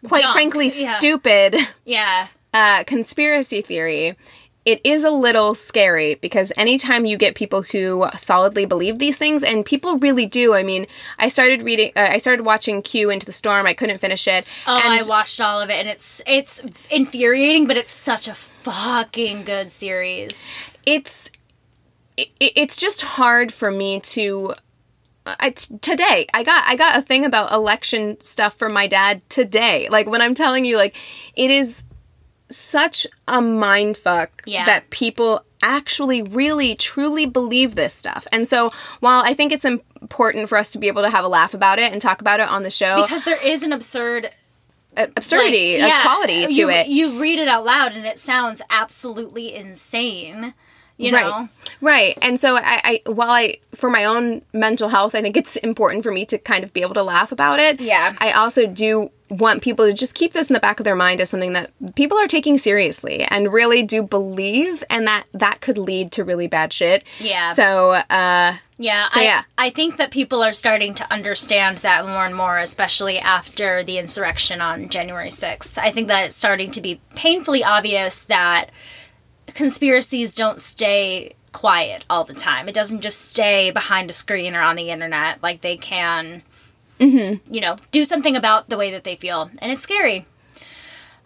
quite 0.06 0.22
Junk, 0.22 0.34
frankly, 0.34 0.66
yeah. 0.66 0.98
stupid 0.98 1.56
Yeah. 1.84 2.28
uh, 2.54 2.84
conspiracy 2.84 3.60
theory, 3.62 4.16
it 4.68 4.82
is 4.84 5.02
a 5.02 5.10
little 5.10 5.54
scary 5.54 6.16
because 6.16 6.52
anytime 6.54 7.06
you 7.06 7.16
get 7.16 7.34
people 7.34 7.62
who 7.62 8.04
solidly 8.18 8.66
believe 8.66 8.98
these 8.98 9.16
things, 9.16 9.42
and 9.42 9.64
people 9.64 9.96
really 9.96 10.26
do. 10.26 10.52
I 10.52 10.62
mean, 10.62 10.86
I 11.18 11.28
started 11.28 11.62
reading, 11.62 11.90
uh, 11.96 12.08
I 12.10 12.18
started 12.18 12.44
watching 12.44 12.82
Q 12.82 13.08
Into 13.08 13.24
the 13.24 13.32
Storm. 13.32 13.64
I 13.64 13.72
couldn't 13.72 13.96
finish 13.96 14.28
it. 14.28 14.44
Oh, 14.66 14.78
and 14.78 14.92
I 14.92 15.02
watched 15.08 15.40
all 15.40 15.62
of 15.62 15.70
it, 15.70 15.78
and 15.78 15.88
it's 15.88 16.22
it's 16.26 16.62
infuriating, 16.90 17.66
but 17.66 17.78
it's 17.78 17.90
such 17.90 18.28
a 18.28 18.34
fucking 18.34 19.44
good 19.44 19.70
series. 19.70 20.54
it's 20.84 21.30
it, 22.18 22.28
it's 22.38 22.76
just 22.76 23.00
hard 23.00 23.50
for 23.50 23.70
me 23.70 24.00
to 24.00 24.52
I, 25.40 25.50
t- 25.50 25.78
today 25.78 26.26
I 26.34 26.44
got 26.44 26.64
I 26.66 26.76
got 26.76 26.98
a 26.98 27.00
thing 27.00 27.24
about 27.24 27.52
election 27.52 28.20
stuff 28.20 28.54
from 28.54 28.74
my 28.74 28.86
dad 28.86 29.22
today. 29.30 29.88
Like 29.88 30.06
when 30.06 30.20
I'm 30.20 30.34
telling 30.34 30.66
you 30.66 30.76
like 30.76 30.94
it 31.36 31.50
is 31.50 31.84
such 32.50 33.06
a 33.26 33.40
mind 33.40 33.96
fuck 33.96 34.42
Yeah. 34.46 34.64
that 34.66 34.90
people 34.90 35.44
actually 35.62 36.22
really 36.22 36.74
truly 36.74 37.26
believe 37.26 37.74
this 37.74 37.92
stuff. 37.94 38.26
And 38.32 38.46
so 38.46 38.72
while 39.00 39.22
I 39.22 39.34
think 39.34 39.52
it's 39.52 39.64
important 39.64 40.48
for 40.48 40.56
us 40.56 40.70
to 40.70 40.78
be 40.78 40.86
able 40.88 41.02
to 41.02 41.10
have 41.10 41.24
a 41.24 41.28
laugh 41.28 41.52
about 41.52 41.78
it 41.78 41.92
and 41.92 42.00
talk 42.00 42.20
about 42.20 42.40
it 42.40 42.48
on 42.48 42.62
the 42.62 42.70
show, 42.70 43.02
Because 43.02 43.24
there 43.24 43.40
is 43.44 43.62
an 43.64 43.72
absurd 43.72 44.30
absurdity, 44.96 45.80
like, 45.80 45.92
a 45.92 46.02
quality 46.02 46.46
to 46.46 46.52
you, 46.52 46.70
it. 46.70 46.88
You 46.88 47.20
read 47.20 47.38
it 47.38 47.48
out 47.48 47.64
loud, 47.64 47.94
and 47.94 48.04
it 48.06 48.18
sounds 48.18 48.62
absolutely 48.70 49.54
insane. 49.54 50.54
You 50.96 51.12
know, 51.12 51.30
Right. 51.30 51.48
Right. 51.80 52.18
And 52.22 52.40
so 52.40 52.56
I, 52.56 53.00
I 53.06 53.10
while 53.10 53.30
I 53.30 53.58
for 53.72 53.88
my 53.88 54.04
own 54.04 54.42
mental 54.52 54.88
health, 54.88 55.14
I 55.14 55.22
think 55.22 55.36
it's 55.36 55.54
important 55.56 56.02
for 56.02 56.10
me 56.10 56.26
to 56.26 56.38
kind 56.38 56.64
of 56.64 56.72
be 56.72 56.82
able 56.82 56.94
to 56.94 57.04
laugh 57.04 57.30
about 57.30 57.60
it. 57.60 57.80
Yeah. 57.80 58.16
I 58.18 58.32
also 58.32 58.66
do 58.66 59.12
want 59.30 59.62
people 59.62 59.86
to 59.86 59.92
just 59.92 60.14
keep 60.14 60.32
this 60.32 60.50
in 60.50 60.54
the 60.54 60.60
back 60.60 60.80
of 60.80 60.84
their 60.84 60.96
mind 60.96 61.20
as 61.20 61.30
something 61.30 61.52
that 61.52 61.70
people 61.94 62.16
are 62.18 62.26
taking 62.26 62.58
seriously 62.58 63.22
and 63.24 63.52
really 63.52 63.82
do 63.82 64.02
believe, 64.02 64.82
and 64.88 65.06
that 65.06 65.24
that 65.32 65.60
could 65.60 65.78
lead 65.78 66.12
to 66.12 66.24
really 66.24 66.46
bad 66.46 66.72
shit. 66.72 67.04
Yeah. 67.20 67.52
So, 67.52 67.90
uh, 67.92 68.56
Yeah, 68.78 69.08
So, 69.08 69.20
I, 69.20 69.22
yeah. 69.24 69.42
I 69.56 69.70
think 69.70 69.96
that 69.96 70.10
people 70.10 70.42
are 70.42 70.52
starting 70.52 70.94
to 70.94 71.12
understand 71.12 71.78
that 71.78 72.06
more 72.06 72.24
and 72.24 72.34
more, 72.34 72.58
especially 72.58 73.18
after 73.18 73.82
the 73.82 73.98
insurrection 73.98 74.60
on 74.60 74.88
January 74.88 75.30
6th. 75.30 75.76
I 75.78 75.90
think 75.90 76.08
that 76.08 76.24
it's 76.26 76.36
starting 76.36 76.70
to 76.72 76.80
be 76.80 77.00
painfully 77.14 77.64
obvious 77.64 78.22
that 78.22 78.70
conspiracies 79.54 80.34
don't 80.34 80.60
stay 80.60 81.34
quiet 81.52 82.04
all 82.08 82.24
the 82.24 82.34
time. 82.34 82.68
It 82.68 82.74
doesn't 82.74 83.00
just 83.00 83.20
stay 83.30 83.70
behind 83.70 84.10
a 84.10 84.12
screen 84.12 84.54
or 84.54 84.60
on 84.60 84.76
the 84.76 84.90
internet. 84.90 85.42
Like 85.42 85.60
they 85.60 85.76
can, 85.76 86.42
Mm-hmm. 86.98 87.54
you 87.54 87.60
know, 87.60 87.76
do 87.90 88.04
something 88.04 88.36
about 88.36 88.68
the 88.68 88.76
way 88.76 88.90
that 88.90 89.04
they 89.04 89.16
feel. 89.16 89.50
And 89.58 89.70
it's 89.70 89.82
scary. 89.82 90.26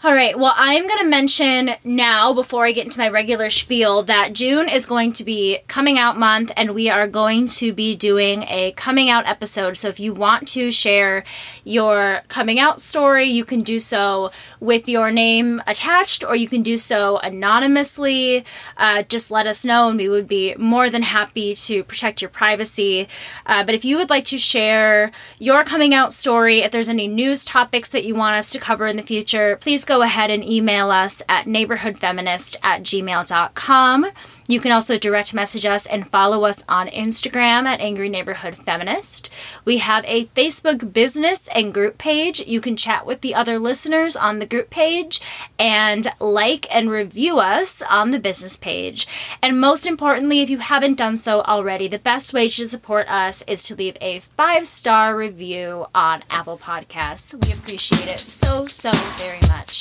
All 0.05 0.15
right. 0.15 0.37
Well, 0.37 0.53
I'm 0.57 0.89
going 0.89 0.99
to 0.99 1.07
mention 1.07 1.71
now, 1.85 2.35
before 2.35 2.67
I 2.67 2.73
get 2.73 2.87
into 2.87 2.99
my 2.99 3.09
regular 3.09 3.51
spiel, 3.51 4.03
that 4.03 4.33
June 4.33 4.69
is 4.69 4.85
going 4.85 5.13
to 5.13 5.23
be 5.23 5.59
coming 5.69 5.97
out 5.97 6.19
month, 6.19 6.51
and 6.57 6.75
we 6.75 6.91
are 6.91 7.07
going 7.07 7.47
to 7.47 7.73
be 7.73 7.95
doing 7.95 8.43
a 8.49 8.73
coming 8.73 9.11
out 9.11 9.29
episode. 9.29 9.79
So 9.79 9.87
if 9.87 10.01
you 10.01 10.13
want 10.13 10.49
to 10.49 10.73
share 10.73 11.23
your 11.63 12.23
coming 12.27 12.59
out 12.59 12.81
story, 12.81 13.27
you 13.27 13.45
can 13.45 13.61
do 13.61 13.79
so 13.79 14.33
with 14.59 14.89
your 14.89 15.13
name 15.13 15.63
attached, 15.69 16.25
or 16.25 16.35
you 16.35 16.49
can 16.49 16.65
do 16.65 16.77
so 16.77 17.19
anonymously. 17.19 18.45
Uh, 18.77 19.05
just 19.05 19.31
let 19.31 19.47
us 19.47 19.65
know, 19.65 19.89
and 19.89 19.99
we 19.99 20.09
would 20.09 20.27
be 20.27 20.57
more 20.57 20.91
than 20.91 21.03
happy 21.03 21.55
to 21.55 21.85
protect 21.85 22.21
your 22.21 22.29
privacy. 22.29 23.07
Uh, 23.47 23.63
but 23.63 23.77
if 23.77 23.85
you 23.85 23.99
would 23.99 24.11
like 24.11 24.25
to 24.25 24.37
share 24.37 25.13
your 25.39 25.63
coming 25.63 25.95
out 25.95 26.13
story, 26.13 26.59
if 26.59 26.73
there's 26.73 26.89
any 26.89 27.07
news 27.07 27.45
topics 27.45 27.93
that 27.93 28.05
you 28.05 28.17
want 28.17 28.35
us 28.35 28.51
to 28.51 28.59
cover 28.59 28.89
in 28.89 28.97
the 28.97 29.03
future, 29.05 29.57
please 29.59 29.85
go 29.85 29.92
ahead 30.01 30.31
and 30.31 30.43
email 30.43 30.91
us 30.91 31.23
at 31.29 31.45
neighborhoodfeminist 31.45 32.57
at 32.63 32.83
gmail.com. 32.83 34.07
You 34.49 34.61
can 34.61 34.73
also 34.73 34.99
direct 34.99 35.33
message 35.33 35.65
us 35.65 35.87
and 35.87 36.09
follow 36.09 36.45
us 36.45 36.65
on 36.69 36.89
Instagram 36.89 37.65
at 37.65 37.81
Angry 37.81 38.09
Neighborhood 38.09 38.57
Feminist. 38.57 39.31
We 39.65 39.79
have 39.79 40.05
a 40.07 40.27
Facebook 40.27 40.93
business 40.93 41.49
and 41.55 41.73
group 41.73 41.97
page. 41.97 42.41
You 42.47 42.61
can 42.61 42.77
chat 42.77 43.07
with 43.07 43.21
the 43.21 43.35
other 43.35 43.59
listeners 43.59 44.17
on 44.17 44.41
the 44.41 44.47
group 44.47 44.69
page 44.69 45.21
and 45.59 46.09
like 46.19 46.67
and 46.75 46.91
review 46.91 47.39
us 47.39 47.83
on 47.89 48.11
the 48.11 48.19
business 48.19 48.57
page. 48.57 49.07
And 49.41 49.61
most 49.61 49.87
importantly, 49.87 50.41
if 50.41 50.51
you 50.51 50.59
haven't 50.59 50.99
done 50.99 51.17
so 51.17 51.43
already, 51.43 51.87
the 51.87 51.99
best 51.99 52.35
way 52.35 52.49
to 52.49 52.67
support 52.67 53.09
us 53.09 53.43
is 53.43 53.63
to 53.65 53.77
leave 53.77 53.97
a 54.01 54.21
five 54.21 54.67
star 54.67 55.17
review 55.17 55.87
on 55.95 56.25
Apple 56.31 56.59
Podcasts. 56.59 57.33
We 57.33 57.53
appreciate 57.53 58.13
it 58.13 58.19
so, 58.19 58.67
so 58.67 58.91
very 59.17 59.41
much. 59.49 59.72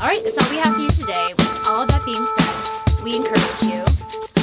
All 0.00 0.06
right, 0.06 0.20
that's 0.22 0.38
all 0.38 0.48
we 0.50 0.58
have 0.58 0.74
for 0.76 0.80
you 0.80 0.88
today. 0.90 1.26
With 1.36 1.66
all 1.68 1.82
of 1.82 1.88
that 1.88 2.04
being 2.04 2.24
said, 2.38 3.02
we 3.02 3.16
encourage 3.16 3.62
you 3.62 3.82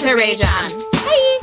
to 0.01 0.13
rage 0.13 0.41
on. 0.41 0.69
Bye. 0.91 1.39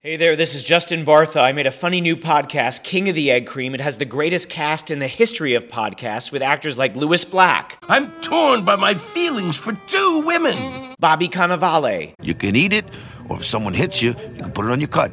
Hey 0.00 0.16
there, 0.16 0.34
this 0.34 0.56
is 0.56 0.64
Justin 0.64 1.04
Bartha. 1.04 1.40
I 1.42 1.52
made 1.52 1.66
a 1.68 1.70
funny 1.70 2.00
new 2.00 2.16
podcast, 2.16 2.82
King 2.82 3.08
of 3.08 3.14
the 3.14 3.30
Egg 3.30 3.46
Cream. 3.46 3.72
It 3.72 3.80
has 3.80 3.98
the 3.98 4.04
greatest 4.04 4.48
cast 4.48 4.90
in 4.90 4.98
the 4.98 5.06
history 5.06 5.54
of 5.54 5.68
podcasts 5.68 6.32
with 6.32 6.42
actors 6.42 6.76
like 6.76 6.96
Lewis 6.96 7.24
Black, 7.24 7.78
I'm 7.88 8.10
torn 8.20 8.64
by 8.64 8.74
my 8.74 8.94
feelings 8.94 9.56
for 9.58 9.74
two 9.86 10.22
women. 10.26 10.94
Bobby 10.98 11.28
Cannavale, 11.28 12.14
You 12.20 12.34
can 12.34 12.56
eat 12.56 12.72
it, 12.72 12.84
or 13.28 13.36
if 13.36 13.44
someone 13.44 13.74
hits 13.74 14.02
you, 14.02 14.08
you 14.08 14.42
can 14.42 14.50
put 14.50 14.66
it 14.66 14.72
on 14.72 14.80
your 14.80 14.88
cut. 14.88 15.12